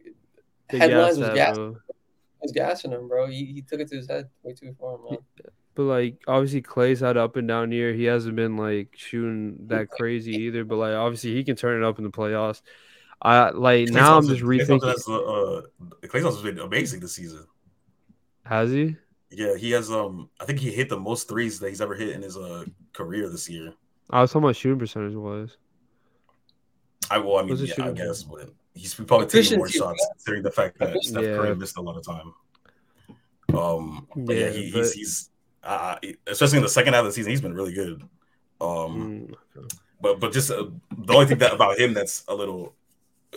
[0.71, 3.29] They headlines was that, gas was gassing him, bro.
[3.29, 5.19] He, he took it to his head way too far, man.
[5.75, 7.93] But like obviously Klay's had up and down year.
[7.93, 10.65] He hasn't been like shooting that crazy either.
[10.65, 12.63] But like obviously he can turn it up in the playoffs.
[13.21, 14.89] I like Klay now I'm just Klay Thompson rethinking.
[14.89, 15.63] has, uh, uh,
[16.03, 17.47] Klay Thompson's been amazing this season.
[18.45, 18.97] Has he?
[19.31, 19.91] Yeah, he has.
[19.91, 22.65] Um, I think he hit the most threes that he's ever hit in his uh
[22.93, 23.73] career this year.
[24.11, 25.57] I was talking about shooting percentage was.
[27.11, 30.43] I well, I mean, yeah, I guess, but he's probably taking more Efficiency, shots considering
[30.43, 32.35] the fact that Steph Curry missed a lot of time.
[33.57, 35.31] Um, but yeah, Yeah, he, he's but- he's
[35.63, 35.97] uh,
[36.29, 38.03] especially in the second half of the season, he's been really good.
[38.61, 39.69] Um, Mm, okay.
[40.01, 40.67] but but just uh,
[40.99, 42.75] the only thing that about him that's a little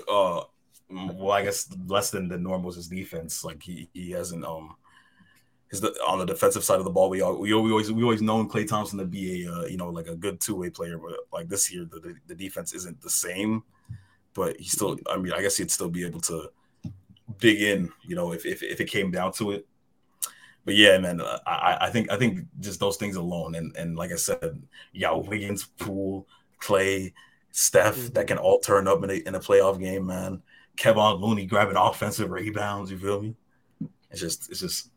[0.10, 0.42] uh
[0.90, 4.76] well i guess less than the normal is his defense like he he hasn't um
[5.70, 8.50] his on the defensive side of the ball we all, we always we always known
[8.50, 11.48] klay thompson to be a uh, you know like a good two-way player but like
[11.48, 13.64] this year the, the, defense isn't the same
[14.34, 16.50] but he still i mean i guess he'd still be able to
[17.38, 19.68] dig in you know if if, if it came down to it
[20.66, 23.96] but yeah, man, I- I, I think I think just those things alone, and and
[23.96, 24.62] like I said,
[24.94, 26.28] yeah, Wiggins, Poole,
[26.62, 27.14] Klay,
[27.52, 30.42] Steph, that can all turn up in a, in a playoff game, man.
[30.78, 33.36] Kevin Looney grabbing offensive rebounds, you feel me?
[34.12, 34.92] It's just, it's just,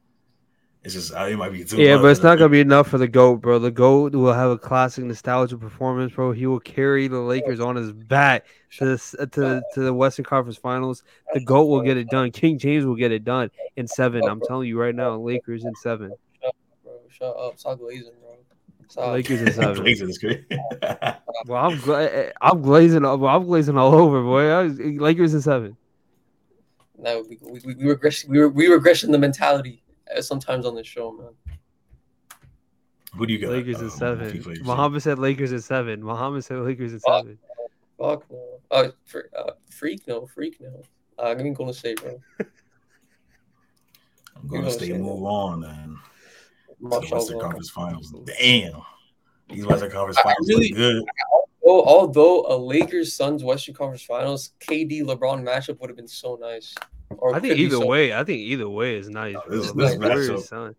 [0.84, 3.06] it's just, it might be too Yeah, but it's not gonna be enough for the
[3.06, 3.60] goat, bro.
[3.60, 6.32] The goat will have a classic nostalgia performance, bro.
[6.32, 8.46] He will carry the Lakers on his back
[8.78, 11.04] to the to the, to the Western Conference Finals.
[11.34, 12.32] The goat will get it done.
[12.32, 14.24] King James will get it done in seven.
[14.24, 16.12] I'm telling you right now, Lakers in seven.
[16.82, 17.58] Bro, shut up.
[17.58, 18.36] Stop glazing, bro.
[18.88, 19.12] Stop.
[19.12, 19.74] Lakers in seven.
[19.84, 20.44] Blazers is great.
[21.46, 23.04] Well, I'm gla- I'm glazing.
[23.04, 24.48] all- I'm glazing all over, boy.
[24.50, 25.76] I was- Lakers in seven.
[26.98, 29.81] No, we, we, we, we regress we, we regressing the mentality uh,
[30.20, 31.58] sometimes on this show, man.
[33.16, 33.50] Who do you got?
[33.50, 34.30] Lakers in um, seven.
[34.30, 34.62] FIFA?
[34.64, 36.02] Muhammad said Lakers in seven.
[36.02, 37.24] Muhammad said Lakers in Fuck.
[37.24, 37.38] seven.
[37.98, 38.60] Fuck no.
[38.70, 40.82] Uh, fr- uh, freak no, freak no.
[41.18, 42.18] Uh, give me Golden State, bro.
[44.36, 45.98] I'm going to stay gonna move on then.
[46.90, 48.12] To the Western Conference Finals.
[48.40, 48.82] Damn.
[49.50, 51.04] These Western Conference I Finals really- look good.
[51.64, 56.36] Well, although a Lakers Suns Western Conference Finals KD LeBron matchup would have been so
[56.40, 56.74] nice.
[57.18, 59.36] Or I think either so- way, I think either way is nice.
[59.36, 59.86] Oh, this- bro.
[59.88, 60.70] this Warriors, matchup son.
[60.70, 60.76] is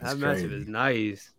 [0.00, 1.32] That matchup is nice.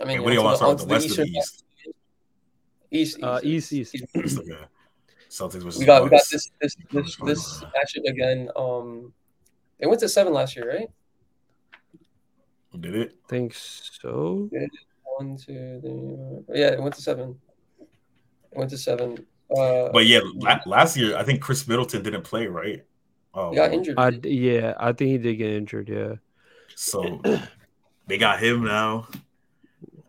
[0.00, 0.88] I mean, Hey, what do you want to start with?
[0.88, 1.64] The onto West or the Eastern- East?
[2.90, 3.94] East, Uh, East, East.
[3.94, 4.64] East, okay.
[5.28, 8.50] Celtics versus We got we got this this this this matchup again.
[8.56, 9.12] Um,
[9.78, 10.90] they went to seven last year, right?
[12.80, 13.16] Did it?
[13.28, 14.48] Think so.
[15.18, 15.80] One, two,
[16.46, 16.58] three.
[16.60, 17.38] Yeah, it went to seven.
[17.80, 19.26] It went to seven.
[19.56, 22.84] Uh, But yeah, la- last year I think Khris Middleton didn't play, right?
[23.34, 23.98] Oh, got injured.
[23.98, 25.88] I, yeah, I think he did get injured.
[25.88, 26.14] Yeah.
[26.74, 27.22] So
[28.06, 29.08] they got him now.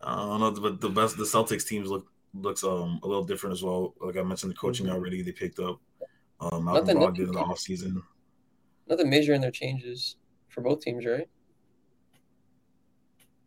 [0.02, 3.54] I don't know, but the best the Celtics teams look looks um a little different
[3.54, 3.96] as well.
[4.00, 4.96] Like I mentioned, the coaching mm-hmm.
[4.96, 5.80] already they picked up.
[6.42, 8.02] Um, Malcolm Brogdon in the offseason.
[8.88, 10.16] Nothing major in their changes
[10.48, 11.28] for both teams, right?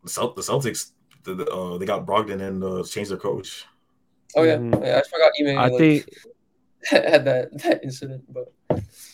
[0.05, 0.93] The, Celt- the Celtics,
[1.23, 3.65] the, the, uh, they got Brogdon and uh, changed their coach.
[4.37, 4.83] Oh yeah, mm-hmm.
[4.85, 5.33] yeah I forgot.
[5.41, 6.09] Ime, I like, think
[6.85, 8.53] had that that incident, but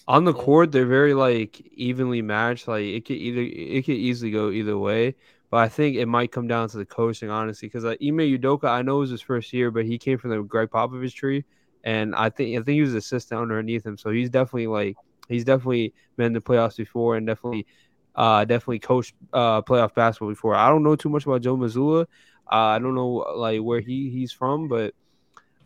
[0.06, 2.68] on the court they're very like evenly matched.
[2.68, 5.14] Like it could either it could easily go either way.
[5.50, 8.68] But I think it might come down to the coaching, honestly, because uh, Ime Udoka,
[8.68, 11.42] I know it was his first year, but he came from the Gregg Popovich tree,
[11.84, 14.96] and I think I think he was assistant underneath him, so he's definitely like
[15.28, 17.66] he's definitely been in the playoffs before, and definitely
[18.14, 20.54] uh definitely coached uh playoff basketball before.
[20.54, 22.02] I don't know too much about Joe Mazzulla.
[22.50, 24.94] Uh, I don't know like where he he's from, but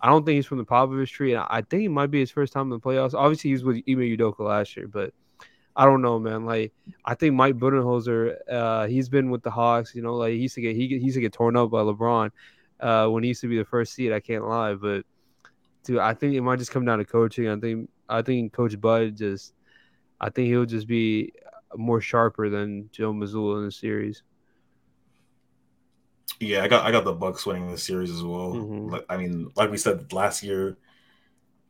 [0.02, 2.30] I don't think he's from the Popovich tree, and I think it might be his
[2.30, 3.14] first time in the playoffs.
[3.14, 5.14] Obviously, he's with Ime Udoka last year, but
[5.76, 6.44] I don't know, man.
[6.44, 6.72] Like
[7.04, 9.94] I think Mike Budenholzer, uh, he's been with the Hawks.
[9.94, 11.82] You know, like he used to get he, he used to get torn up by
[11.82, 12.30] LeBron
[12.80, 14.12] uh, when he used to be the first seed.
[14.12, 15.04] I can't lie, but
[15.84, 17.48] dude, I think it might just come down to coaching.
[17.48, 19.54] I think I think Coach Bud just,
[20.20, 21.32] I think he'll just be
[21.76, 24.22] more sharper than Joe Mazzulla in the series.
[26.42, 28.54] Yeah, I got I got the Bucks winning the series as well.
[28.54, 28.96] Mm-hmm.
[29.08, 30.76] I mean, like we said last year,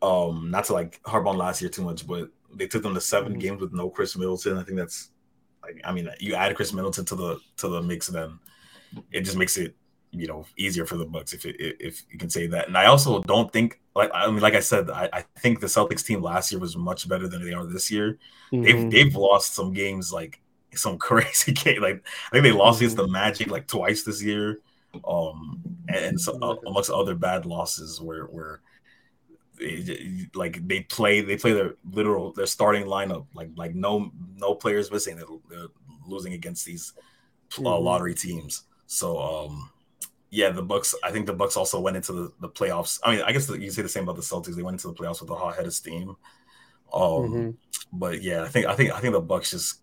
[0.00, 3.00] um, not to like harp on last year too much, but they took them to
[3.00, 3.38] 7 mm-hmm.
[3.38, 4.56] games with no Khris Middleton.
[4.56, 5.10] I think that's
[5.62, 8.38] like I mean, you add Khris Middleton to the to the mix, then
[9.10, 9.76] it just makes it
[10.10, 12.66] you know easier for the Bucks if it, if you can say that.
[12.66, 15.66] And I also don't think like I mean, like I said, I, I think the
[15.66, 18.18] Celtics team last year was much better than they are this year.
[18.52, 18.62] Mm-hmm.
[18.62, 20.40] They've they've lost some games like
[20.74, 21.82] some crazy game.
[21.82, 23.12] Like I think they lost against the mm-hmm.
[23.12, 24.60] Magic like twice this year,
[25.06, 28.60] um, and so uh, amongst other bad losses where where
[30.34, 34.90] like they play they play their literal their starting lineup like like no no players
[34.90, 35.68] missing they're, they're
[36.06, 37.84] losing against these uh, mm-hmm.
[37.84, 39.70] lottery teams so um
[40.30, 43.22] yeah the bucks i think the bucks also went into the, the playoffs i mean
[43.22, 45.20] i guess you can say the same about the celtics they went into the playoffs
[45.20, 46.16] with a hot head of steam
[46.92, 47.50] um mm-hmm.
[47.92, 49.81] but yeah i think i think i think the bucks just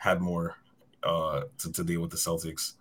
[0.00, 0.56] had more
[1.02, 2.74] uh to, to deal with the celtics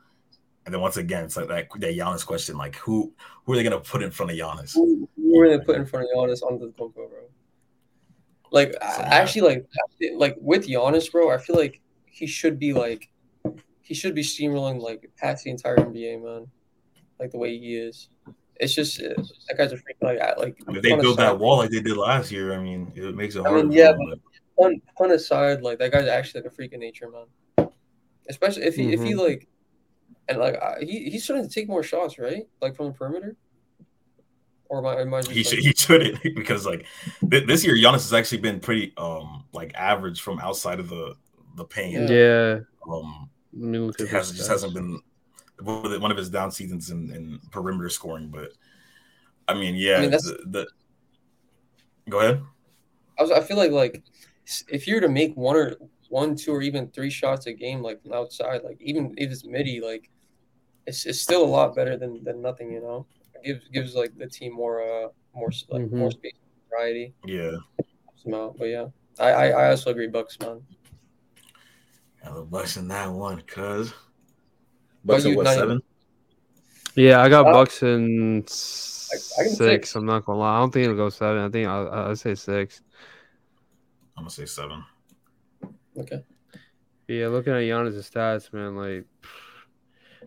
[0.70, 3.12] and then once again, it's like that that Giannis question, like who
[3.44, 4.76] who are they gonna put in front of Giannis?
[4.76, 7.22] Who, who are they put in front of Giannis on the Coco, bro?
[8.52, 9.66] Like so, actually, like
[10.14, 13.10] like with Giannis, bro, I feel like he should be like
[13.82, 16.46] he should be steamrolling like past the entire NBA, man.
[17.20, 18.10] Like the way he is.
[18.58, 19.98] It's just that guy's a freak.
[20.02, 23.16] Like, like if they build that wall like they did last year, I mean, it
[23.16, 23.60] makes it hard.
[23.60, 24.20] I mean, yeah, but
[24.60, 27.70] fun, fun aside, like that guy's actually like a freak of nature, man.
[28.30, 28.94] Especially if he mm-hmm.
[28.94, 29.20] if he mm-hmm.
[29.20, 29.48] like
[30.28, 32.48] and like he he's starting to take more shots, right?
[32.62, 33.36] Like from the perimeter.
[34.70, 36.86] Or am I, am I he should he shouldn't because like
[37.28, 41.16] th- this year Giannis has actually been pretty um like average from outside of the
[41.56, 42.10] the paint.
[42.10, 42.60] Yeah.
[42.88, 45.02] Um, it has, just hasn't been
[45.62, 48.52] one of his down seasons in, in perimeter scoring, but
[49.48, 50.68] I mean, yeah, I mean, the, the,
[52.10, 52.42] go ahead.
[53.18, 54.04] I was I feel like like
[54.68, 55.76] if you were to make one or
[56.10, 59.46] one, two, or even three shots a game, like from outside, like even if it's
[59.46, 60.10] midi, like
[60.88, 63.06] it's, it's still a lot better than, than nothing, you know.
[63.36, 65.98] It gives gives like the team more uh more like mm-hmm.
[65.98, 66.34] more space
[66.70, 67.14] variety.
[67.26, 67.58] Yeah.
[68.26, 70.62] But yeah, I, I I also agree, Bucks man.
[72.24, 73.94] Yeah, the Bucks in that one, cuz
[75.06, 75.82] Bucks in what seven?
[76.96, 79.58] Yeah, I got uh, Bucks in I, I six.
[79.58, 79.96] six.
[79.96, 80.58] I'm not gonna lie.
[80.58, 81.42] I don't think it'll go seven.
[81.44, 82.82] I think I'll, I'll say six.
[84.20, 84.84] I'm gonna say seven.
[85.98, 86.22] Okay.
[87.08, 89.06] Yeah, looking at Giannis' stats, man, like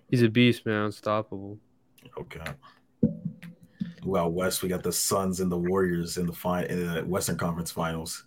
[0.09, 1.59] he's a beast, man, unstoppable.
[2.19, 2.41] Okay.
[4.03, 7.37] Well, West, we got the Suns and the Warriors in the fine in the Western
[7.37, 8.25] Conference Finals.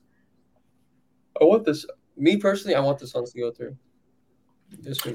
[1.42, 1.84] I want this.
[2.16, 3.76] Me personally, I want the Suns to go through.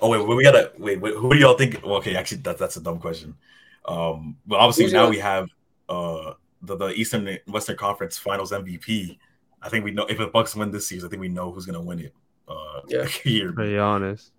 [0.02, 1.14] Oh wait, we gotta wait, wait.
[1.14, 1.80] Who do y'all think?
[1.84, 3.36] Well, okay, actually, that's that's a dumb question.
[3.84, 5.48] Um, but obviously Who's now we have
[5.88, 6.32] uh
[6.62, 9.16] the, the Eastern Western Conference Finals MVP.
[9.62, 11.66] I think we know if the Bucks win this season, I think we know who's
[11.66, 12.14] gonna win it.
[12.48, 13.48] Uh, yeah, here.
[13.48, 14.32] To be honest,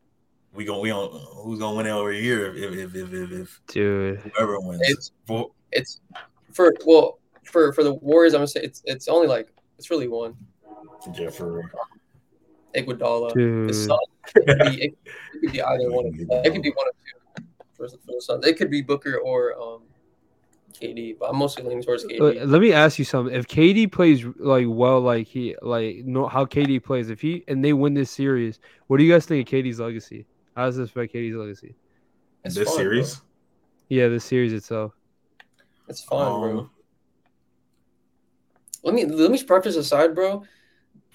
[0.53, 1.10] we going we on
[1.43, 4.81] who's gonna win it over here if if if if, if dude whoever wins.
[4.84, 6.02] It's, for, it's
[6.52, 8.34] for well for for the Warriors.
[8.34, 10.35] I'm gonna say it's it's only like it's really one.
[11.18, 11.72] Yeah, for
[12.76, 13.68] Iguodala.
[13.68, 13.98] The Sun.
[14.35, 14.98] It could, be, it,
[15.31, 16.06] could be either one.
[16.07, 16.14] Of,
[16.45, 17.43] it could be one of two
[17.73, 18.45] for, for the Suns.
[18.45, 19.81] It could be Booker or um
[20.81, 22.45] KD, but I'm mostly leaning towards KD.
[22.45, 23.33] Let me ask you something.
[23.33, 27.63] If KD plays like well, like he like know how KD plays, if he and
[27.63, 30.25] they win this series, what do you guys think of KD's legacy?
[30.55, 31.75] How does this affect KD's legacy?
[32.43, 33.15] It's this fun, series?
[33.15, 33.25] Bro.
[33.89, 34.93] Yeah, the series itself.
[35.87, 36.69] It's fun, um, bro.
[38.83, 40.43] Let me let me preface aside, bro.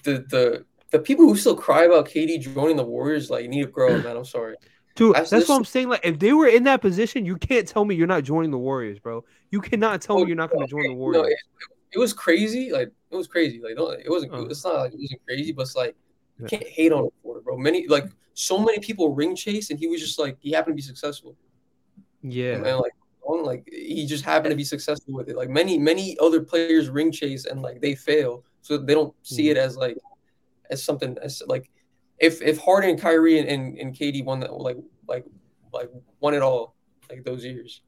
[0.03, 3.69] The the the people who still cry about KD joining the Warriors like need to
[3.69, 4.15] grow up, man.
[4.15, 4.55] I'm sorry.
[4.97, 5.89] Dude, that's, that's what I'm saying.
[5.89, 8.57] Like, if they were in that position, you can't tell me you're not joining the
[8.57, 9.23] Warriors, bro.
[9.51, 11.23] You cannot tell oh, me you're not going to join the Warriors.
[11.23, 11.37] No, it,
[11.93, 12.71] it, was crazy.
[12.71, 13.61] Like, it was crazy.
[13.61, 14.33] Like, it wasn't.
[14.33, 15.95] Uh, it's not like it wasn't crazy, but it's like
[16.39, 17.57] you can't hate on a it, bro.
[17.57, 20.75] Many like so many people ring chase, and he was just like he happened to
[20.75, 21.35] be successful.
[22.23, 22.93] Yeah, and, and like
[23.43, 25.35] like he just happened to be successful with it.
[25.35, 29.45] Like many many other players ring chase and like they fail, so they don't see
[29.45, 29.51] mm.
[29.51, 29.97] it as like
[30.69, 31.69] as something as like
[32.19, 34.77] if if Harden, and Kyrie, and, and, and KD won that like
[35.07, 35.25] like
[35.73, 35.89] like
[36.19, 36.75] won it all
[37.09, 37.81] like those years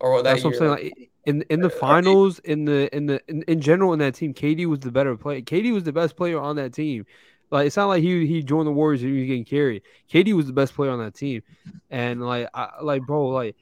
[0.00, 0.52] or that That's year.
[0.52, 0.92] what I'm saying.
[0.96, 4.14] Like, in in the uh, finals, in the in the in, in general in that
[4.14, 5.40] team, KD was the better player.
[5.40, 7.06] KD was the best player on that team.
[7.50, 9.82] Like it's not like he he joined the Warriors and he was getting carried.
[10.12, 11.42] KD was the best player on that team,
[11.90, 13.56] and like I, like bro, like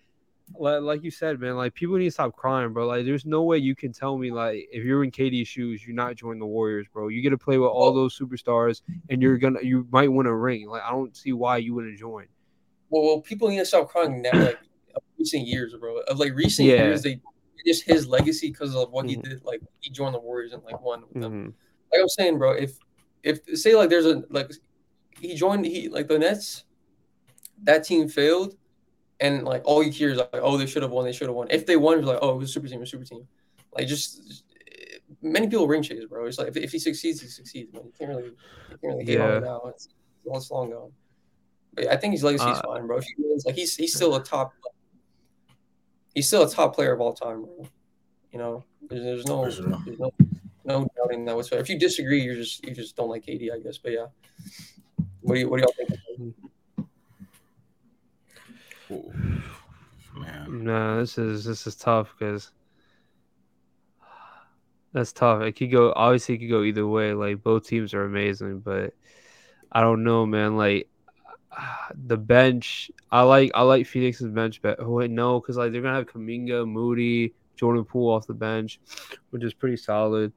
[0.59, 2.86] like you said, man, like people need to stop crying, bro.
[2.86, 5.94] Like, there's no way you can tell me like if you're in KD's shoes, you're
[5.97, 7.09] not joining the Warriors, bro.
[7.09, 10.35] You get to play with all those superstars, and you're gonna you might win a
[10.35, 10.68] ring.
[10.68, 12.27] Like, I don't see why you wouldn't join.
[12.90, 14.59] Well, well people need to stop crying now, like
[15.18, 15.98] recent years, bro.
[16.01, 16.85] Of like recent yeah.
[16.85, 17.20] years, they
[17.66, 19.22] just his legacy because of what mm-hmm.
[19.22, 19.44] he did.
[19.44, 21.32] Like he joined the Warriors and like won with them.
[21.32, 21.51] Mm-hmm.
[21.93, 22.77] Like I'm saying, bro, if
[23.22, 24.51] if say like there's a like
[25.18, 26.64] he joined he like the Nets,
[27.62, 28.56] that team failed
[29.20, 31.36] and like all you hear is like, oh, they should have won, they should have
[31.36, 31.48] won.
[31.51, 33.26] If they won, it's like, oh, it was a super team, It a super team.
[33.72, 34.44] Like just, just
[35.22, 36.24] many people ring chase, bro.
[36.26, 37.72] It's like if, if he succeeds, he succeeds.
[37.72, 38.36] Man, you can't really, you
[38.68, 39.24] can't really hate yeah.
[39.24, 39.62] on it now.
[39.66, 39.88] It's,
[40.24, 40.92] it's long gone.
[41.74, 42.98] But I think his legacy is uh, fine, bro.
[42.98, 44.52] If he wins, like he's he's still a top,
[46.14, 47.68] he's still a top player of all time, bro.
[48.32, 50.12] You know, there's, there's no, there's no,
[50.64, 51.62] no doubting that whatsoever.
[51.62, 53.78] If you disagree, you just you just don't like KD, I guess.
[53.78, 54.06] But yeah,
[55.20, 56.34] what do you what do y'all think?
[58.90, 60.64] Man.
[60.64, 62.50] No, this is this is tough because
[64.92, 65.42] that's tough.
[65.42, 67.14] It could go obviously it could go either way.
[67.14, 68.94] Like both teams are amazing, but
[69.70, 70.56] I don't know, man.
[70.56, 70.88] Like
[71.94, 75.96] the bench, I like I like Phoenix's bench, but wait, no, because like they're gonna
[75.96, 78.80] have Kuminga, Moody, Jordan Poole off the bench,
[79.30, 80.32] which is pretty solid.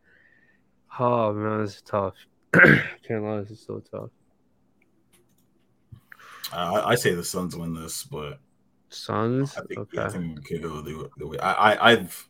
[0.99, 2.15] Oh man, this is tough.
[2.53, 4.09] This is so tough.
[6.53, 8.39] I, I say the Suns win this, but
[8.89, 9.55] Suns.
[9.57, 10.01] I think, okay.
[10.01, 12.29] I think we could go the, the way I, I I've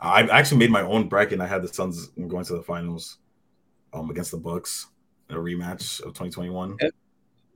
[0.00, 1.34] I've actually made my own bracket.
[1.34, 3.18] and I had the Suns going to the finals,
[3.92, 4.86] um, against the Bucks
[5.28, 6.76] in a rematch of 2021.
[6.80, 6.88] Yeah.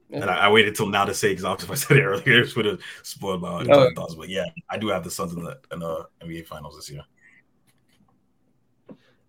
[0.09, 0.21] Yeah.
[0.21, 2.55] And I, I, waited till now to say because if I said it earlier, it
[2.55, 3.95] would have spoiled my oh.
[3.95, 4.15] thoughts.
[4.15, 7.03] But yeah, I do have the Suns in the in the NBA Finals this year.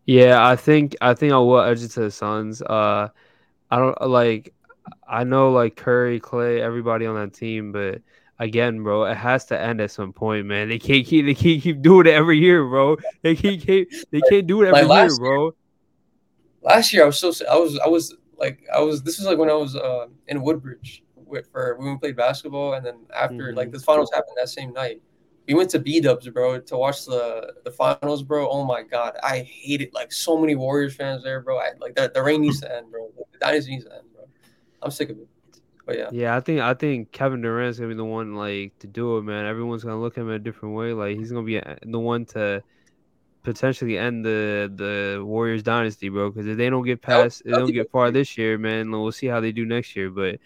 [0.06, 2.62] Yeah, I think I think I will edge it to the Suns.
[2.62, 3.08] Uh,
[3.72, 4.54] I don't like
[5.08, 8.02] I know like Curry, Klay, everybody on that team, but
[8.40, 10.70] again, bro, it has to end at some point, man.
[10.70, 12.98] They can't keep they can't keep doing it every year, bro.
[13.22, 15.52] They can't keep, they can't do it every like year, bro.
[16.62, 19.38] last year I was so I was I was like I was this was like
[19.38, 23.36] when I was uh, in Woodbridge with, for when we played basketball, and then after
[23.36, 23.58] mm-hmm.
[23.58, 25.02] like the finals happened that same night.
[25.46, 28.50] We went to B Dubs, bro, to watch the the finals, bro.
[28.50, 29.94] Oh my god, I hate it.
[29.94, 31.58] Like so many Warriors fans there, bro.
[31.58, 33.12] I like the, the reign needs to end, bro.
[33.34, 34.13] The dynasty needs to end.
[34.84, 35.28] I'm sick of it.
[35.86, 36.10] But yeah.
[36.12, 39.24] Yeah, I think I think Kevin Durant's gonna be the one like to do it,
[39.24, 39.46] man.
[39.46, 40.94] Everyone's gonna look at him a different way.
[40.94, 42.64] Like he's gonna be the one to
[43.44, 46.32] potentially end the the Warriors dynasty, bro.
[46.32, 48.92] Because if they don't get past, they don't get far this year, man.
[48.92, 50.10] We'll see how they do next year.
[50.10, 50.40] But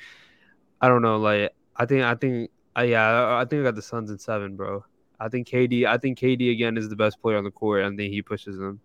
[0.82, 1.18] I don't know.
[1.18, 4.56] Like I think I think uh, yeah, I think I got the Suns in seven,
[4.56, 4.84] bro.
[5.20, 5.86] I think KD.
[5.86, 7.84] I think KD again is the best player on the court.
[7.84, 8.80] I think he pushes them.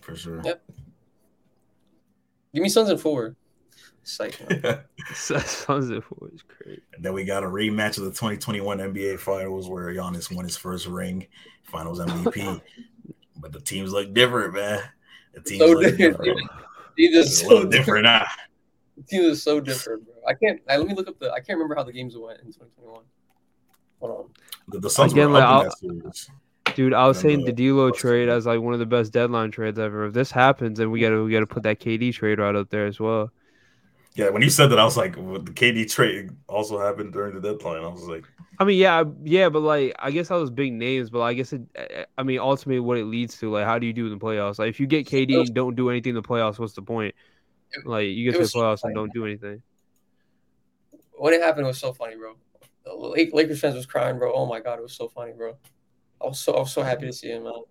[0.00, 0.40] For sure.
[0.44, 0.62] Yep.
[2.54, 3.36] Give me Suns in four.
[4.04, 4.82] Psycho.
[5.14, 6.82] Sounds it was great.
[6.94, 10.56] And then we got a rematch of the 2021 NBA Finals where Giannis won his
[10.56, 11.26] first ring,
[11.62, 12.60] Finals MVP.
[13.36, 14.82] but the teams look different, man.
[15.34, 16.38] The teams so look different.
[16.98, 18.04] Teams are so different.
[18.04, 18.26] now.
[18.96, 20.14] The teams are so different, bro.
[20.28, 20.60] I can't.
[20.68, 21.30] I, let me look up the.
[21.30, 23.02] I can't remember how the games went in 2021.
[24.00, 24.30] Hold on.
[24.68, 25.70] The, the Suns Again, were like,
[26.74, 29.78] Dude, I was saying the D'Lo trade as like one of the best deadline trades
[29.78, 30.06] ever.
[30.06, 32.86] If this happens, then we gotta we gotta put that KD trade right up there
[32.86, 33.30] as well.
[34.14, 37.34] Yeah, when you said that, I was like, well, the KD trade also happened during
[37.34, 37.82] the deadline.
[37.82, 38.24] I was like,
[38.58, 41.52] I mean, yeah, yeah, but like, I guess I was big names, but I guess
[41.52, 44.06] it, eh, eh, I mean, ultimately, what it leads to, like, how do you do
[44.06, 44.58] in the playoffs?
[44.58, 47.14] Like, if you get KD and don't do anything in the playoffs, what's the point?
[47.84, 49.62] Like, you get to the playoffs so and don't do anything.
[51.12, 52.34] What happened, was so funny, bro.
[52.84, 52.92] The
[53.32, 54.32] Lakers fans was crying, bro.
[54.34, 55.56] Oh my god, it was so funny, bro.
[56.20, 57.62] I was so I was so happy to see him, man.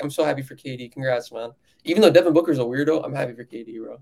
[0.00, 0.92] I'm so happy for KD.
[0.92, 1.50] Congrats, man.
[1.84, 3.98] Even though Devin Booker's a weirdo, I'm happy for KD, bro.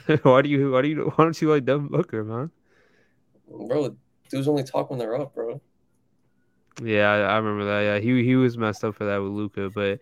[0.22, 2.50] why do you why do you why don't you like Devin Booker, man?
[3.48, 3.96] Bro,
[4.30, 5.60] dudes only talk when they're up, bro.
[6.82, 7.80] Yeah, I, I remember that.
[7.80, 10.00] Yeah, he he was messed up for that with Luka, but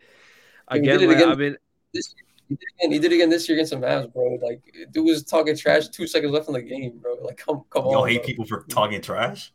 [0.68, 1.56] again, like, again I mean,
[1.92, 2.14] this
[2.48, 4.38] He did, again, he did again this year against the Mavs, bro.
[4.42, 4.62] Like,
[4.92, 7.14] dude was talking trash two seconds left in the game, bro.
[7.22, 7.92] Like, come, come on.
[7.92, 8.26] Y'all hate bro.
[8.26, 9.52] people for talking trash.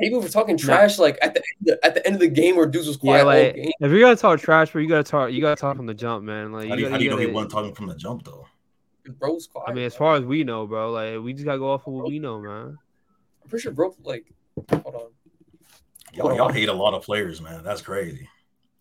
[0.00, 2.56] People were talking trash like at the end of, at the end of the game
[2.56, 3.72] where dudes was quiet Yeah, like game.
[3.80, 5.32] if you're gonna talk trash, bro, you gotta talk.
[5.32, 6.50] You gotta talk from the jump, man.
[6.52, 7.94] Like How do you, gotta- how do you know he gotta- wasn't talking from the
[7.94, 8.46] jump though?
[9.18, 9.68] Bro was quiet.
[9.70, 10.06] I mean, as bro.
[10.06, 12.40] far as we know, bro, like we just gotta go off of what we know,
[12.40, 12.78] man.
[13.42, 14.32] I'm pretty sure bro like
[14.70, 15.08] hold on.
[16.14, 17.62] Y'all, y'all hate a lot of players, man.
[17.64, 18.28] That's crazy.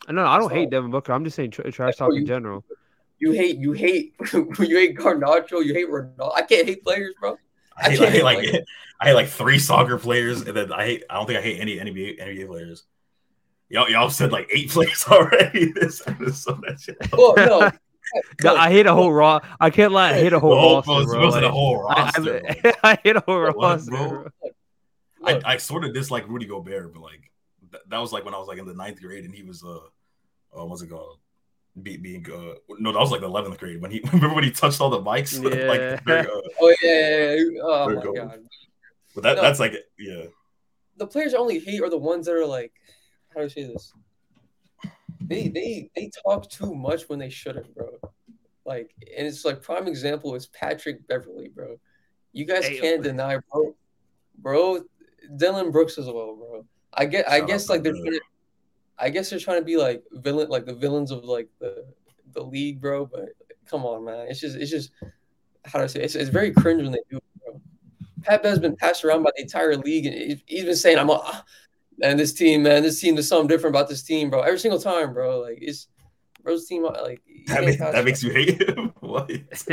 [0.07, 1.13] I know I don't So- hate Devin Booker.
[1.13, 2.63] I'm just saying tra- trash Bro, talk in general.
[3.19, 4.45] You hate you hate you
[4.77, 6.31] hate Garnacho, you hate Ronaldo.
[6.35, 7.37] I can't hate players, bro.
[7.77, 8.63] I hate, I I hate like like-
[9.01, 11.03] I hate like three soccer players, and then I hate.
[11.09, 12.83] I don't think I hate any NBA NBA players.
[13.69, 15.71] Y'all, y'all said like eight players already.
[15.71, 16.61] this episode.
[16.67, 16.97] That shit.
[17.11, 17.71] Well, no.
[18.43, 19.39] No, I hit a whole raw.
[19.59, 20.11] I can't lie.
[20.11, 21.25] I hate a whole The whole- roster, it bro.
[21.25, 22.41] wasn't a whole I, roster.
[22.47, 22.71] I, bro.
[22.83, 24.09] I hate a whole What, roster, bro?
[24.09, 24.29] bro.
[25.23, 27.31] I, I sort of dislike Rudy Gobert, but like
[27.71, 29.63] th- that was like when I was like in the ninth grade, and he was
[29.63, 29.77] uh,
[30.59, 31.19] uh what's it called?
[31.81, 34.51] Be, being uh no, that was like the eleventh grade when he remember when he
[34.51, 35.67] touched all the mics Yeah.
[35.69, 37.61] like very, uh, oh yeah, yeah, yeah.
[37.63, 38.39] oh my you god.
[39.15, 39.41] but that No.
[39.41, 40.23] that's like yeah
[40.97, 42.73] The players I only hate are the ones that are like
[43.33, 43.93] how do I say this?
[45.27, 47.89] They they they talk too much when they shouldn't, bro.
[48.65, 51.77] Like and it's like prime example is Patrick Beverley, bro.
[52.33, 52.81] You guys Damn.
[52.81, 53.75] can't deny, bro.
[54.37, 54.83] Bro,
[55.35, 56.65] Dillon Brooks as well, bro.
[56.93, 58.21] I get I guess like they're trying to,
[58.99, 61.85] I guess they're trying to be like villain like the villains of like the
[62.33, 63.05] the league, bro.
[63.05, 63.29] But
[63.65, 64.27] come on, man.
[64.29, 64.91] It's just it's just
[65.65, 66.05] how do I say it?
[66.05, 67.61] it's it's very cringe when they do it, bro.
[68.23, 71.09] Pat Bev's been passed around by the entire league, and he- he's been saying, "I'm
[71.09, 71.43] a
[71.97, 73.15] man, this team, man, this team.
[73.15, 74.41] There's something different about this team, bro.
[74.41, 75.39] Every single time, bro.
[75.39, 75.87] Like it's
[76.43, 78.93] bro's team, like that, ain't makes, that makes you hate him.
[78.99, 79.29] what?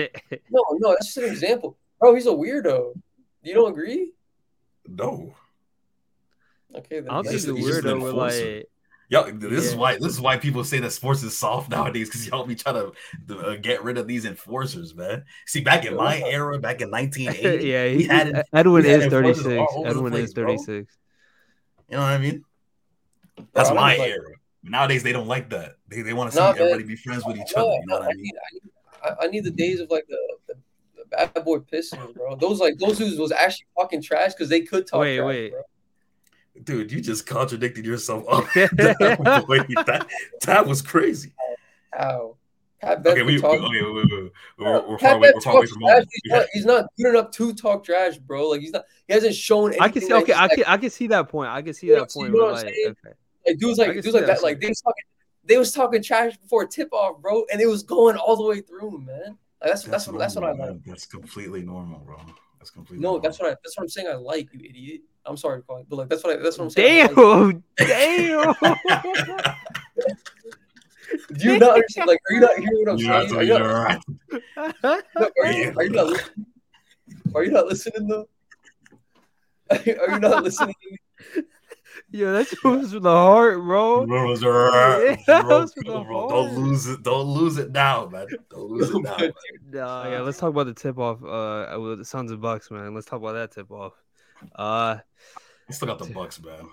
[0.51, 0.91] no, no.
[0.91, 2.15] That's just an example, bro.
[2.15, 2.93] He's a weirdo.
[3.43, 4.13] You don't agree?
[4.87, 5.35] No,
[6.75, 8.55] Okay, then I don't think He's he's a just- just weirdo with enforcer.
[8.57, 8.69] like.
[9.09, 9.33] y'all.
[9.33, 12.45] This is why this is why people say that sports is soft nowadays because y'all
[12.45, 12.93] be trying
[13.29, 15.25] to uh, get rid of these enforcers, man.
[15.47, 19.03] See, back in my era, back in 1980, yeah, we he, had Edwin we had
[19.03, 19.47] is 36.
[19.47, 20.47] all over the Edwin place, is bro.
[20.59, 20.99] 36.
[21.89, 22.45] You know what I mean?
[23.55, 24.33] That's I my like- era.
[24.65, 25.77] Nowadays, they don't like that.
[25.89, 26.61] They, they want to see Nah, man.
[26.61, 27.71] everybody be friends with each other.
[27.71, 28.23] You know what I I mean?
[28.25, 28.63] need, I need,
[29.05, 30.55] I- I need the days of like the, the,
[30.97, 32.35] the bad boy Pistons, bro.
[32.37, 35.01] Those like those dudes was actually talking trash because they could talk.
[35.01, 35.51] Wait, trash, wait.
[35.53, 35.63] bro.
[36.65, 38.25] Dude, you just contradicted yourself.
[38.55, 40.07] That, that,
[40.45, 41.33] that was crazy.
[41.93, 42.37] How?
[42.81, 43.55] Pat Bev Okay, we, talk.
[43.55, 44.33] okay, wait, wait, wait.
[44.59, 45.33] We're, we're far away.
[45.35, 45.97] We're far away from trash.
[45.99, 46.07] home.
[46.13, 48.49] He's, not, he's not good enough to talk trash, bro.
[48.51, 48.85] Like he's not.
[49.07, 49.75] He hasn't shown.
[49.81, 50.13] I can see.
[50.13, 50.65] Okay, he's, I like, can.
[50.67, 51.51] I can see that point.
[51.51, 52.33] I can see that point.
[52.33, 52.95] you know what I'm like, saying?
[53.05, 53.15] okay.
[53.47, 54.43] Like dudes like dudes like that, that.
[54.43, 55.05] Like they was talking,
[55.45, 58.61] they was talking trash before tip off, bro, and it was going all the way
[58.61, 59.39] through, man.
[59.61, 60.59] Like that's that's what that's what I like.
[60.59, 60.83] man.
[60.87, 62.17] That's completely normal, bro.
[62.59, 63.23] That's completely No, normal.
[63.23, 64.09] that's what I that's what I'm saying.
[64.09, 65.01] I like you, idiot.
[65.25, 67.09] I'm sorry, but like that's what I, that's what I'm saying.
[67.09, 68.55] Damn, like- damn.
[71.37, 72.09] Do you not understand?
[72.09, 73.37] Like, are you not hearing what I'm Yeah, saying?
[73.37, 74.03] Are you not, right.
[75.17, 76.47] no, are you, are you not listening?
[77.35, 78.29] Are you not listening though?
[79.71, 80.75] Are you, are you not listening?
[82.11, 84.07] Yo, that goes from the heart, bro.
[84.07, 84.35] Bro.
[84.35, 87.03] Yeah, Bro, that's what don't lose it.
[87.03, 88.27] Don't lose it now, man.
[88.51, 89.17] Don't lose it now.
[89.19, 89.33] man.
[89.75, 92.95] Oh, yeah, let's talk about the tip off uh with the Suns of Bucks, man.
[92.95, 93.93] Let's talk about that tip off.
[94.55, 94.99] Uh
[95.69, 96.69] I still got the Bucks, man.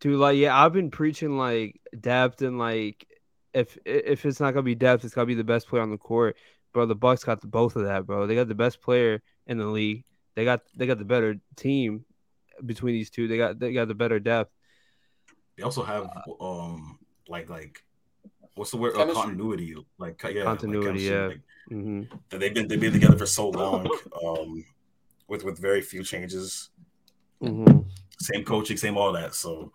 [0.00, 3.06] dude, like yeah, I've been preaching like depth and like
[3.54, 5.98] if if it's not gonna be depth, it's gotta be the best player on the
[5.98, 6.36] court.
[6.72, 8.26] Bro, the Bucks got the both of that, bro.
[8.26, 10.04] They got the best player in the league.
[10.34, 12.04] They got they got the better team
[12.64, 13.28] between these two.
[13.28, 14.52] They got they got the better depth.
[15.56, 16.10] They also have
[16.40, 16.98] um
[17.28, 17.84] like like
[18.54, 18.96] what's the word?
[18.96, 19.74] Uh, continuity.
[19.98, 21.26] Like yeah, Continuity, like yeah.
[21.26, 23.90] Like, hmm that they've been they've been together for so long,
[24.26, 24.64] um,
[25.28, 26.70] with with very few changes.
[27.40, 27.80] hmm
[28.20, 29.34] Same coaching, same all that.
[29.34, 29.72] So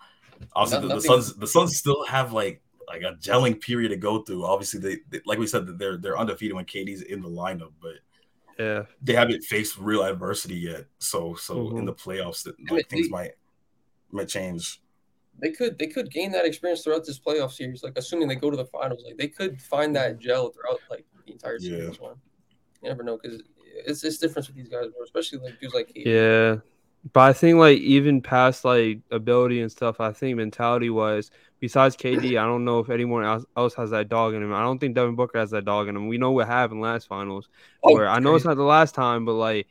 [0.55, 3.97] obviously No- the, the Suns the Suns still have like like a gelling period to
[3.97, 4.45] go through.
[4.45, 7.71] Obviously they, they like we said that they're they're undefeated when KD's in the lineup,
[7.81, 7.95] but
[8.57, 8.83] Yeah.
[9.01, 10.85] they haven't faced real adversity yet.
[10.99, 11.79] So so Mhm.
[11.79, 13.31] in the playoffs, that Yeah, like, they- things might
[14.11, 14.81] might change.
[15.39, 17.83] They could they could gain that experience throughout this playoff series.
[17.83, 21.05] Like assuming they go to the finals, like they could find that gel throughout like
[21.25, 21.79] the entire Yeah.
[21.81, 22.01] series.
[22.01, 22.15] Man.
[22.81, 23.43] You never know because
[23.85, 24.85] it's it's different with these guys.
[25.03, 26.05] Especially like dudes like KD.
[26.05, 26.57] Yeah.
[27.13, 31.29] But I think like even past like ability and stuff, I think mentality wise,
[31.59, 34.53] besides KD, I don't know if anyone else, else has that dog in him.
[34.53, 36.07] I don't think Devin Booker has that dog in him.
[36.07, 37.49] We know what happened last finals.
[37.83, 39.67] Oh, where I know it's not the last time, but like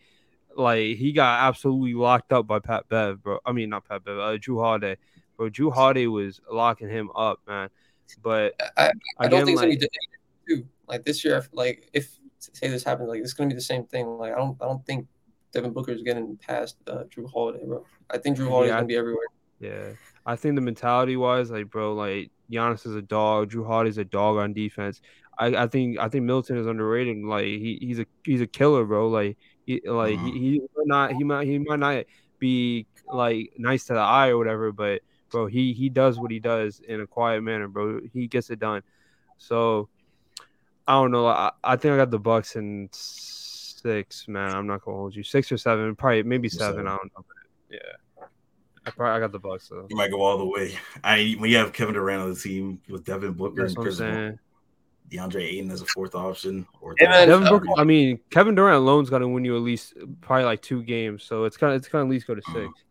[0.57, 3.39] like he got absolutely locked up by Pat Bev, bro.
[3.45, 4.97] I mean not Pat Bev, uh, Jrue Holiday.
[5.37, 7.69] Bro, Jrue Holiday was locking him up, man.
[8.23, 9.89] But I, I don't again, think it's like, gonna
[10.47, 10.69] be too.
[10.87, 14.07] Like this year, like if say this happens, like it's gonna be the same thing.
[14.07, 15.07] Like I don't I don't think
[15.57, 17.85] Devin Booker is getting past uh, Jrue Holiday, bro.
[18.11, 19.27] I think Jrue Holiday's Yeah, gonna be everywhere.
[19.59, 19.93] Yeah,
[20.27, 24.05] I think the mentality wise, like bro, like Giannis is a dog, Jrue Holiday's a
[24.05, 25.01] dog on defense.
[25.39, 27.17] I, I think I think Middleton is underrated.
[27.25, 29.09] Like he, he's a he's a killer, bro.
[29.09, 30.27] Like he, like mm-hmm.
[30.27, 32.05] he, he might not he might he might not
[32.39, 35.01] be like nice to the eye or whatever, but
[35.31, 38.01] bro, he he does what he does in a quiet manner, bro.
[38.13, 38.83] He gets it done.
[39.39, 39.89] So
[40.87, 41.27] I don't know.
[41.27, 42.91] I, I think I got the Bucks in
[43.77, 44.53] six, man.
[44.53, 45.23] I'm not gonna hold you.
[45.23, 46.77] Six or seven, probably maybe seven.
[46.77, 46.87] seven.
[46.87, 47.25] I don't know.
[47.71, 48.27] Yeah.
[48.87, 49.87] I probably I got the Bucks though.
[49.91, 50.77] You might go all the way.
[51.03, 54.01] I when you have Kevin Durant on the team with Devin Booker That's and Chris
[55.11, 56.67] DeAndre Ayton as a fourth option.
[56.81, 60.63] Or Devin Booker, I mean, Kevin Durant alone's gonna win you at least probably like
[60.63, 62.67] two games, so it's kind of it's kind of at least go to uh-huh.
[62.67, 62.85] 6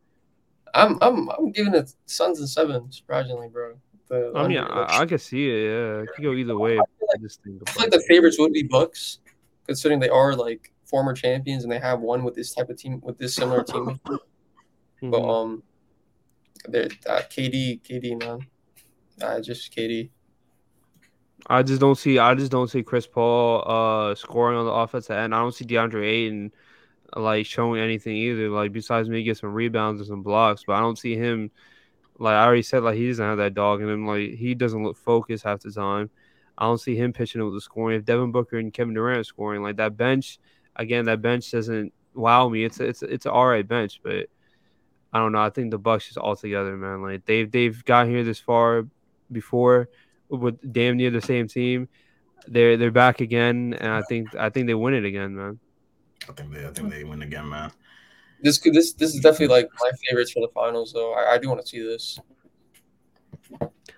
[0.75, 2.91] I'm I'm I'm giving it Suns and seven.
[2.91, 3.75] Surprisingly, bro.
[4.09, 5.63] The, I mean, I, I, can see it.
[5.63, 6.73] Yeah, it could go either way.
[6.73, 9.19] I feel like, I just think I feel like the favorites would be Bucks,
[9.65, 13.01] considering they are like former champions and they have one with this type of team
[13.03, 13.99] with this similar team.
[14.05, 15.09] mm-hmm.
[15.09, 15.63] But um,
[16.67, 18.39] they're uh, KD, KD, man,
[19.21, 20.09] uh, just KD.
[21.47, 22.17] I just don't see.
[22.17, 25.35] I just don't see Chris Paul uh scoring on the offensive end.
[25.35, 26.51] I don't see DeAndre Ayton
[27.15, 28.49] like showing anything either.
[28.49, 31.51] Like besides maybe get some rebounds and some blocks, but I don't see him.
[32.17, 34.07] Like I already said, like he doesn't have that dog in him.
[34.07, 36.09] Like he doesn't look focused half the time.
[36.57, 37.97] I don't see him pitching it with the scoring.
[37.97, 40.39] If Devin Booker and Kevin Durant are scoring, like that bench,
[40.75, 42.63] again, that bench doesn't wow me.
[42.63, 44.27] It's a, it's a, it's an all right bench, but
[45.13, 45.41] I don't know.
[45.41, 47.01] I think the Bucks just all together, man.
[47.01, 48.85] Like they've they've got here this far
[49.31, 49.89] before
[50.29, 51.87] with damn near the same team.
[52.47, 55.59] They're they're back again, and I think I think they win it again, man.
[56.27, 57.71] I think they I think they win again, man.
[58.41, 61.13] This could this this is definitely like my favorites for the finals, though.
[61.13, 62.19] I, I do want to see this.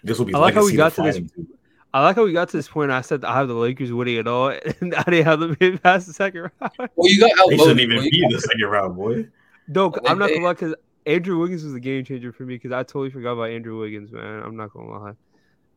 [0.03, 0.33] This will be.
[0.33, 1.17] I like how we got to this.
[1.17, 1.47] Too.
[1.93, 2.91] I like how we got to this point.
[2.91, 4.49] I said I have the Lakers winning it all,
[4.81, 6.91] and I didn't have them get past the second round.
[6.95, 9.27] Well, you got They shouldn't even be in the second round, boy.
[9.68, 12.72] No, I'm not gonna lie, because Andrew Wiggins was a game changer for me because
[12.72, 14.43] I totally forgot about Andrew Wiggins, man.
[14.43, 15.14] I'm not gonna lie.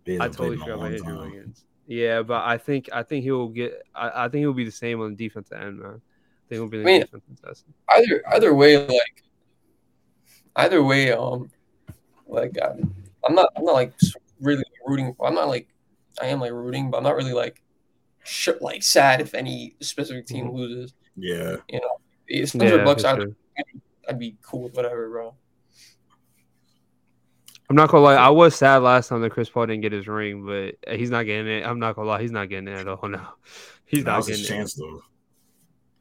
[0.08, 1.30] I totally forgot about Andrew time.
[1.30, 1.64] Wiggins.
[1.86, 3.82] Yeah, but I think I think he'll get.
[3.94, 5.90] I, I think he'll be the same on the defensive end, man.
[5.90, 9.24] I think he'll be the I mean, defensive Either either way, like
[10.56, 11.50] either way, um,
[12.26, 12.94] like I'm,
[13.26, 13.92] I'm not I'm not like
[14.40, 15.16] really rooting.
[15.20, 15.68] I'm not like
[16.20, 17.62] I am like rooting, but I'm not really like
[18.24, 20.56] sh- like sad if any specific team mm-hmm.
[20.56, 20.94] loses.
[21.16, 23.04] Yeah, you know, it's yeah, bucks.
[23.04, 23.34] I'd,
[24.08, 25.34] I'd be cool with whatever, bro.
[27.70, 28.14] I'm not gonna lie.
[28.16, 31.24] I was sad last time that Chris Paul didn't get his ring, but he's not
[31.24, 31.64] getting it.
[31.64, 32.20] I'm not gonna lie.
[32.20, 33.34] He's not getting it at all now.
[33.86, 34.52] He's not getting his it.
[34.52, 35.02] chance though.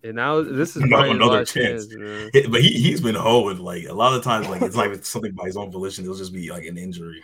[0.04, 1.88] And now this is another chance.
[1.88, 5.34] chance but he he's been holding like a lot of times like it's like something
[5.34, 6.06] by his own volition.
[6.06, 7.24] It'll just be like an injury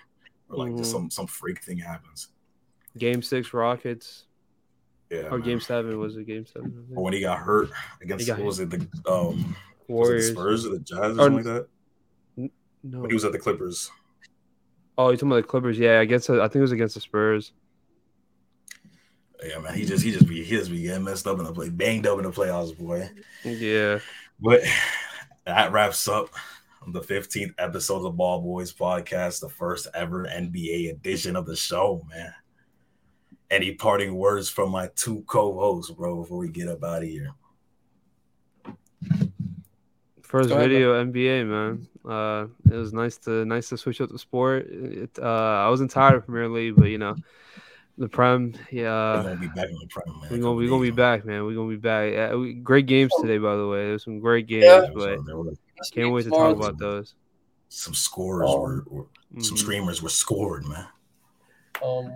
[0.50, 0.78] or like mm-hmm.
[0.78, 2.28] just some some freak thing happens.
[2.98, 4.26] Game six Rockets.
[5.10, 5.28] Yeah.
[5.28, 5.42] Or man.
[5.42, 6.88] game seven was it game seven?
[6.96, 7.70] Or when he got hurt
[8.02, 9.56] against got what was it the um
[9.88, 11.68] Warriors, the Spurs or the Jazz or, or something like that.
[12.84, 13.92] No, when he was at the Clippers.
[14.98, 15.78] Oh, you talking about the Clippers?
[15.78, 17.52] Yeah, I guess I think it was against the Spurs.
[19.44, 21.54] Yeah, man, he just he just be he just be getting messed up in the
[21.54, 23.10] play, banged up in the playoffs, boy.
[23.44, 24.00] Yeah,
[24.40, 24.62] but
[25.46, 26.30] that wraps up
[26.88, 32.06] the 15th episode of Ball Boys podcast, the first ever NBA edition of the show,
[32.10, 32.34] man.
[33.52, 37.32] Any parting words from my two co-hosts, bro, before we get up out of here?
[40.22, 41.12] First ahead, video bro.
[41.12, 41.88] NBA, man.
[42.04, 44.68] Uh, it was nice to nice to switch up the sport.
[44.70, 47.16] It, uh, I wasn't tired of Premier League, but you know,
[47.98, 49.18] the Prem, yeah.
[49.18, 50.30] We're gonna be back in the Prem, man.
[50.32, 51.46] We're gonna, we gonna be back, man.
[51.46, 52.14] We're gonna be back.
[52.14, 53.86] Yeah, we, great games today, by the way.
[53.86, 54.88] There's some great games, yeah.
[54.94, 55.20] but
[55.92, 57.16] can't wait to talk about those.
[57.70, 59.42] Some scores um, were, were mm-hmm.
[59.42, 60.88] some screamers were scored, man.
[61.84, 62.12] Um,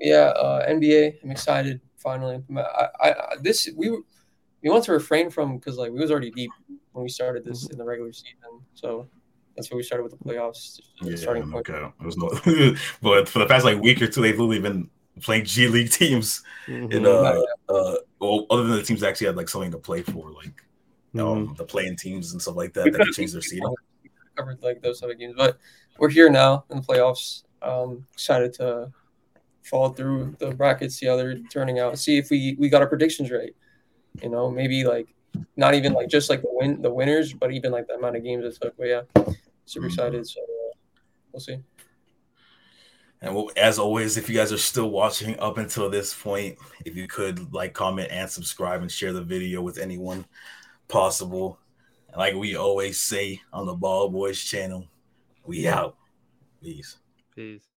[0.00, 1.22] yeah, uh, NBA.
[1.22, 1.80] I'm excited.
[1.96, 6.30] Finally, I, I, this we we want to refrain from because like we was already
[6.30, 6.50] deep
[6.92, 7.72] when we started this mm-hmm.
[7.72, 9.08] in the regular season, so
[9.56, 10.80] that's where we started with the playoffs.
[11.00, 11.68] Yeah, starting point.
[11.68, 11.86] okay.
[12.00, 12.28] It was no,
[13.02, 14.90] but for the past like week or two, they've literally been
[15.20, 16.96] play-in G League teams, mm-hmm.
[16.96, 20.02] and uh, uh, well, other than the teams that actually had like something to play
[20.02, 20.62] for, like
[21.14, 21.20] mm-hmm.
[21.20, 23.72] um, the playing teams and stuff like that, that could change their seeding.
[24.36, 25.58] Covered like those type of games, but
[25.98, 27.44] we're here now in the playoffs.
[27.62, 28.92] Um, excited to
[29.64, 32.88] fall through the brackets, see how they're turning out, see if we we got our
[32.88, 33.54] predictions right.
[34.22, 35.14] You know, maybe like
[35.56, 38.22] not even like just like the win the winners, but even like the amount of
[38.22, 38.76] games it took.
[38.76, 39.02] But yeah,
[39.64, 39.86] super mm-hmm.
[39.86, 40.26] excited.
[40.26, 40.76] So uh,
[41.32, 41.58] we'll see.
[43.20, 46.94] And well, as always, if you guys are still watching up until this point, if
[46.94, 50.26] you could like, comment, and subscribe, and share the video with anyone
[50.88, 51.58] possible.
[52.08, 54.86] And like we always say on the Ball Boys channel,
[55.46, 55.96] we out.
[56.62, 56.98] Peace.
[57.34, 57.73] Peace.